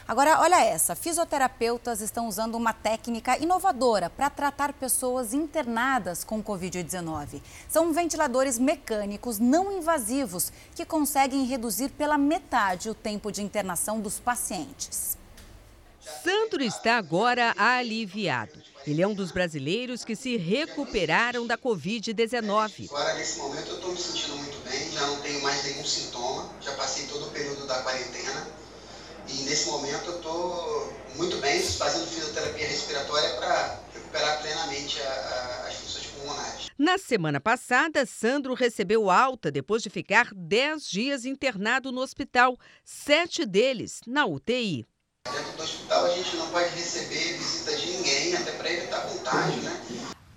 Agora, 0.06 0.41
olha 0.41 0.62
essa: 0.62 0.96
fisioterapeutas 0.96 2.02
estão 2.02 2.28
usando 2.28 2.56
uma 2.56 2.74
técnica 2.74 3.38
inovadora 3.38 4.10
para 4.10 4.30
tratar 4.30 4.74
pessoas 4.74 5.34
internadas 5.34 6.26
com 6.26 6.44
Covid-19. 6.44 7.41
São 7.70 7.94
ventiladores 7.94 8.60
mecânicos 8.60 9.39
não 9.39 9.72
invasivos 9.72 10.52
que 10.76 10.86
conseguem 10.86 11.46
reduzir 11.46 11.88
pela 11.91 12.18
metade 12.18 12.89
o 12.89 12.94
tempo 12.94 13.32
de 13.32 13.41
internação 13.41 14.02
dos 14.02 14.20
pacientes. 14.20 15.23
Sandro 16.04 16.62
está 16.62 16.97
agora 16.97 17.54
aliviado. 17.58 18.62
Ele 18.86 19.01
é 19.01 19.08
um 19.08 19.14
dos 19.14 19.32
brasileiros 19.32 20.04
que 20.04 20.18
se 20.18 20.36
recuperaram 20.36 21.47
da 21.47 21.58
Covid-19. 21.58 22.89
Agora, 22.89 23.14
nesse 23.14 23.39
momento, 23.39 23.70
eu 23.70 23.76
estou 23.76 23.91
me 23.93 23.97
sentindo 23.97 24.36
muito 24.36 24.70
bem, 24.70 24.91
já 24.91 25.08
não 25.08 25.22
tenho 25.22 25.41
mais 25.41 25.64
nenhum 25.64 25.86
sintoma, 25.86 26.54
já 26.60 26.74
passei 26.74 27.08
todo 27.08 27.28
o 27.28 27.32
período 27.32 27.66
da 27.66 27.82
quarentena. 27.82 28.47
E 29.30 29.43
nesse 29.43 29.70
momento, 29.70 30.06
eu 30.08 30.18
estou 30.18 30.93
muito 31.16 31.38
bem, 31.38 31.62
fazendo 31.62 32.06
fisioterapia 32.08 32.68
respiratória 32.68 33.30
para 33.36 33.80
recuperar 33.93 34.41
plenamente 34.41 35.01
a, 35.01 35.10
a, 35.10 35.68
as 35.68 35.76
funções 35.76 36.06
pulmonares. 36.08 36.68
Na 36.78 36.97
semana 36.97 37.39
passada, 37.39 38.06
Sandro 38.06 38.54
recebeu 38.54 39.10
alta 39.10 39.49
depois 39.49 39.82
de 39.82 39.89
ficar 39.89 40.34
10 40.36 40.86
dias 40.86 41.24
internado 41.24 41.93
no 41.93 42.01
hospital, 42.01 42.58
sete 42.84 43.45
deles 43.45 44.01
na 44.06 44.26
UTI. 44.26 44.86
Dentro 45.32 45.54
do 45.54 45.64
hospital 45.64 46.06
a 46.06 46.10
gente 46.10 46.36
não 46.36 46.50
pode 46.50 46.76
receber 46.76 47.38
visita 47.38 47.74
de 47.78 47.88
ninguém, 47.88 48.36
até 48.36 48.52
para 48.52 48.70
evitar 48.70 49.08
contágio, 49.08 49.62
né? 49.62 49.82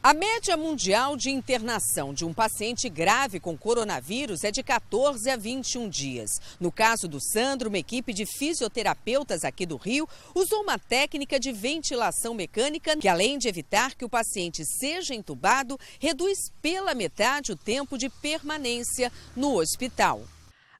A 0.01 0.15
média 0.15 0.57
mundial 0.57 1.17
de 1.17 1.29
internação 1.29 2.15
de 2.15 2.25
um 2.25 2.33
paciente 2.33 2.89
grave 2.89 3.41
com 3.41 3.59
coronavírus 3.59 4.45
é 4.45 4.53
de 4.53 4.63
14 4.63 5.29
a 5.29 5.37
21 5.37 5.89
dias. 5.89 6.41
No 6.61 6.71
caso 6.71 7.09
do 7.09 7.19
Sandro, 7.21 7.69
uma 7.69 7.79
equipe 7.79 8.15
de 8.15 8.25
fisioterapeutas 8.25 9.45
aqui 9.45 9.67
do 9.67 9.77
Rio 9.77 10.09
usou 10.33 10.63
uma 10.63 10.79
técnica 10.79 11.41
de 11.41 11.51
ventilação 11.51 12.33
mecânica 12.33 12.97
que, 12.97 13.09
além 13.09 13.39
de 13.39 13.49
evitar 13.49 13.97
que 13.97 14.05
o 14.05 14.09
paciente 14.09 14.65
seja 14.65 15.17
entubado, 15.17 15.77
reduz 15.99 16.53
pela 16.63 16.95
metade 16.95 17.51
o 17.51 17.57
tempo 17.57 17.99
de 17.99 18.09
permanência 18.09 19.11
no 19.35 19.59
hospital. 19.59 20.23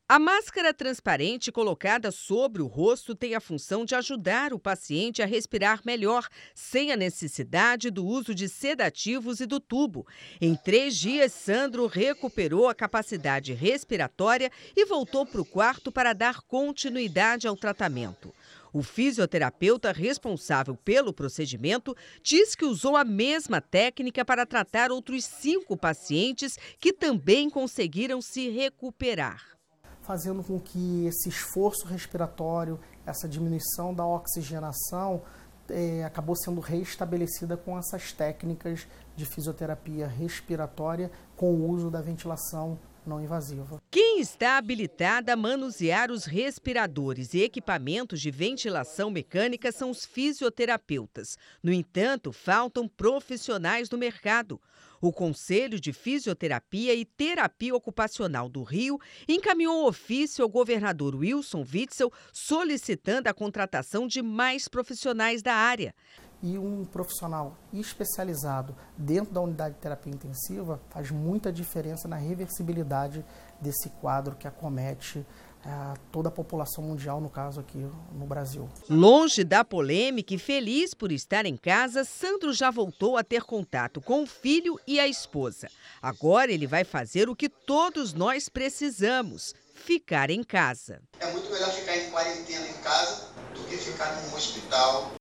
A 0.09 0.21
máscara 0.21 0.73
transparente 0.73 1.51
colocada 1.51 2.13
sobre 2.13 2.63
o 2.63 2.69
rosto 2.69 3.13
tem 3.13 3.35
a 3.35 3.41
função 3.41 3.85
de 3.85 3.93
ajudar 3.97 4.53
o 4.53 4.59
paciente 4.59 5.21
a 5.21 5.27
respirar 5.27 5.81
melhor, 5.85 6.29
sem 6.55 6.93
a 6.93 6.97
necessidade 6.97 7.91
do 7.91 8.07
uso 8.07 8.33
de 8.33 8.49
sedativos 8.49 9.41
e 9.41 9.47
do 9.47 9.59
tubo. 9.59 10.07
Em 10.41 10.55
três 10.55 10.97
dias, 10.97 11.33
Sandro 11.33 11.89
recuperou 11.89 12.69
a 12.69 12.75
capacidade 12.75 13.53
respiratória 13.53 14.49
e 14.77 14.85
voltou 14.85 15.27
para 15.27 15.41
o 15.41 15.45
quarto 15.45 15.91
para 15.91 16.13
dar 16.13 16.41
continuidade 16.43 17.49
ao 17.49 17.57
tratamento. 17.57 18.33
O 18.73 18.85
fisioterapeuta 18.85 19.91
responsável 19.91 20.77
pelo 20.77 21.13
procedimento 21.13 21.97
diz 22.23 22.55
que 22.55 22.65
usou 22.65 22.97
a 22.97 23.03
mesma 23.03 23.61
técnica 23.61 24.25
para 24.25 24.47
tratar 24.47 24.93
outros 24.93 25.25
cinco 25.25 25.77
pacientes 25.77 26.57
que 26.79 26.93
também 26.93 27.51
conseguiram 27.51 28.23
se 28.23 28.49
recuperar 28.51 29.56
fazendo 30.07 30.43
com 30.43 30.61
que 30.61 31.07
esse 31.07 31.29
esforço 31.29 31.87
respiratório, 31.87 32.79
essa 33.05 33.29
diminuição 33.29 33.93
da 33.93 34.07
oxigenação, 34.07 35.23
é, 35.69 36.05
acabou 36.05 36.37
sendo 36.37 36.61
reestabelecida 36.61 37.57
com 37.57 37.77
essas 37.77 38.13
técnicas 38.13 38.87
de 39.17 39.27
fisioterapia 39.27 40.07
respiratória 40.07 41.11
com 41.37 41.53
o 41.53 41.69
uso 41.69 41.91
da 41.91 42.01
ventilação 42.01 42.79
não 43.07 43.23
invasiva. 43.23 43.81
Quem 43.91 44.21
está 44.21 44.59
habilitado 44.59 45.31
a 45.31 45.37
manusear 45.37 46.11
os 46.11 46.25
respiradores 46.25 47.35
e 47.35 47.43
equipamentos 47.43 48.21
de 48.21 48.31
ventilação 48.31 49.11
mecânica 49.11 49.71
são 49.71 49.91
os 49.91 50.05
fisioterapeutas. 50.05 51.37
No 51.63 51.73
entanto, 51.73 52.33
faltam 52.33 52.89
profissionais 52.89 53.89
no 53.91 53.99
mercado. 53.99 54.61
O 55.01 55.13
Conselho 55.13 55.81
de 55.81 55.93
Fisioterapia 55.93 56.95
e 56.95 57.05
Terapia 57.05 57.75
Ocupacional 57.75 58.49
do 58.49 58.63
Rio 58.63 58.99
encaminhou 59.29 59.87
ofício 59.87 60.43
ao 60.43 60.49
governador 60.49 61.15
Wilson 61.15 61.65
Witzel 61.73 62.13
solicitando 62.33 63.29
a 63.29 63.35
contratação 63.35 64.07
de 64.07 64.23
mais 64.23 64.69
profissionais 64.69 65.43
da 65.43 65.55
área. 65.55 65.95
E 66.43 66.59
um 66.59 66.85
profissional 66.85 67.57
especializado 67.73 68.77
dentro 68.97 69.33
da 69.33 69.41
unidade 69.41 69.75
de 69.75 69.81
terapia 69.81 70.13
intensiva 70.13 70.81
faz 70.91 71.11
muita 71.11 71.51
diferença 71.51 72.07
na 72.07 72.17
reversibilidade 72.17 73.25
desse 73.61 73.89
quadro 74.01 74.37
que 74.37 74.47
acomete 74.47 75.25
toda 76.13 76.29
a 76.29 76.33
população 76.33 76.83
mundial, 76.85 77.21
no 77.21 77.29
caso 77.29 77.61
aqui 77.61 77.79
no 78.13 78.27
Brasil. 78.27 78.69
Longe 78.89 79.45
da 79.45 79.65
polêmica 79.65 80.35
e 80.35 80.39
feliz 80.39 80.95
por 80.95 81.13
estar 81.13 81.47
em 81.47 81.57
casa, 81.57 82.05
Sandro 82.05 82.53
já 82.53 82.71
voltou 82.71 83.17
a 83.17 83.25
ter 83.25 83.43
contato 83.43 84.01
com 84.01 84.23
o 84.23 84.27
filho 84.27 84.79
e 84.87 84.99
a 85.01 85.07
esposa. 85.07 85.69
Agora 86.01 86.53
ele 86.53 86.67
vai 86.67 86.85
fazer 86.85 87.29
o 87.29 87.37
que 87.37 87.49
todos 87.49 88.13
nós 88.13 88.49
precisamos: 88.49 89.55
ficar 89.75 90.31
em 90.31 90.43
casa. 90.43 91.01
É 91.21 91.31
muito 91.33 91.51
melhor 91.51 91.71
ficar 91.71 91.97
em 91.97 92.11
quarentena 92.11 92.67
em 92.67 92.83
casa 92.83 93.29
do 93.55 93.65
que 93.65 93.77
ficar 93.77 94.23
num 94.23 94.35
hospital 94.35 95.17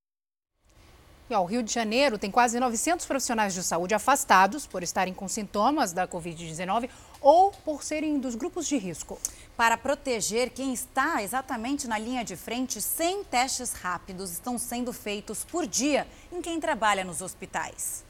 e, 1.30 1.34
ó, 1.34 1.41
o 1.41 1.46
Rio 1.46 1.64
de 1.64 1.74
Janeiro 1.74 2.20
tem 2.20 2.30
quase 2.30 2.60
900 2.60 3.06
profissionais 3.06 3.54
de 3.54 3.64
saúde 3.64 3.96
afastados 3.96 4.68
por 4.68 4.84
estarem 4.84 5.14
com 5.14 5.28
sintomas 5.28 5.91
da 5.91 6.08
Covid-19 6.08 6.88
ou 7.26 7.49
por 7.49 7.84
serem 7.84 8.19
dos 8.19 8.36
grupos 8.36 8.67
de 8.67 8.78
risco. 8.78 9.19
Para 9.57 9.80
proteger 9.80 10.51
quem 10.51 10.71
está 10.71 11.23
exatamente 11.23 11.88
na 11.88 11.97
linha 11.97 12.23
de 12.23 12.36
frente, 12.36 12.80
100 12.80 13.23
testes 13.23 13.73
rápidos 13.73 14.32
estão 14.32 14.59
sendo 14.59 14.93
feitos 14.93 15.43
por 15.43 15.65
dia 15.65 16.05
em 16.32 16.39
quem 16.39 16.59
trabalha 16.59 17.03
nos 17.03 17.23
hospitais. 17.23 18.05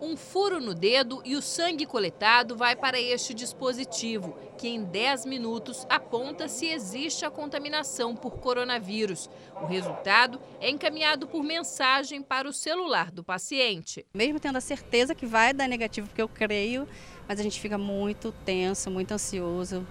Um 0.00 0.16
furo 0.16 0.60
no 0.60 0.72
dedo 0.72 1.20
e 1.26 1.36
o 1.36 1.42
sangue 1.42 1.84
coletado 1.84 2.56
vai 2.56 2.74
para 2.74 2.98
este 2.98 3.34
dispositivo, 3.34 4.34
que 4.56 4.66
em 4.66 4.82
10 4.82 5.26
minutos 5.26 5.86
aponta 5.90 6.48
se 6.48 6.68
existe 6.68 7.26
a 7.26 7.30
contaminação 7.30 8.16
por 8.16 8.38
coronavírus. 8.38 9.28
O 9.60 9.66
resultado 9.66 10.40
é 10.58 10.70
encaminhado 10.70 11.26
por 11.26 11.42
mensagem 11.42 12.22
para 12.22 12.48
o 12.48 12.52
celular 12.52 13.10
do 13.10 13.22
paciente. 13.22 14.06
Mesmo 14.14 14.40
tendo 14.40 14.56
a 14.56 14.62
certeza 14.62 15.14
que 15.14 15.26
vai 15.26 15.52
dar 15.52 15.68
negativo, 15.68 16.06
porque 16.06 16.22
eu 16.22 16.28
creio, 16.30 16.88
mas 17.30 17.38
a 17.38 17.44
gente 17.44 17.60
fica 17.60 17.78
muito 17.78 18.32
tenso, 18.44 18.90
muito 18.90 19.12
ansioso. 19.12 19.86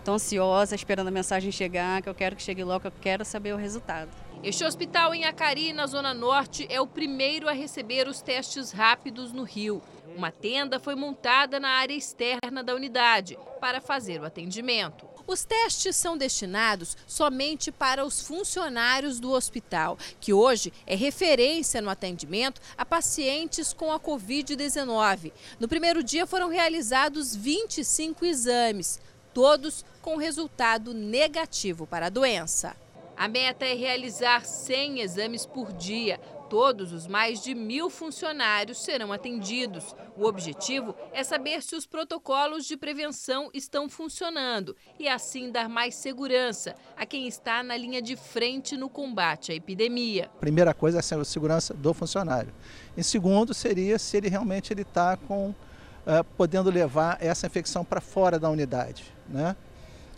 Estou 0.00 0.14
ansiosa, 0.14 0.74
esperando 0.74 1.06
a 1.06 1.10
mensagem 1.12 1.52
chegar, 1.52 2.02
que 2.02 2.08
eu 2.08 2.14
quero 2.16 2.34
que 2.34 2.42
chegue 2.42 2.64
logo, 2.64 2.88
eu 2.88 2.90
quero 2.90 3.24
saber 3.24 3.54
o 3.54 3.56
resultado. 3.56 4.10
Este 4.42 4.64
hospital 4.64 5.14
em 5.14 5.24
Acari, 5.24 5.72
na 5.72 5.86
Zona 5.86 6.12
Norte, 6.12 6.66
é 6.68 6.80
o 6.80 6.88
primeiro 6.88 7.48
a 7.48 7.52
receber 7.52 8.08
os 8.08 8.20
testes 8.20 8.72
rápidos 8.72 9.32
no 9.32 9.44
Rio. 9.44 9.80
Uma 10.16 10.32
tenda 10.32 10.80
foi 10.80 10.96
montada 10.96 11.60
na 11.60 11.68
área 11.68 11.94
externa 11.94 12.60
da 12.60 12.74
unidade 12.74 13.38
para 13.60 13.80
fazer 13.80 14.20
o 14.20 14.24
atendimento. 14.24 15.06
Os 15.30 15.44
testes 15.44 15.94
são 15.94 16.18
destinados 16.18 16.96
somente 17.06 17.70
para 17.70 18.04
os 18.04 18.20
funcionários 18.20 19.20
do 19.20 19.30
hospital, 19.30 19.96
que 20.20 20.32
hoje 20.32 20.72
é 20.84 20.96
referência 20.96 21.80
no 21.80 21.88
atendimento 21.88 22.60
a 22.76 22.84
pacientes 22.84 23.72
com 23.72 23.92
a 23.92 24.00
Covid-19. 24.00 25.30
No 25.60 25.68
primeiro 25.68 26.02
dia 26.02 26.26
foram 26.26 26.48
realizados 26.48 27.36
25 27.36 28.26
exames, 28.26 29.00
todos 29.32 29.84
com 30.02 30.16
resultado 30.16 30.92
negativo 30.92 31.86
para 31.86 32.06
a 32.06 32.10
doença. 32.10 32.74
A 33.16 33.28
meta 33.28 33.64
é 33.64 33.74
realizar 33.74 34.44
100 34.44 34.98
exames 34.98 35.46
por 35.46 35.72
dia. 35.72 36.18
Todos 36.50 36.92
os 36.92 37.06
mais 37.06 37.40
de 37.44 37.54
mil 37.54 37.88
funcionários 37.88 38.82
serão 38.82 39.12
atendidos. 39.12 39.94
O 40.16 40.24
objetivo 40.24 40.96
é 41.12 41.22
saber 41.22 41.62
se 41.62 41.76
os 41.76 41.86
protocolos 41.86 42.66
de 42.66 42.76
prevenção 42.76 43.48
estão 43.54 43.88
funcionando 43.88 44.76
e 44.98 45.08
assim 45.08 45.52
dar 45.52 45.68
mais 45.68 45.94
segurança 45.94 46.74
a 46.96 47.06
quem 47.06 47.28
está 47.28 47.62
na 47.62 47.76
linha 47.76 48.02
de 48.02 48.16
frente 48.16 48.76
no 48.76 48.88
combate 48.88 49.52
à 49.52 49.54
epidemia. 49.54 50.28
Primeira 50.40 50.74
coisa 50.74 50.98
é 50.98 51.00
a 51.20 51.24
segurança 51.24 51.72
do 51.72 51.94
funcionário. 51.94 52.52
Em 52.96 53.02
segundo, 53.04 53.54
seria 53.54 53.96
se 53.96 54.16
ele 54.16 54.28
realmente 54.28 54.72
está 54.72 55.16
com 55.16 55.50
uh, 55.50 56.24
podendo 56.36 56.68
levar 56.68 57.16
essa 57.20 57.46
infecção 57.46 57.84
para 57.84 58.00
fora 58.00 58.40
da 58.40 58.50
unidade, 58.50 59.04
né? 59.28 59.54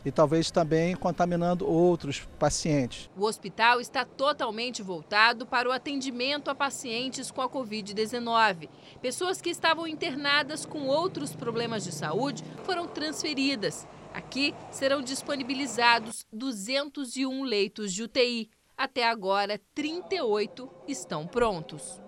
E 0.05 0.11
talvez 0.11 0.51
também 0.51 0.95
contaminando 0.97 1.69
outros 1.69 2.29
pacientes. 2.39 3.09
O 3.17 3.25
hospital 3.25 3.81
está 3.81 4.05
totalmente 4.05 4.83
voltado 4.83 5.47
para 5.47 5.69
o 5.69 5.73
atendimento 5.73 6.51
a 6.51 6.55
pacientes 6.55 7.31
com 7.31 7.41
a 7.41 7.49
Covid-19. 7.49 8.69
Pessoas 9.01 9.41
que 9.41 9.51
estavam 9.51 9.87
internadas 9.87 10.67
com 10.67 10.87
outros 10.87 11.35
problemas 11.35 11.85
de 11.85 11.93
saúde 11.93 12.45
foram 12.65 12.87
transferidas. 12.87 13.87
Aqui 14.13 14.55
serão 14.71 15.01
disponibilizados 15.01 16.27
201 16.33 17.45
leitos 17.45 17.93
de 17.93 18.03
UTI. 18.03 18.51
Até 18.77 19.09
agora, 19.09 19.61
38 19.75 20.69
estão 20.89 21.27
prontos. 21.27 22.02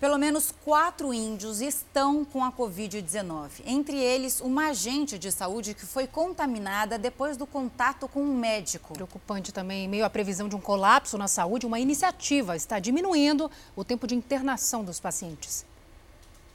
Pelo 0.00 0.16
menos 0.16 0.50
quatro 0.64 1.12
índios 1.12 1.60
estão 1.60 2.24
com 2.24 2.42
a 2.42 2.50
Covid-19. 2.50 3.50
Entre 3.66 3.98
eles, 3.98 4.40
uma 4.40 4.68
agente 4.68 5.18
de 5.18 5.30
saúde 5.30 5.74
que 5.74 5.84
foi 5.84 6.06
contaminada 6.06 6.98
depois 6.98 7.36
do 7.36 7.46
contato 7.46 8.08
com 8.08 8.22
um 8.22 8.34
médico. 8.34 8.94
Preocupante 8.94 9.52
também, 9.52 9.84
em 9.84 9.88
meio 9.88 10.06
à 10.06 10.08
previsão 10.08 10.48
de 10.48 10.56
um 10.56 10.60
colapso 10.60 11.18
na 11.18 11.28
saúde, 11.28 11.66
uma 11.66 11.78
iniciativa 11.78 12.56
está 12.56 12.78
diminuindo 12.78 13.50
o 13.76 13.84
tempo 13.84 14.06
de 14.06 14.14
internação 14.14 14.82
dos 14.82 14.98
pacientes. 14.98 15.66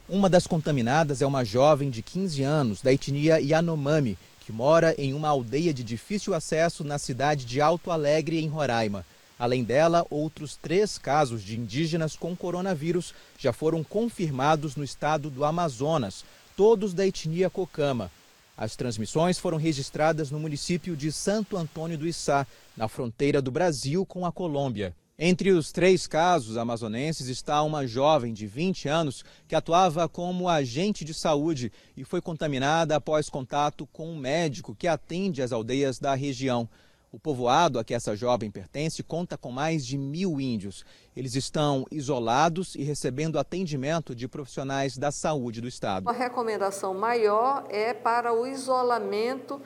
Uma 0.08 0.28
das 0.28 0.48
contaminadas 0.48 1.22
é 1.22 1.26
uma 1.26 1.44
jovem 1.44 1.88
de 1.88 2.02
15 2.02 2.42
anos, 2.42 2.82
da 2.82 2.92
etnia 2.92 3.38
Yanomami, 3.38 4.18
que 4.40 4.50
mora 4.50 4.92
em 4.98 5.14
uma 5.14 5.28
aldeia 5.28 5.72
de 5.72 5.84
difícil 5.84 6.34
acesso 6.34 6.82
na 6.82 6.98
cidade 6.98 7.44
de 7.44 7.60
Alto 7.60 7.92
Alegre, 7.92 8.40
em 8.40 8.48
Roraima. 8.48 9.06
Além 9.38 9.62
dela, 9.62 10.06
outros 10.08 10.56
três 10.56 10.96
casos 10.96 11.42
de 11.42 11.58
indígenas 11.58 12.16
com 12.16 12.34
coronavírus 12.34 13.14
já 13.38 13.52
foram 13.52 13.84
confirmados 13.84 14.76
no 14.76 14.84
estado 14.84 15.28
do 15.28 15.44
Amazonas, 15.44 16.24
todos 16.56 16.94
da 16.94 17.06
etnia 17.06 17.50
Cocama. 17.50 18.10
As 18.56 18.74
transmissões 18.74 19.38
foram 19.38 19.58
registradas 19.58 20.30
no 20.30 20.40
município 20.40 20.96
de 20.96 21.12
Santo 21.12 21.58
Antônio 21.58 21.98
do 21.98 22.08
Içá, 22.08 22.46
na 22.74 22.88
fronteira 22.88 23.42
do 23.42 23.50
Brasil 23.50 24.06
com 24.06 24.24
a 24.24 24.32
Colômbia. 24.32 24.94
Entre 25.18 25.50
os 25.50 25.72
três 25.72 26.06
casos 26.06 26.58
amazonenses 26.58 27.28
está 27.28 27.62
uma 27.62 27.86
jovem 27.86 28.34
de 28.34 28.46
20 28.46 28.88
anos 28.88 29.24
que 29.48 29.54
atuava 29.54 30.06
como 30.08 30.46
agente 30.46 31.06
de 31.06 31.14
saúde 31.14 31.72
e 31.96 32.04
foi 32.04 32.20
contaminada 32.20 32.96
após 32.96 33.30
contato 33.30 33.86
com 33.92 34.10
um 34.10 34.18
médico 34.18 34.74
que 34.74 34.86
atende 34.86 35.40
as 35.40 35.52
aldeias 35.52 35.98
da 35.98 36.14
região. 36.14 36.68
O 37.16 37.18
povoado 37.18 37.78
a 37.78 37.84
que 37.84 37.94
essa 37.94 38.14
jovem 38.14 38.50
pertence 38.50 39.02
conta 39.02 39.38
com 39.38 39.50
mais 39.50 39.86
de 39.86 39.96
mil 39.96 40.38
índios. 40.38 40.84
Eles 41.16 41.34
estão 41.34 41.86
isolados 41.90 42.74
e 42.74 42.82
recebendo 42.82 43.38
atendimento 43.38 44.14
de 44.14 44.28
profissionais 44.28 44.98
da 44.98 45.10
saúde 45.10 45.62
do 45.62 45.66
estado. 45.66 46.10
A 46.10 46.12
recomendação 46.12 46.92
maior 46.92 47.64
é 47.70 47.94
para 47.94 48.34
o 48.34 48.46
isolamento 48.46 49.58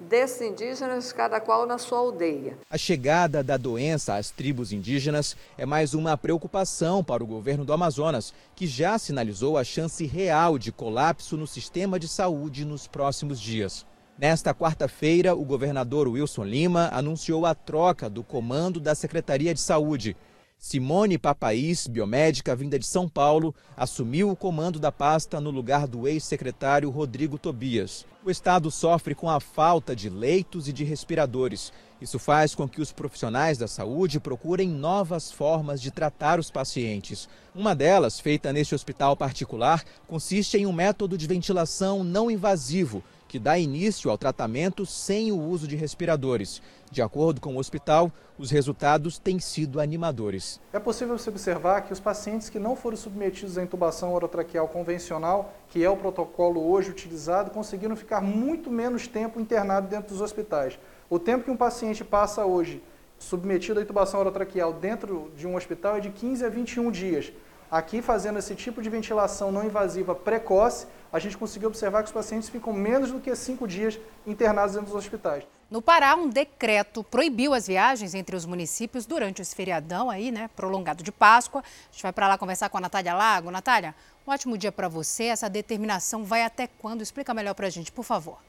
desses 0.00 0.40
indígenas, 0.40 1.12
cada 1.12 1.40
qual 1.40 1.66
na 1.66 1.78
sua 1.78 1.98
aldeia. 1.98 2.58
A 2.68 2.76
chegada 2.76 3.44
da 3.44 3.56
doença 3.56 4.16
às 4.16 4.32
tribos 4.32 4.72
indígenas 4.72 5.36
é 5.56 5.64
mais 5.64 5.94
uma 5.94 6.16
preocupação 6.16 7.04
para 7.04 7.22
o 7.22 7.28
governo 7.28 7.64
do 7.64 7.72
Amazonas, 7.72 8.34
que 8.56 8.66
já 8.66 8.98
sinalizou 8.98 9.56
a 9.56 9.62
chance 9.62 10.04
real 10.04 10.58
de 10.58 10.72
colapso 10.72 11.36
no 11.36 11.46
sistema 11.46 11.96
de 11.96 12.08
saúde 12.08 12.64
nos 12.64 12.88
próximos 12.88 13.40
dias. 13.40 13.86
Nesta 14.18 14.52
quarta-feira, 14.52 15.32
o 15.32 15.44
governador 15.44 16.08
Wilson 16.08 16.42
Lima 16.42 16.90
anunciou 16.92 17.46
a 17.46 17.54
troca 17.54 18.10
do 18.10 18.24
comando 18.24 18.80
da 18.80 18.92
Secretaria 18.92 19.54
de 19.54 19.60
Saúde. 19.60 20.16
Simone 20.58 21.16
Papaís, 21.16 21.86
biomédica 21.86 22.56
vinda 22.56 22.80
de 22.80 22.84
São 22.84 23.08
Paulo, 23.08 23.54
assumiu 23.76 24.28
o 24.28 24.34
comando 24.34 24.80
da 24.80 24.90
pasta 24.90 25.40
no 25.40 25.52
lugar 25.52 25.86
do 25.86 26.08
ex-secretário 26.08 26.90
Rodrigo 26.90 27.38
Tobias. 27.38 28.04
O 28.24 28.28
estado 28.28 28.72
sofre 28.72 29.14
com 29.14 29.30
a 29.30 29.38
falta 29.38 29.94
de 29.94 30.10
leitos 30.10 30.66
e 30.66 30.72
de 30.72 30.82
respiradores. 30.82 31.72
Isso 32.00 32.18
faz 32.18 32.56
com 32.56 32.68
que 32.68 32.80
os 32.80 32.90
profissionais 32.90 33.56
da 33.56 33.68
saúde 33.68 34.18
procurem 34.18 34.68
novas 34.68 35.30
formas 35.30 35.80
de 35.80 35.92
tratar 35.92 36.40
os 36.40 36.50
pacientes. 36.50 37.28
Uma 37.54 37.72
delas, 37.72 38.18
feita 38.18 38.52
neste 38.52 38.74
hospital 38.74 39.16
particular, 39.16 39.84
consiste 40.08 40.58
em 40.58 40.66
um 40.66 40.72
método 40.72 41.16
de 41.16 41.28
ventilação 41.28 42.02
não 42.02 42.28
invasivo 42.28 43.00
que 43.28 43.38
dá 43.38 43.58
início 43.58 44.10
ao 44.10 44.16
tratamento 44.16 44.86
sem 44.86 45.30
o 45.30 45.38
uso 45.38 45.68
de 45.68 45.76
respiradores. 45.76 46.62
De 46.90 47.02
acordo 47.02 47.40
com 47.40 47.54
o 47.54 47.58
hospital, 47.58 48.10
os 48.38 48.50
resultados 48.50 49.18
têm 49.18 49.38
sido 49.38 49.78
animadores. 49.78 50.58
É 50.72 50.78
possível 50.78 51.18
se 51.18 51.28
observar 51.28 51.82
que 51.82 51.92
os 51.92 52.00
pacientes 52.00 52.48
que 52.48 52.58
não 52.58 52.74
foram 52.74 52.96
submetidos 52.96 53.58
à 53.58 53.62
intubação 53.62 54.14
orotraqueal 54.14 54.66
convencional, 54.68 55.52
que 55.68 55.84
é 55.84 55.90
o 55.90 55.96
protocolo 55.96 56.70
hoje 56.70 56.90
utilizado, 56.90 57.50
conseguiram 57.50 57.94
ficar 57.94 58.22
muito 58.22 58.70
menos 58.70 59.06
tempo 59.06 59.38
internado 59.38 59.86
dentro 59.88 60.08
dos 60.08 60.22
hospitais. 60.22 60.78
O 61.10 61.18
tempo 61.18 61.44
que 61.44 61.50
um 61.50 61.56
paciente 61.56 62.02
passa 62.02 62.46
hoje 62.46 62.82
submetido 63.18 63.80
à 63.80 63.82
intubação 63.82 64.20
orotraqueal 64.20 64.72
dentro 64.72 65.30
de 65.36 65.46
um 65.46 65.56
hospital 65.56 65.96
é 65.96 66.00
de 66.00 66.10
15 66.10 66.44
a 66.44 66.48
21 66.48 66.90
dias. 66.90 67.32
Aqui, 67.70 68.00
fazendo 68.00 68.38
esse 68.38 68.54
tipo 68.54 68.80
de 68.80 68.88
ventilação 68.88 69.52
não 69.52 69.62
invasiva 69.62 70.14
precoce, 70.14 70.86
a 71.12 71.18
gente 71.18 71.36
conseguiu 71.36 71.68
observar 71.68 72.02
que 72.02 72.06
os 72.06 72.12
pacientes 72.12 72.48
ficam 72.48 72.72
menos 72.72 73.10
do 73.10 73.20
que 73.20 73.34
cinco 73.36 73.68
dias 73.68 73.98
internados 74.26 74.74
dentro 74.74 74.88
dos 74.88 74.96
hospitais. 74.96 75.44
No 75.70 75.82
Pará, 75.82 76.14
um 76.14 76.30
decreto 76.30 77.04
proibiu 77.04 77.52
as 77.52 77.66
viagens 77.66 78.14
entre 78.14 78.34
os 78.34 78.46
municípios 78.46 79.04
durante 79.04 79.42
esse 79.42 79.54
feriadão 79.54 80.08
aí, 80.08 80.30
né, 80.32 80.48
prolongado 80.56 81.04
de 81.04 81.12
Páscoa. 81.12 81.60
A 81.60 81.92
gente 81.92 82.02
vai 82.02 82.12
para 82.12 82.28
lá 82.28 82.38
conversar 82.38 82.70
com 82.70 82.78
a 82.78 82.80
Natália 82.80 83.12
Lago. 83.12 83.50
Natália, 83.50 83.94
um 84.26 84.30
ótimo 84.30 84.56
dia 84.56 84.72
para 84.72 84.88
você. 84.88 85.24
Essa 85.24 85.50
determinação 85.50 86.24
vai 86.24 86.44
até 86.44 86.66
quando? 86.66 87.02
Explica 87.02 87.34
melhor 87.34 87.54
para 87.54 87.66
a 87.66 87.70
gente, 87.70 87.92
por 87.92 88.02
favor. 88.02 88.47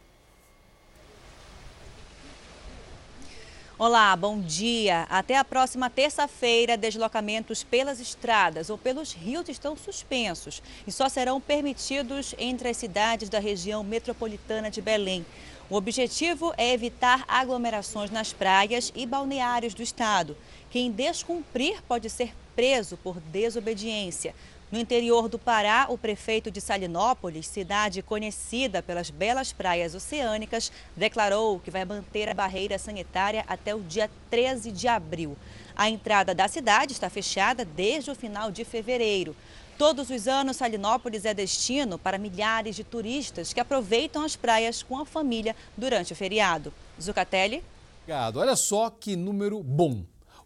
Olá, 3.79 4.13
bom 4.13 4.41
dia. 4.41 5.07
Até 5.09 5.37
a 5.37 5.43
próxima 5.45 5.89
terça-feira, 5.89 6.75
deslocamentos 6.75 7.63
pelas 7.63 8.01
estradas 8.01 8.69
ou 8.69 8.77
pelos 8.77 9.13
rios 9.13 9.47
estão 9.47 9.73
suspensos 9.77 10.61
e 10.85 10.91
só 10.91 11.07
serão 11.07 11.39
permitidos 11.39 12.35
entre 12.37 12.67
as 12.67 12.75
cidades 12.75 13.29
da 13.29 13.39
região 13.39 13.81
metropolitana 13.81 14.69
de 14.69 14.81
Belém. 14.81 15.25
O 15.69 15.77
objetivo 15.77 16.53
é 16.57 16.73
evitar 16.73 17.23
aglomerações 17.25 18.11
nas 18.11 18.33
praias 18.33 18.91
e 18.93 19.05
balneários 19.05 19.73
do 19.73 19.81
estado. 19.81 20.35
Quem 20.69 20.91
descumprir 20.91 21.81
pode 21.87 22.09
ser 22.09 22.35
preso 22.53 22.97
por 22.97 23.21
desobediência. 23.21 24.35
No 24.71 24.77
interior 24.77 25.27
do 25.27 25.39
Pará, 25.39 25.87
o 25.89 25.97
prefeito 25.97 26.51
de 26.51 26.61
Salinópolis, 26.61 27.47
cidade 27.47 28.03
conhecida 28.03 28.83
pelas 28.83 29.09
belas 29.09 29.51
praias 29.51 29.95
oceânicas, 29.95 30.71
declarou 30.95 31.59
que 31.59 31.71
vai 31.71 31.83
manter 31.83 32.29
a 32.29 32.35
barreira 32.35 32.77
sanitária 32.77 33.43
até 33.47 33.73
o 33.73 33.81
dia 33.81 34.07
13 34.29 34.71
de 34.71 34.87
abril. 34.87 35.35
A 35.75 35.89
entrada 35.89 36.35
da 36.35 36.47
cidade 36.47 36.93
está 36.93 37.09
fechada 37.09 37.65
desde 37.65 38.11
o 38.11 38.15
final 38.15 38.51
de 38.51 38.63
fevereiro. 38.63 39.35
Todos 39.75 40.11
os 40.11 40.27
anos, 40.27 40.57
Salinópolis 40.57 41.25
é 41.25 41.33
destino 41.33 41.97
para 41.97 42.19
milhares 42.19 42.75
de 42.75 42.83
turistas 42.83 43.51
que 43.51 43.59
aproveitam 43.59 44.23
as 44.23 44.35
praias 44.35 44.83
com 44.83 44.99
a 44.99 45.05
família 45.05 45.55
durante 45.75 46.13
o 46.13 46.15
feriado. 46.15 46.71
Zucatelli. 47.01 47.63
Obrigado. 48.03 48.37
Olha 48.37 48.55
só 48.55 48.91
que 48.91 49.15
número 49.15 49.63
bom. 49.63 50.03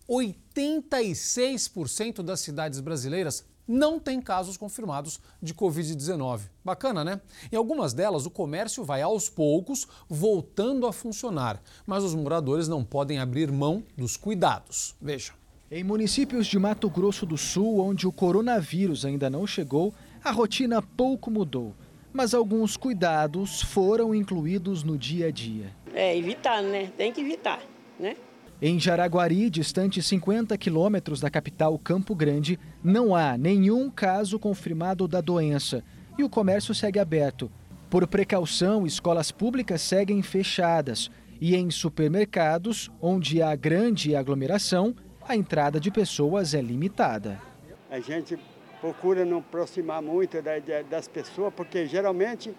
86% 0.08 2.22
das 2.22 2.40
cidades 2.40 2.80
brasileiras 2.80 3.44
não 3.68 4.00
têm 4.00 4.22
casos 4.22 4.58
confirmados 4.58 5.20
de 5.42 5.54
Covid-19. 5.54 6.42
Bacana, 6.64 7.04
né? 7.04 7.22
Em 7.52 7.56
algumas 7.56 7.94
delas, 7.94 8.26
o 8.26 8.32
comércio 8.32 8.84
vai 8.84 9.02
aos 9.02 9.30
poucos 9.30 9.88
voltando 10.10 10.86
a 10.88 10.94
funcionar, 10.94 11.62
mas 11.86 12.04
os 12.04 12.16
moradores 12.16 12.68
não 12.68 12.84
podem 12.84 13.20
abrir 13.20 13.52
mão 13.52 13.84
dos 13.98 14.18
cuidados. 14.18 14.96
Veja. 15.02 15.34
Em 15.72 15.84
municípios 15.84 16.46
de 16.46 16.60
Mato 16.60 16.90
Grosso 16.90 17.26
do 17.26 17.38
Sul, 17.38 17.80
onde 17.80 18.06
o 18.06 18.12
coronavírus 18.12 19.06
ainda 19.06 19.30
não 19.30 19.48
chegou, 19.48 19.94
a 20.24 20.32
rotina 20.32 20.82
pouco 20.82 21.32
mudou, 21.32 21.74
mas 22.14 22.34
alguns 22.34 22.78
cuidados 22.78 23.62
foram 23.62 24.14
incluídos 24.14 24.84
no 24.84 24.98
dia 24.98 25.28
a 25.28 25.32
dia. 25.32 25.76
É, 25.94 26.16
evitar, 26.16 26.62
né? 26.62 26.92
Tem 26.96 27.12
que 27.12 27.22
evitar, 27.22 27.60
né? 28.00 28.16
Em 28.62 28.80
Jaraguari, 28.80 29.50
distante 29.50 30.02
50 30.02 30.58
quilômetros 30.58 31.20
da 31.20 31.30
capital 31.30 31.78
Campo 31.78 32.16
Grande, 32.16 32.60
não 32.84 33.16
há 33.16 33.38
nenhum 33.38 33.90
caso 33.90 34.40
confirmado 34.40 35.08
da 35.08 35.20
doença 35.20 35.84
e 36.18 36.24
o 36.24 36.30
comércio 36.30 36.74
segue 36.74 37.00
aberto. 37.00 37.52
Por 37.90 38.08
precaução, 38.08 38.86
escolas 38.86 39.32
públicas 39.32 39.82
seguem 39.82 40.22
fechadas 40.22 41.12
e 41.42 41.56
em 41.56 41.70
supermercados, 41.70 42.90
onde 43.02 43.42
há 43.42 43.56
grande 43.56 44.16
aglomeração, 44.16 44.96
a 45.28 45.36
entrada 45.36 45.80
de 45.80 45.92
pessoas 45.92 46.54
é 46.54 46.62
limitada. 46.62 47.40
A 47.92 48.00
gente 48.00 48.40
procura 48.80 49.26
não 49.26 49.40
aproximar 49.40 50.02
muito 50.02 50.38
das 50.90 51.08
pessoas, 51.08 51.54
porque 51.54 51.86
geralmente 51.86 52.54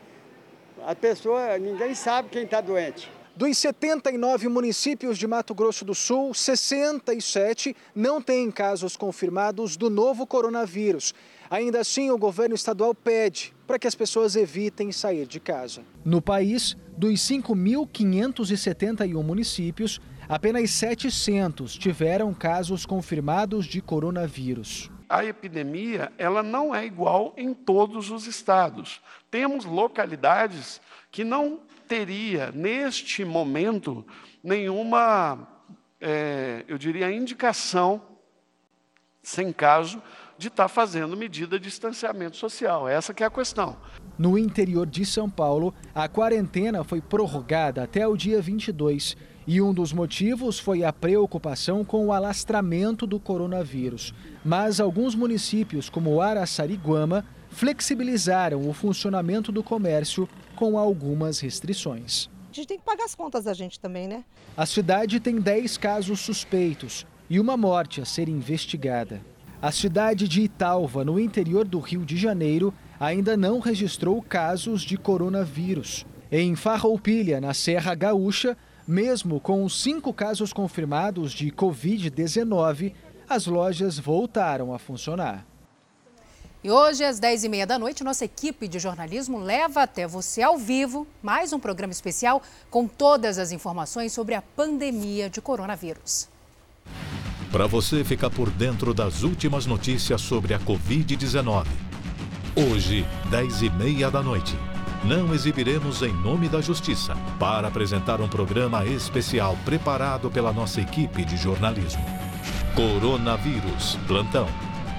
a 0.87 0.95
pessoa, 0.95 1.57
ninguém 1.59 1.95
sabe 1.95 2.29
quem 2.29 2.45
está 2.45 2.61
doente. 2.61 3.11
Dos 3.37 3.59
79 3.59 4.47
municípios 4.49 5.19
de 5.19 5.27
Mato 5.27 5.57
Grosso 5.57 5.85
do 5.85 5.93
Sul, 5.93 6.33
67 6.33 7.75
não 7.93 8.23
têm 8.23 8.49
casos 8.49 8.97
confirmados 8.97 9.77
do 9.77 9.91
novo 9.91 10.25
coronavírus. 10.25 11.13
Ainda 11.51 11.81
assim, 11.81 12.13
o 12.13 12.17
governo 12.17 12.55
estadual 12.55 12.95
pede 12.95 13.53
para 13.67 13.77
que 13.77 13.89
as 13.89 13.95
pessoas 13.97 14.37
evitem 14.37 14.93
sair 14.93 15.27
de 15.27 15.41
casa. 15.41 15.83
No 16.05 16.23
país, 16.23 16.77
dos 16.97 17.19
5.571 17.23 19.21
municípios, 19.21 20.01
apenas 20.29 20.71
700 20.71 21.77
tiveram 21.77 22.33
casos 22.33 22.87
confirmados 22.87 23.67
de 23.67 23.81
coronavírus. 23.81 24.93
A 25.09 25.25
epidemia 25.25 26.13
ela 26.17 26.41
não 26.41 26.73
é 26.73 26.87
igual 26.87 27.35
em 27.37 27.53
todos 27.53 28.13
os 28.13 28.29
estados. 28.29 29.01
Temos 29.29 29.65
localidades 29.65 30.81
que 31.11 31.25
não 31.25 31.59
teria, 31.89 32.51
neste 32.53 33.25
momento, 33.25 34.05
nenhuma, 34.43 35.49
é, 36.01 36.65
eu 36.69 36.79
diria, 36.79 37.11
indicação, 37.13 38.03
sem 39.23 39.53
caso, 39.53 40.03
de 40.37 40.49
estar 40.49 40.65
tá 40.65 40.69
fazendo 40.69 41.17
medida 41.17 41.59
de 41.59 41.69
distanciamento 41.69 42.37
social. 42.37 42.89
Essa 42.89 43.15
que 43.15 43.23
é 43.23 43.27
a 43.27 43.31
questão. 43.31 43.77
No 44.19 44.37
interior 44.37 44.87
de 44.87 45.05
São 45.05 45.29
Paulo, 45.31 45.75
a 45.95 46.09
quarentena 46.09 46.85
foi 46.85 47.01
prorrogada 47.01 47.83
até 47.83 48.07
o 48.07 48.17
dia 48.17 48.41
22 48.41 49.17
e 49.47 49.61
um 49.61 49.75
dos 49.75 49.93
motivos 49.93 50.59
foi 50.59 50.85
a 50.85 50.93
preocupação 50.93 51.85
com 51.85 52.07
o 52.07 52.13
alastramento 52.13 53.07
do 53.07 53.21
coronavírus. 53.21 54.15
Mas 54.45 54.81
alguns 54.81 55.15
municípios, 55.15 55.91
como 55.91 56.21
Araçariguama, 56.21 57.25
flexibilizaram 57.55 58.69
o 58.69 58.73
funcionamento 58.73 59.53
do 59.53 59.63
comércio 59.63 60.29
com 60.57 60.77
algumas 60.77 61.39
restrições. 61.39 62.29
A 62.51 62.55
gente 62.55 62.67
tem 62.67 62.79
que 62.79 62.85
pagar 62.85 63.05
as 63.05 63.15
contas 63.15 63.45
da 63.45 63.55
gente 63.55 63.79
também, 63.81 64.09
né? 64.09 64.25
A 64.57 64.67
cidade 64.67 65.21
tem 65.21 65.41
10 65.41 65.79
casos 65.79 66.21
suspeitos 66.21 67.07
e 67.31 67.39
uma 67.39 67.57
morte 67.57 68.01
a 68.01 68.05
ser 68.05 68.29
investigada. 68.29 69.21
A 69.63 69.71
cidade 69.73 70.29
de 70.29 70.43
Italva, 70.43 71.05
no 71.05 71.19
interior 71.19 71.67
do 71.67 71.79
Rio 71.79 72.05
de 72.05 72.17
Janeiro, 72.17 72.75
ainda 72.99 73.37
não 73.37 73.61
registrou 73.61 74.21
casos 74.21 74.83
de 74.83 74.97
coronavírus. 74.97 76.05
Em 76.31 76.55
Farroupilha, 76.57 77.41
na 77.41 77.55
Serra 77.55 77.95
Gaúcha, 77.95 78.57
mesmo 78.87 79.41
com 79.41 79.67
cinco 79.69 80.13
casos 80.13 80.53
confirmados 80.53 81.33
de 81.33 81.51
Covid-19, 81.51 82.93
as 83.29 83.47
lojas 83.47 83.99
voltaram 83.99 84.75
a 84.75 84.79
funcionar. 84.79 85.47
E 86.65 86.71
hoje, 86.71 87.05
às 87.05 87.21
10h30 87.21 87.67
da 87.67 87.79
noite, 87.79 88.03
nossa 88.03 88.25
equipe 88.25 88.67
de 88.67 88.79
jornalismo 88.79 89.39
leva 89.39 89.83
até 89.83 90.07
você 90.07 90.41
ao 90.41 90.57
vivo 90.57 91.07
mais 91.23 91.53
um 91.53 91.61
programa 91.61 91.93
especial 91.93 92.43
com 92.71 92.89
todas 92.89 93.37
as 93.39 93.53
informações 93.53 94.15
sobre 94.15 94.35
a 94.35 94.41
pandemia 94.41 95.29
de 95.29 95.43
coronavírus. 95.43 96.27
Para 97.53 97.67
você 97.67 98.03
ficar 98.03 98.31
por 98.31 98.49
dentro 98.49 98.95
das 98.95 99.23
últimas 99.23 99.67
notícias 99.67 100.23
sobre 100.23 100.55
a 100.55 100.59
Covid-19. 100.59 101.67
Hoje, 102.57 103.05
10h30 103.31 104.11
da 104.11 104.23
noite, 104.23 104.57
não 105.05 105.35
exibiremos 105.35 106.01
em 106.01 106.15
nome 106.15 106.49
da 106.49 106.63
Justiça 106.63 107.15
para 107.39 107.69
apresentar 107.69 108.23
um 108.23 108.29
programa 108.29 108.87
especial 108.87 109.55
preparado 109.67 110.31
pela 110.31 110.51
nossa 110.51 110.81
equipe 110.81 111.27
de 111.27 111.37
jornalismo. 111.37 112.03
Coronavírus 112.75 113.99
Plantão 114.07 114.49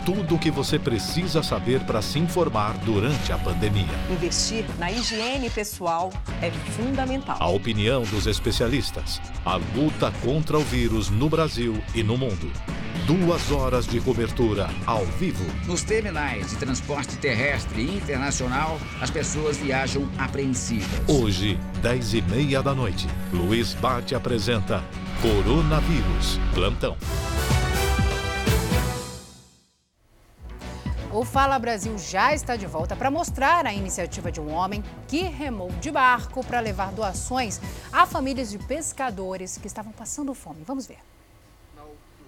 tudo 0.06 0.36
o 0.36 0.39
que 0.39 0.51
você 0.51 0.78
precisa 0.78 1.41
saber 1.41 1.84
para 1.84 1.99
se 1.99 2.20
informar 2.20 2.78
durante 2.86 3.32
a 3.34 3.38
pandemia. 3.39 3.89
Investir 4.10 4.64
na 4.78 4.91
higiene 4.91 5.49
pessoal 5.49 6.14
é 6.43 6.51
fundamental. 6.51 7.38
A 7.39 7.47
opinião 7.47 8.03
dos 8.03 8.28
especialistas. 8.28 9.20
A 9.43 9.56
luta 9.56 10.14
contra 10.24 10.58
o 10.60 10.62
vírus 10.62 11.10
no 11.10 11.28
Brasil 11.28 11.82
e 11.95 12.03
no 12.03 12.18
mundo. 12.18 12.51
Duas 13.08 13.51
horas 13.51 13.88
de 13.88 13.99
cobertura 13.99 14.70
ao 14.86 15.06
vivo. 15.06 15.43
Nos 15.66 15.82
terminais 15.84 16.51
de 16.51 16.58
transporte 16.58 17.18
terrestre 17.18 17.82
e 17.82 17.97
internacional, 17.97 18.80
as 19.01 19.10
pessoas 19.10 19.58
viajam 19.58 20.08
apreensivas. 20.20 20.88
Hoje, 21.08 21.60
10 21.82 22.14
e 22.14 22.22
meia 22.22 22.62
da 22.62 22.76
noite, 22.76 23.08
Luiz 23.34 23.74
Bate 23.74 24.14
apresenta 24.14 24.84
Coronavírus 25.22 26.39
Plantão. 26.53 26.95
O 31.26 31.28
Fala 31.28 31.58
Brasil 31.58 31.98
já 31.98 32.36
está 32.36 32.56
de 32.56 32.68
volta 32.68 32.96
para 32.96 33.10
mostrar 33.10 33.66
a 33.66 33.74
iniciativa 33.74 34.32
de 34.32 34.40
um 34.40 34.54
homem 34.54 34.84
que 35.08 35.22
remou 35.24 35.72
de 35.82 35.90
barco 35.90 36.46
para 36.46 36.60
levar 36.60 36.92
doações 36.92 37.60
a 37.92 38.06
famílias 38.06 38.52
de 38.52 38.60
pescadores 38.60 39.58
que 39.58 39.66
estavam 39.66 39.92
passando 39.92 40.36
fome. 40.36 40.64
Vamos 40.64 40.86
ver. 40.86 41.00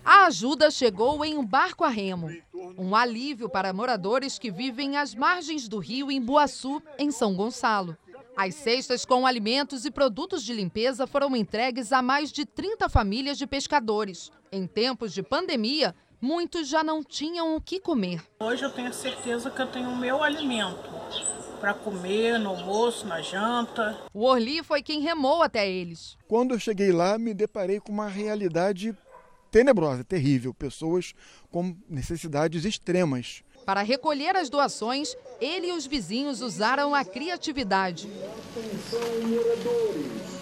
A 0.04 0.26
ajuda 0.26 0.72
chegou 0.72 1.24
em 1.24 1.38
um 1.38 1.45
barco 1.45 1.84
a 1.84 1.89
remo. 1.89 2.36
Um 2.76 2.95
alívio 2.95 3.48
para 3.48 3.72
moradores 3.72 4.39
que 4.39 4.50
vivem 4.50 4.98
às 4.98 5.14
margens 5.14 5.68
do 5.68 5.78
rio 5.78 6.10
em 6.10 6.20
Boaçu, 6.20 6.82
em 6.98 7.12
São 7.12 7.36
Gonçalo. 7.36 7.95
As 8.36 8.56
cestas 8.56 9.06
com 9.06 9.28
alimentos 9.28 9.86
e 9.86 9.91
produtos 9.91 10.43
de 10.43 10.54
limpeza 10.54 11.06
foram 11.06 11.36
entregues 11.36 11.93
a 11.93 12.02
mais 12.02 12.32
de 12.32 12.48
30 12.48 12.89
famílias 12.89 13.38
de 13.38 13.45
pescadores. 13.45 14.32
Em 14.52 14.66
tempos 14.66 15.14
de 15.14 15.22
pandemia, 15.22 15.93
muitos 16.22 16.68
já 16.68 16.84
não 16.84 17.03
tinham 17.03 17.55
o 17.55 17.61
que 17.61 17.80
comer. 17.80 18.22
Hoje 18.39 18.63
eu 18.63 18.72
tenho 18.72 18.93
certeza 18.93 19.49
que 19.49 19.61
eu 19.61 19.68
tenho 19.68 19.89
o 19.89 19.97
meu 19.97 20.24
alimento 20.24 20.89
para 21.59 21.74
comer 21.74 22.38
no 22.39 22.49
almoço, 22.49 23.07
na 23.07 23.22
janta. 23.22 23.97
O 24.13 24.26
Orli 24.26 24.63
foi 24.63 24.82
quem 24.82 25.01
remou 25.01 25.41
até 25.41 25.70
eles. 25.70 26.18
Quando 26.28 26.53
eu 26.53 26.59
cheguei 26.59 26.91
lá, 26.91 27.18
me 27.18 27.34
deparei 27.34 27.80
com 27.80 27.91
uma 27.91 28.07
realidade 28.07 28.95
tenebrosa, 29.51 30.03
terrível, 30.03 30.53
pessoas 30.53 31.13
com 31.51 31.76
necessidades 31.89 32.65
extremas. 32.65 33.43
Para 33.65 33.82
recolher 33.82 34.36
as 34.36 34.49
doações, 34.49 35.15
ele 35.41 35.68
e 35.68 35.74
os 35.74 35.86
vizinhos 35.86 36.41
usaram 36.41 36.95
a 36.95 37.03
criatividade. 37.03 38.07
Atenção, 38.07 39.28
moradores! 39.28 40.38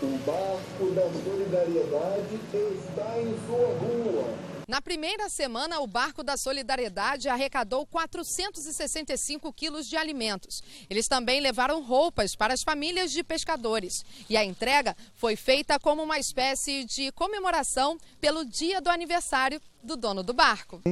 O 0.00 0.16
barco 0.18 0.94
da 0.94 1.10
solidariedade 1.24 2.34
está 2.52 3.20
em 3.20 3.34
sua 3.46 3.66
rua. 3.78 4.57
Na 4.68 4.82
primeira 4.82 5.30
semana, 5.30 5.80
o 5.80 5.86
Barco 5.86 6.22
da 6.22 6.36
Solidariedade 6.36 7.26
arrecadou 7.26 7.86
465 7.86 9.50
quilos 9.50 9.88
de 9.88 9.96
alimentos. 9.96 10.62
Eles 10.90 11.08
também 11.08 11.40
levaram 11.40 11.82
roupas 11.82 12.36
para 12.36 12.52
as 12.52 12.62
famílias 12.62 13.10
de 13.10 13.24
pescadores. 13.24 14.04
E 14.28 14.36
a 14.36 14.44
entrega 14.44 14.94
foi 15.14 15.36
feita 15.36 15.80
como 15.80 16.02
uma 16.02 16.18
espécie 16.18 16.84
de 16.84 17.10
comemoração 17.12 17.96
pelo 18.20 18.44
dia 18.44 18.78
do 18.78 18.90
aniversário 18.90 19.58
do 19.82 19.96
dono 19.96 20.22
do 20.22 20.34
barco. 20.34 20.82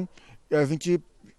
A 0.51 0.65
gente 0.65 0.99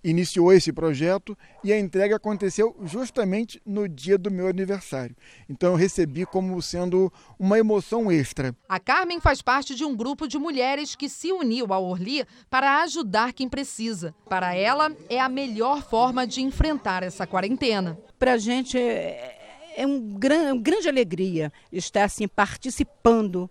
iniciou 0.09 0.53
esse 0.53 0.71
projeto 0.71 1.37
e 1.63 1.73
a 1.73 1.79
entrega 1.79 2.15
aconteceu 2.15 2.75
justamente 2.83 3.61
no 3.65 3.87
dia 3.89 4.17
do 4.17 4.31
meu 4.31 4.47
aniversário. 4.47 5.15
Então 5.49 5.71
eu 5.71 5.75
recebi 5.75 6.25
como 6.25 6.61
sendo 6.61 7.11
uma 7.37 7.59
emoção 7.59 8.11
extra. 8.11 8.55
A 8.69 8.79
Carmen 8.79 9.19
faz 9.19 9.41
parte 9.41 9.75
de 9.75 9.83
um 9.83 9.95
grupo 9.95 10.27
de 10.27 10.37
mulheres 10.37 10.95
que 10.95 11.09
se 11.09 11.31
uniu 11.31 11.73
ao 11.73 11.83
Orli 11.83 12.25
para 12.49 12.83
ajudar 12.83 13.33
quem 13.33 13.49
precisa. 13.49 14.15
Para 14.29 14.55
ela, 14.55 14.95
é 15.09 15.19
a 15.19 15.27
melhor 15.27 15.83
forma 15.83 16.25
de 16.25 16.41
enfrentar 16.41 17.03
essa 17.03 17.27
quarentena. 17.27 17.97
Para 18.17 18.33
a 18.33 18.37
gente 18.37 18.77
é, 18.77 19.73
é 19.75 19.85
um 19.85 20.17
gran, 20.17 20.53
uma 20.53 20.61
grande 20.61 20.87
alegria 20.87 21.51
estar 21.71 22.05
assim 22.05 22.27
participando 22.27 23.49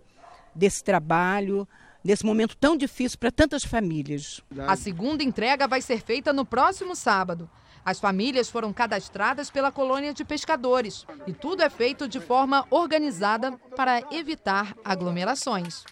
desse 0.55 0.83
trabalho 0.83 1.67
nesse 2.07 2.25
momento 2.25 2.55
tão 2.55 2.77
difícil 2.77 3.19
para 3.19 3.29
tantas 3.29 3.65
famílias. 3.65 4.39
A 4.65 4.77
segunda 4.77 5.21
entrega 5.21 5.67
vai 5.67 5.81
ser 5.81 6.01
feita 6.01 6.31
no 6.31 6.45
próximo 6.45 6.95
sábado. 6.95 7.49
As 7.83 7.99
famílias 7.99 8.49
foram 8.49 8.71
cadastradas 8.71 9.49
pela 9.51 9.73
colônia 9.73 10.13
de 10.13 10.23
pescadores 10.23 11.05
e 11.27 11.33
tudo 11.33 11.63
é 11.63 11.69
feito 11.69 12.07
de 12.07 12.21
forma 12.21 12.65
organizada 12.69 13.51
para 13.75 14.01
evitar 14.09 14.73
aglomerações. 14.85 15.83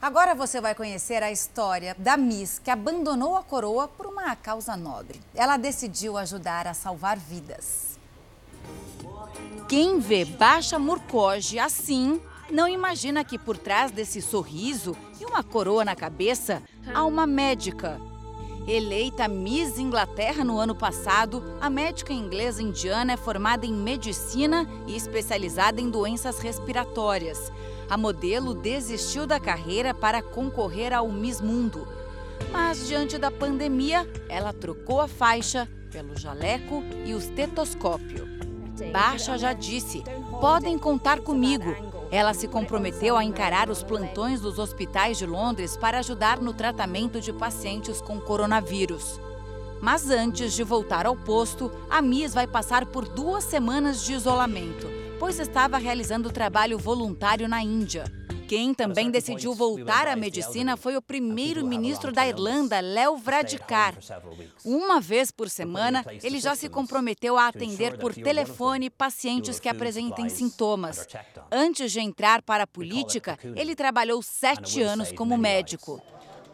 Agora 0.00 0.34
você 0.34 0.62
vai 0.62 0.74
conhecer 0.74 1.22
a 1.22 1.30
história 1.30 1.94
da 1.98 2.16
Miss 2.16 2.58
que 2.58 2.70
abandonou 2.70 3.36
a 3.36 3.42
coroa 3.42 3.86
por 3.86 4.06
uma 4.06 4.34
causa 4.34 4.78
nobre. 4.78 5.20
Ela 5.34 5.58
decidiu 5.58 6.16
ajudar 6.16 6.66
a 6.66 6.72
salvar 6.72 7.18
vidas. 7.18 7.98
Quem 9.68 9.98
vê 9.98 10.24
Baixa 10.24 10.78
Murcoge 10.78 11.58
assim 11.58 12.18
não 12.50 12.68
imagina 12.68 13.24
que 13.24 13.38
por 13.38 13.56
trás 13.58 13.90
desse 13.90 14.22
sorriso 14.22 14.96
e 15.20 15.24
uma 15.24 15.42
coroa 15.42 15.84
na 15.84 15.96
cabeça 15.96 16.62
há 16.94 17.04
uma 17.04 17.26
médica. 17.26 18.00
Eleita 18.68 19.28
Miss 19.28 19.78
Inglaterra 19.78 20.42
no 20.42 20.58
ano 20.58 20.74
passado, 20.74 21.42
a 21.60 21.70
médica 21.70 22.12
inglesa 22.12 22.62
indiana 22.62 23.12
é 23.12 23.16
formada 23.16 23.64
em 23.64 23.72
medicina 23.72 24.66
e 24.88 24.96
especializada 24.96 25.80
em 25.80 25.88
doenças 25.88 26.40
respiratórias. 26.40 27.52
A 27.88 27.96
modelo 27.96 28.54
desistiu 28.54 29.26
da 29.26 29.38
carreira 29.38 29.94
para 29.94 30.20
concorrer 30.20 30.92
ao 30.92 31.08
Miss 31.08 31.40
Mundo. 31.40 31.86
Mas 32.50 32.86
diante 32.88 33.18
da 33.18 33.30
pandemia, 33.30 34.08
ela 34.28 34.52
trocou 34.52 35.00
a 35.00 35.06
faixa 35.06 35.68
pelo 35.92 36.16
jaleco 36.18 36.82
e 37.04 37.14
o 37.14 37.18
estetoscópio. 37.18 38.26
Baixa 38.92 39.38
já 39.38 39.52
disse: 39.52 40.02
podem 40.40 40.76
contar 40.76 41.20
comigo. 41.20 41.95
Ela 42.10 42.32
se 42.34 42.46
comprometeu 42.46 43.16
a 43.16 43.24
encarar 43.24 43.68
os 43.68 43.82
plantões 43.82 44.40
dos 44.40 44.58
hospitais 44.58 45.18
de 45.18 45.26
Londres 45.26 45.76
para 45.76 45.98
ajudar 45.98 46.40
no 46.40 46.52
tratamento 46.52 47.20
de 47.20 47.32
pacientes 47.32 48.00
com 48.00 48.20
coronavírus. 48.20 49.20
Mas 49.80 50.08
antes 50.08 50.54
de 50.54 50.62
voltar 50.62 51.06
ao 51.06 51.16
posto, 51.16 51.70
a 51.90 52.00
Miss 52.00 52.32
vai 52.32 52.46
passar 52.46 52.86
por 52.86 53.06
duas 53.06 53.44
semanas 53.44 54.02
de 54.02 54.14
isolamento, 54.14 54.88
pois 55.18 55.38
estava 55.38 55.78
realizando 55.78 56.32
trabalho 56.32 56.78
voluntário 56.78 57.48
na 57.48 57.62
Índia. 57.62 58.04
Quem 58.48 58.72
também 58.72 59.10
decidiu 59.10 59.54
voltar 59.54 60.06
à 60.06 60.14
medicina 60.14 60.76
foi 60.76 60.96
o 60.96 61.02
primeiro-ministro 61.02 62.12
da 62.12 62.26
Irlanda, 62.26 62.80
Léo 62.80 63.16
Varadkar. 63.16 63.96
Uma 64.64 65.00
vez 65.00 65.30
por 65.30 65.50
semana, 65.50 66.04
ele 66.22 66.38
já 66.38 66.54
se 66.54 66.68
comprometeu 66.68 67.36
a 67.36 67.48
atender 67.48 67.98
por 67.98 68.14
telefone 68.14 68.90
pacientes 68.90 69.58
que 69.58 69.68
apresentem 69.68 70.28
sintomas. 70.28 71.06
Antes 71.50 71.92
de 71.92 72.00
entrar 72.00 72.42
para 72.42 72.64
a 72.64 72.66
política, 72.66 73.38
ele 73.54 73.74
trabalhou 73.74 74.22
sete 74.22 74.82
anos 74.82 75.12
como 75.12 75.36
médico. 75.36 76.00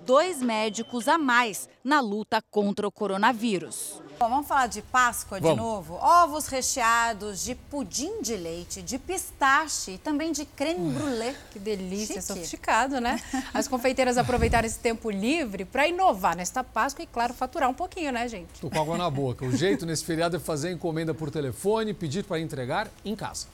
Dois 0.04 0.42
médicos 0.42 1.06
a 1.06 1.16
mais 1.16 1.68
na 1.84 2.00
luta 2.00 2.42
contra 2.50 2.86
o 2.86 2.90
coronavírus. 2.90 4.02
Bom, 4.18 4.28
vamos 4.28 4.46
falar 4.46 4.66
de 4.66 4.82
Páscoa 4.82 5.40
de 5.40 5.46
Vamos. 5.46 5.58
novo? 5.58 5.94
Ovos 5.94 6.46
recheados 6.46 7.42
de 7.44 7.54
pudim 7.54 8.20
de 8.20 8.36
leite, 8.36 8.82
de 8.82 8.98
pistache 8.98 9.92
e 9.92 9.98
também 9.98 10.32
de 10.32 10.44
creme 10.44 10.92
brulee. 10.92 11.36
Que 11.52 11.58
delícia, 11.58 12.16
Chique. 12.20 12.26
sofisticado, 12.26 13.00
né? 13.00 13.20
As 13.54 13.66
confeiteiras 13.68 14.18
aproveitaram 14.18 14.66
esse 14.66 14.78
tempo 14.78 15.10
livre 15.10 15.64
para 15.64 15.86
inovar 15.86 16.36
nesta 16.36 16.62
Páscoa 16.62 17.02
e, 17.02 17.06
claro, 17.06 17.32
faturar 17.32 17.68
um 17.68 17.74
pouquinho, 17.74 18.12
né, 18.12 18.26
gente? 18.28 18.60
Tô 18.60 18.70
com 18.70 18.80
água 18.80 18.96
na 18.98 19.10
boca. 19.10 19.44
O 19.44 19.56
jeito 19.56 19.84
nesse 19.86 20.04
feriado 20.04 20.36
é 20.36 20.40
fazer 20.40 20.68
a 20.68 20.72
encomenda 20.72 21.12
por 21.14 21.30
telefone, 21.30 21.94
pedir 21.94 22.24
para 22.24 22.38
entregar 22.40 22.88
em 23.04 23.14
casa. 23.16 23.46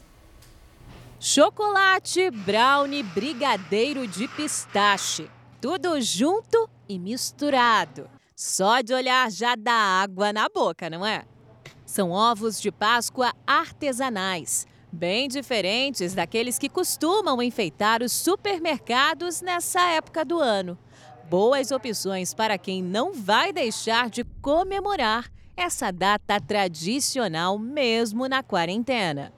Chocolate, 1.21 2.31
brownie, 2.31 3.03
brigadeiro 3.03 4.07
de 4.07 4.29
pistache. 4.29 5.29
Tudo 5.61 6.01
junto 6.01 6.71
e 6.89 7.01
misturado. 7.01 8.09
Só 8.37 8.81
de 8.81 8.95
olhar 8.95 9.29
já 9.29 9.57
dá 9.57 9.73
água 9.73 10.33
na 10.33 10.49
boca, 10.49 10.89
não 10.89 11.05
é? 11.05 11.25
São 11.85 12.13
ovos 12.13 12.61
de 12.61 12.71
Páscoa 12.71 13.33
artesanais, 13.45 14.69
bem 14.93 15.27
diferentes 15.27 16.15
daqueles 16.15 16.61
que 16.61 16.69
costumam 16.69 17.43
enfeitar 17.43 18.05
os 18.05 18.13
supermercados 18.13 19.41
nessa 19.41 19.81
época 19.91 20.25
do 20.25 20.39
ano. 20.39 20.79
Boas 21.29 21.73
opções 21.73 22.33
para 22.33 22.57
quem 22.57 22.81
não 22.81 23.13
vai 23.13 23.53
deixar 23.53 24.09
de 24.09 24.23
comemorar 24.41 25.29
essa 25.57 25.91
data 25.91 26.41
tradicional 26.41 27.59
mesmo 27.59 28.29
na 28.29 28.45
quarentena. 28.45 29.33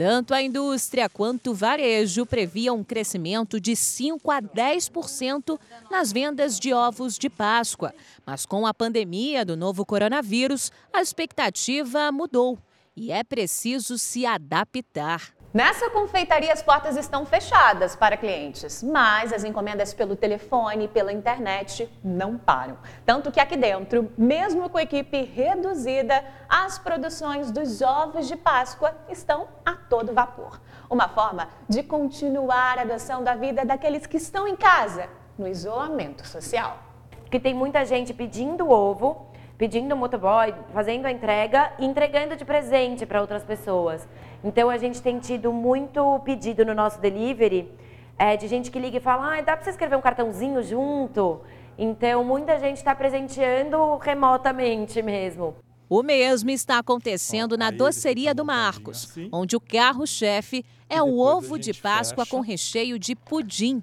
Tanto 0.00 0.32
a 0.32 0.40
indústria 0.40 1.10
quanto 1.10 1.50
o 1.50 1.54
varejo 1.54 2.24
previam 2.24 2.78
um 2.78 2.82
crescimento 2.82 3.60
de 3.60 3.76
5 3.76 4.30
a 4.30 4.40
10% 4.40 5.60
nas 5.90 6.10
vendas 6.10 6.58
de 6.58 6.72
ovos 6.72 7.18
de 7.18 7.28
Páscoa. 7.28 7.92
Mas 8.24 8.46
com 8.46 8.66
a 8.66 8.72
pandemia 8.72 9.44
do 9.44 9.58
novo 9.58 9.84
coronavírus, 9.84 10.72
a 10.90 11.02
expectativa 11.02 12.10
mudou 12.10 12.58
e 12.96 13.12
é 13.12 13.22
preciso 13.22 13.98
se 13.98 14.24
adaptar. 14.24 15.34
Nessa 15.52 15.90
confeitaria, 15.90 16.52
as 16.52 16.62
portas 16.62 16.96
estão 16.96 17.26
fechadas 17.26 17.96
para 17.96 18.16
clientes, 18.16 18.84
mas 18.84 19.32
as 19.32 19.42
encomendas 19.42 19.92
pelo 19.92 20.14
telefone 20.14 20.84
e 20.84 20.88
pela 20.88 21.12
internet 21.12 21.92
não 22.04 22.38
param. 22.38 22.78
Tanto 23.04 23.32
que 23.32 23.40
aqui 23.40 23.56
dentro, 23.56 24.12
mesmo 24.16 24.70
com 24.70 24.78
equipe 24.78 25.24
reduzida, 25.24 26.24
as 26.48 26.78
produções 26.78 27.50
dos 27.50 27.82
ovos 27.82 28.28
de 28.28 28.36
Páscoa 28.36 28.94
estão 29.08 29.48
a 29.66 29.74
todo 29.74 30.14
vapor. 30.14 30.60
Uma 30.88 31.08
forma 31.08 31.48
de 31.68 31.82
continuar 31.82 32.78
a 32.78 32.82
adoção 32.82 33.24
da 33.24 33.34
vida 33.34 33.64
daqueles 33.64 34.06
que 34.06 34.18
estão 34.18 34.46
em 34.46 34.54
casa, 34.54 35.08
no 35.36 35.48
isolamento 35.48 36.24
social. 36.28 36.78
Porque 37.22 37.40
tem 37.40 37.54
muita 37.54 37.84
gente 37.84 38.14
pedindo 38.14 38.70
ovo, 38.70 39.29
pedindo 39.60 39.94
motoboy, 39.94 40.54
fazendo 40.72 41.04
a 41.04 41.12
entrega 41.12 41.70
e 41.78 41.84
entregando 41.84 42.34
de 42.34 42.46
presente 42.46 43.04
para 43.04 43.20
outras 43.20 43.44
pessoas. 43.44 44.08
Então 44.42 44.70
a 44.70 44.78
gente 44.78 45.02
tem 45.02 45.18
tido 45.18 45.52
muito 45.52 46.18
pedido 46.20 46.64
no 46.64 46.72
nosso 46.72 46.98
delivery 46.98 47.70
é, 48.18 48.38
de 48.38 48.48
gente 48.48 48.70
que 48.70 48.78
liga 48.78 48.96
e 48.96 49.00
fala: 49.00 49.36
ah, 49.36 49.40
dá 49.42 49.54
para 49.54 49.62
você 49.62 49.68
escrever 49.68 49.96
um 49.96 50.00
cartãozinho 50.00 50.62
junto? 50.62 51.42
Então 51.76 52.24
muita 52.24 52.58
gente 52.58 52.78
está 52.78 52.94
presenteando 52.94 53.98
remotamente 53.98 55.02
mesmo. 55.02 55.54
O 55.90 56.02
mesmo 56.02 56.48
está 56.48 56.78
acontecendo 56.78 57.58
na 57.58 57.70
doceria 57.70 58.32
do 58.32 58.46
Marcos, 58.46 59.14
onde 59.30 59.56
o 59.56 59.60
carro-chefe 59.60 60.64
é 60.88 61.02
o 61.02 61.18
ovo 61.18 61.58
de 61.58 61.74
Páscoa 61.74 62.24
com 62.24 62.40
recheio 62.40 62.98
de 62.98 63.14
pudim. 63.14 63.82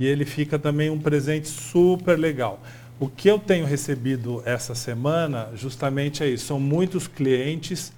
e 0.00 0.06
ele 0.06 0.24
fica 0.24 0.58
também 0.58 0.88
um 0.88 0.98
presente 0.98 1.48
super 1.48 2.18
legal. 2.18 2.60
O 3.00 3.08
que 3.08 3.28
eu 3.28 3.38
tenho 3.38 3.64
recebido 3.64 4.42
essa 4.44 4.74
semana, 4.74 5.50
justamente 5.54 6.22
é 6.24 6.26
isso, 6.26 6.46
são 6.46 6.58
muitos 6.58 7.06
clientes 7.06 7.92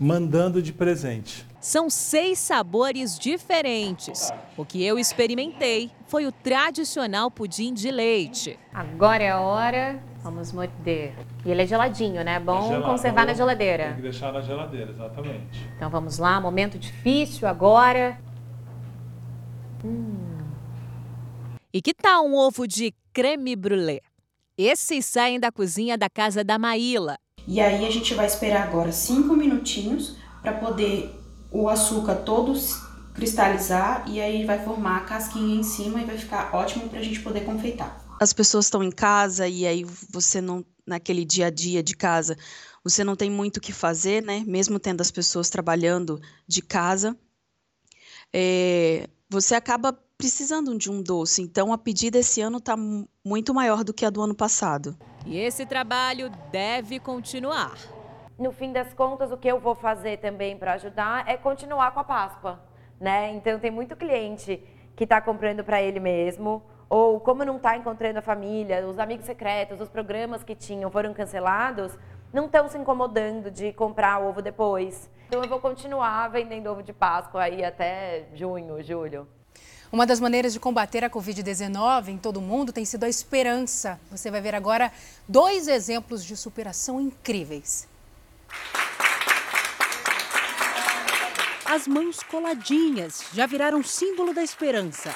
mandando 0.00 0.62
de 0.62 0.72
presente. 0.72 1.44
São 1.60 1.90
seis 1.90 2.38
sabores 2.38 3.18
diferentes. 3.18 4.32
O 4.56 4.64
que 4.64 4.82
eu 4.82 4.98
experimentei 4.98 5.90
foi 6.06 6.24
o 6.26 6.32
tradicional 6.32 7.30
pudim 7.30 7.74
de 7.74 7.90
leite. 7.90 8.58
Agora 8.72 9.22
é 9.22 9.30
a 9.30 9.40
hora, 9.40 10.02
vamos 10.22 10.52
morder. 10.52 11.12
E 11.44 11.50
ele 11.50 11.62
é 11.62 11.66
geladinho, 11.66 12.22
né? 12.24 12.36
É 12.36 12.40
bom 12.40 12.68
Gelado, 12.68 12.84
conservar 12.84 13.22
na 13.22 13.26
Tem 13.28 13.36
geladeira. 13.36 13.92
que 13.94 14.02
deixar 14.02 14.32
na 14.32 14.40
geladeira, 14.40 14.90
exatamente. 14.90 15.66
Então 15.76 15.90
vamos 15.90 16.18
lá, 16.18 16.40
momento 16.40 16.78
difícil 16.78 17.46
agora. 17.46 18.18
E 21.72 21.82
que 21.82 21.92
tal 21.92 22.24
um 22.26 22.34
ovo 22.34 22.66
de 22.66 22.94
creme 23.12 23.54
brulee? 23.56 24.00
Esses 24.58 25.04
saem 25.04 25.38
da 25.38 25.52
cozinha 25.52 25.98
da 25.98 26.08
casa 26.08 26.42
da 26.42 26.58
Maíla. 26.58 27.18
E 27.46 27.60
aí 27.60 27.86
a 27.86 27.90
gente 27.90 28.14
vai 28.14 28.26
esperar 28.26 28.66
agora 28.66 28.90
cinco 28.90 29.36
minutinhos 29.36 30.16
para 30.40 30.54
poder 30.54 31.14
o 31.50 31.68
açúcar 31.68 32.16
todo 32.16 32.54
cristalizar 33.14 34.04
e 34.08 34.20
aí 34.20 34.44
vai 34.44 34.62
formar 34.64 34.98
a 34.98 35.00
casquinha 35.00 35.60
em 35.60 35.62
cima 35.62 36.00
e 36.00 36.04
vai 36.04 36.18
ficar 36.18 36.54
ótimo 36.54 36.88
para 36.88 37.00
a 37.00 37.02
gente 37.02 37.20
poder 37.20 37.44
confeitar. 37.44 38.04
as 38.20 38.32
pessoas 38.32 38.66
estão 38.66 38.82
em 38.82 38.90
casa 38.90 39.46
e 39.46 39.66
aí 39.66 39.84
você 40.10 40.40
não, 40.40 40.64
naquele 40.86 41.24
dia 41.24 41.46
a 41.46 41.50
dia 41.50 41.82
de 41.82 41.94
casa, 41.94 42.36
você 42.82 43.04
não 43.04 43.16
tem 43.16 43.30
muito 43.30 43.58
o 43.58 43.60
que 43.60 43.72
fazer, 43.72 44.22
né? 44.22 44.42
Mesmo 44.46 44.78
tendo 44.78 45.00
as 45.00 45.10
pessoas 45.10 45.50
trabalhando 45.50 46.20
de 46.46 46.62
casa, 46.62 47.16
é, 48.32 49.08
você 49.28 49.54
acaba 49.54 49.98
precisando 50.18 50.76
de 50.76 50.90
um 50.90 51.02
doce. 51.02 51.42
Então 51.42 51.72
a 51.72 51.78
pedida 51.78 52.18
esse 52.18 52.40
ano 52.40 52.58
está 52.58 52.74
muito 53.24 53.54
maior 53.54 53.84
do 53.84 53.92
que 53.92 54.04
a 54.04 54.10
do 54.10 54.22
ano 54.22 54.34
passado. 54.34 54.96
E 55.24 55.38
esse 55.38 55.66
trabalho 55.66 56.30
deve 56.50 56.98
continuar. 56.98 57.76
No 58.38 58.52
fim 58.52 58.72
das 58.72 58.92
contas, 58.92 59.32
o 59.32 59.36
que 59.36 59.48
eu 59.48 59.58
vou 59.58 59.74
fazer 59.74 60.18
também 60.18 60.56
para 60.56 60.74
ajudar 60.74 61.26
é 61.26 61.36
continuar 61.36 61.92
com 61.92 62.00
a 62.00 62.04
Páscoa, 62.04 62.60
né? 63.00 63.32
Então 63.32 63.58
tem 63.58 63.70
muito 63.70 63.96
cliente 63.96 64.62
que 64.94 65.04
está 65.04 65.20
comprando 65.20 65.64
para 65.64 65.82
ele 65.82 65.98
mesmo, 65.98 66.62
ou 66.88 67.18
como 67.18 67.44
não 67.44 67.56
está 67.56 67.76
encontrando 67.76 68.18
a 68.18 68.22
família, 68.22 68.86
os 68.86 68.98
amigos 68.98 69.26
secretos, 69.26 69.80
os 69.80 69.88
programas 69.88 70.44
que 70.44 70.54
tinham 70.54 70.90
foram 70.90 71.12
cancelados, 71.12 71.92
não 72.32 72.46
estão 72.46 72.68
se 72.68 72.78
incomodando 72.78 73.50
de 73.50 73.72
comprar 73.72 74.20
ovo 74.20 74.42
depois. 74.42 75.10
Então 75.28 75.42
eu 75.42 75.48
vou 75.48 75.58
continuar 75.58 76.28
vendendo 76.28 76.70
ovo 76.70 76.82
de 76.82 76.92
Páscoa 76.92 77.42
aí 77.42 77.64
até 77.64 78.28
junho, 78.34 78.82
julho. 78.82 79.26
Uma 79.92 80.04
das 80.04 80.18
maneiras 80.18 80.52
de 80.52 80.60
combater 80.60 81.04
a 81.04 81.10
Covid-19 81.10 82.08
em 82.08 82.18
todo 82.18 82.38
o 82.38 82.42
mundo 82.42 82.72
tem 82.72 82.84
sido 82.84 83.04
a 83.04 83.08
esperança. 83.08 84.00
Você 84.10 84.30
vai 84.30 84.40
ver 84.40 84.54
agora 84.54 84.92
dois 85.28 85.68
exemplos 85.68 86.24
de 86.24 86.36
superação 86.36 87.00
incríveis. 87.00 87.88
As 91.64 91.86
mãos 91.86 92.20
coladinhas 92.22 93.24
já 93.32 93.46
viraram 93.46 93.82
símbolo 93.82 94.32
da 94.34 94.42
esperança. 94.42 95.14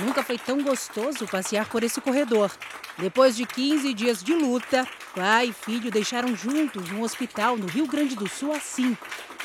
Nunca 0.00 0.22
foi 0.22 0.36
tão 0.36 0.62
gostoso 0.62 1.26
passear 1.26 1.68
por 1.68 1.82
esse 1.82 2.00
corredor. 2.00 2.50
Depois 2.98 3.36
de 3.36 3.46
15 3.46 3.94
dias 3.94 4.22
de 4.22 4.34
luta, 4.34 4.86
pai 5.14 5.48
e 5.48 5.52
filho 5.52 5.90
deixaram 5.90 6.34
juntos 6.36 6.90
um 6.90 7.02
hospital 7.02 7.56
no 7.56 7.66
Rio 7.66 7.86
Grande 7.86 8.14
do 8.14 8.28
Sul 8.28 8.52
assim, 8.52 8.96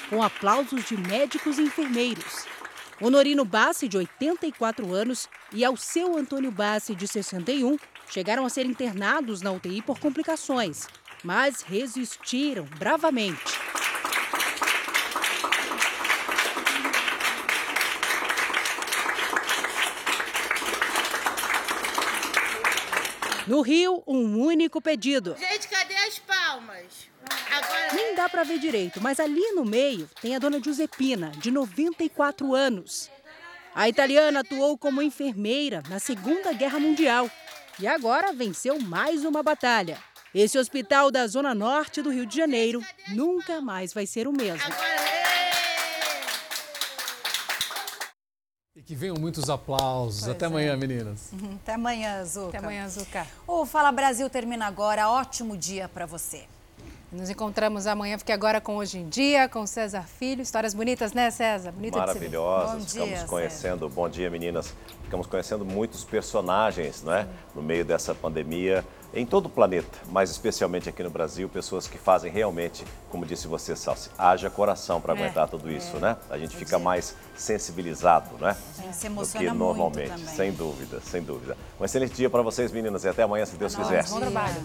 com 0.09 0.21
aplausos 0.21 0.85
de 0.85 0.97
médicos 0.97 1.57
e 1.57 1.63
enfermeiros. 1.63 2.45
Honorino 3.01 3.45
Bassi, 3.45 3.87
de 3.87 3.97
84 3.97 4.93
anos, 4.93 5.29
e 5.53 5.63
Alceu 5.63 6.17
Antônio 6.17 6.51
Bassi, 6.51 6.93
de 6.93 7.07
61, 7.07 7.77
chegaram 8.09 8.45
a 8.45 8.49
ser 8.49 8.65
internados 8.65 9.41
na 9.41 9.51
UTI 9.51 9.81
por 9.81 9.99
complicações, 9.99 10.85
mas 11.23 11.61
resistiram 11.61 12.65
bravamente. 12.77 13.57
No 23.47 23.61
Rio, 23.61 24.03
um 24.05 24.41
único 24.41 24.81
pedido. 24.81 25.35
Gente, 25.39 25.69
cadê 25.69 25.95
as 25.95 26.19
palmas? 26.19 27.08
Nem 27.93 28.15
dá 28.15 28.29
para 28.29 28.43
ver 28.43 28.59
direito, 28.59 29.01
mas 29.01 29.19
ali 29.19 29.51
no 29.51 29.65
meio 29.65 30.09
tem 30.21 30.35
a 30.35 30.39
dona 30.39 30.61
Giuseppina, 30.61 31.31
de 31.37 31.51
94 31.51 32.53
anos. 32.53 33.09
A 33.73 33.87
italiana 33.87 34.41
atuou 34.41 34.77
como 34.77 35.01
enfermeira 35.01 35.83
na 35.89 35.99
Segunda 35.99 36.53
Guerra 36.53 36.79
Mundial 36.79 37.29
e 37.79 37.87
agora 37.87 38.33
venceu 38.33 38.79
mais 38.79 39.23
uma 39.23 39.41
batalha. 39.41 39.97
Esse 40.33 40.57
hospital 40.59 41.09
da 41.09 41.25
Zona 41.27 41.55
Norte 41.55 42.01
do 42.01 42.11
Rio 42.11 42.25
de 42.25 42.35
Janeiro 42.37 42.83
nunca 43.09 43.61
mais 43.61 43.93
vai 43.93 44.05
ser 44.05 44.27
o 44.27 44.31
mesmo. 44.31 44.71
E 48.75 48.81
que 48.83 48.95
venham 48.95 49.15
muitos 49.17 49.49
aplausos. 49.49 50.21
Pois 50.21 50.31
Até 50.31 50.45
é. 50.45 50.47
amanhã, 50.47 50.77
meninas. 50.77 51.31
Uhum, 51.33 51.55
Até 51.61 51.73
amanhã, 51.73 52.23
Zuca. 52.23 52.47
Até 52.49 52.57
amanhã, 52.59 52.87
Zuca. 52.87 53.27
O 53.47 53.65
Fala 53.65 53.91
Brasil 53.91 54.29
termina 54.29 54.67
agora. 54.67 55.09
Ótimo 55.09 55.57
dia 55.57 55.89
para 55.89 56.05
você. 56.05 56.45
Nos 57.11 57.27
encontramos 57.27 57.87
amanhã, 57.87 58.17
porque 58.17 58.31
agora 58.31 58.61
com 58.61 58.75
Hoje 58.75 58.99
em 58.99 59.09
Dia, 59.09 59.49
com 59.49 59.65
César 59.65 60.03
Filho. 60.03 60.43
Histórias 60.43 60.75
bonitas, 60.75 61.11
né, 61.11 61.31
César? 61.31 61.71
Bonita 61.71 61.99
de. 61.99 62.05
Maravilhosas. 62.05 62.71
Bom 62.71 62.87
Ficamos 62.87 63.09
dia, 63.09 63.25
conhecendo, 63.27 63.89
bom 63.89 64.07
dia 64.07 64.29
meninas. 64.29 64.75
Ficamos 65.05 65.25
conhecendo 65.25 65.65
muitos 65.65 66.03
personagens, 66.03 67.01
não 67.01 67.11
é? 67.11 67.27
No 67.55 67.63
meio 67.63 67.83
dessa 67.83 68.13
pandemia, 68.13 68.85
em 69.11 69.25
todo 69.25 69.47
o 69.47 69.49
planeta, 69.49 69.97
mas 70.11 70.29
especialmente 70.29 70.87
aqui 70.87 71.01
no 71.01 71.09
Brasil, 71.09 71.49
pessoas 71.49 71.87
que 71.87 71.97
fazem 71.97 72.31
realmente, 72.31 72.85
como 73.09 73.25
disse 73.25 73.47
você, 73.47 73.75
Salsi, 73.75 74.11
haja 74.15 74.51
coração 74.51 75.01
para 75.01 75.15
É, 75.15 75.17
aguentar 75.17 75.49
tudo 75.49 75.71
isso, 75.71 75.97
é. 75.97 75.99
né? 75.99 76.17
A 76.29 76.37
gente 76.37 76.55
fica 76.55 76.77
mais 76.77 77.15
sensibilizado, 77.35 78.37
né? 78.39 78.55
A 78.77 78.81
gente 78.83 78.95
se 78.95 78.99
Do 78.99 79.01
que 79.01 79.07
emociona 79.07 79.53
normalmente, 79.55 80.27
sem 80.27 80.51
dúvida, 80.51 81.01
sem 81.01 81.23
dúvida. 81.23 81.57
Um 81.79 81.85
excelente 81.85 82.13
dia 82.13 82.29
para 82.29 82.43
vocês, 82.43 82.71
meninas, 82.71 83.03
e 83.03 83.09
até 83.09 83.23
amanhã, 83.23 83.47
se 83.47 83.55
Deus 83.55 83.73
quiser. 83.73 84.07
Bom 84.09 84.19
trabalho. 84.19 84.61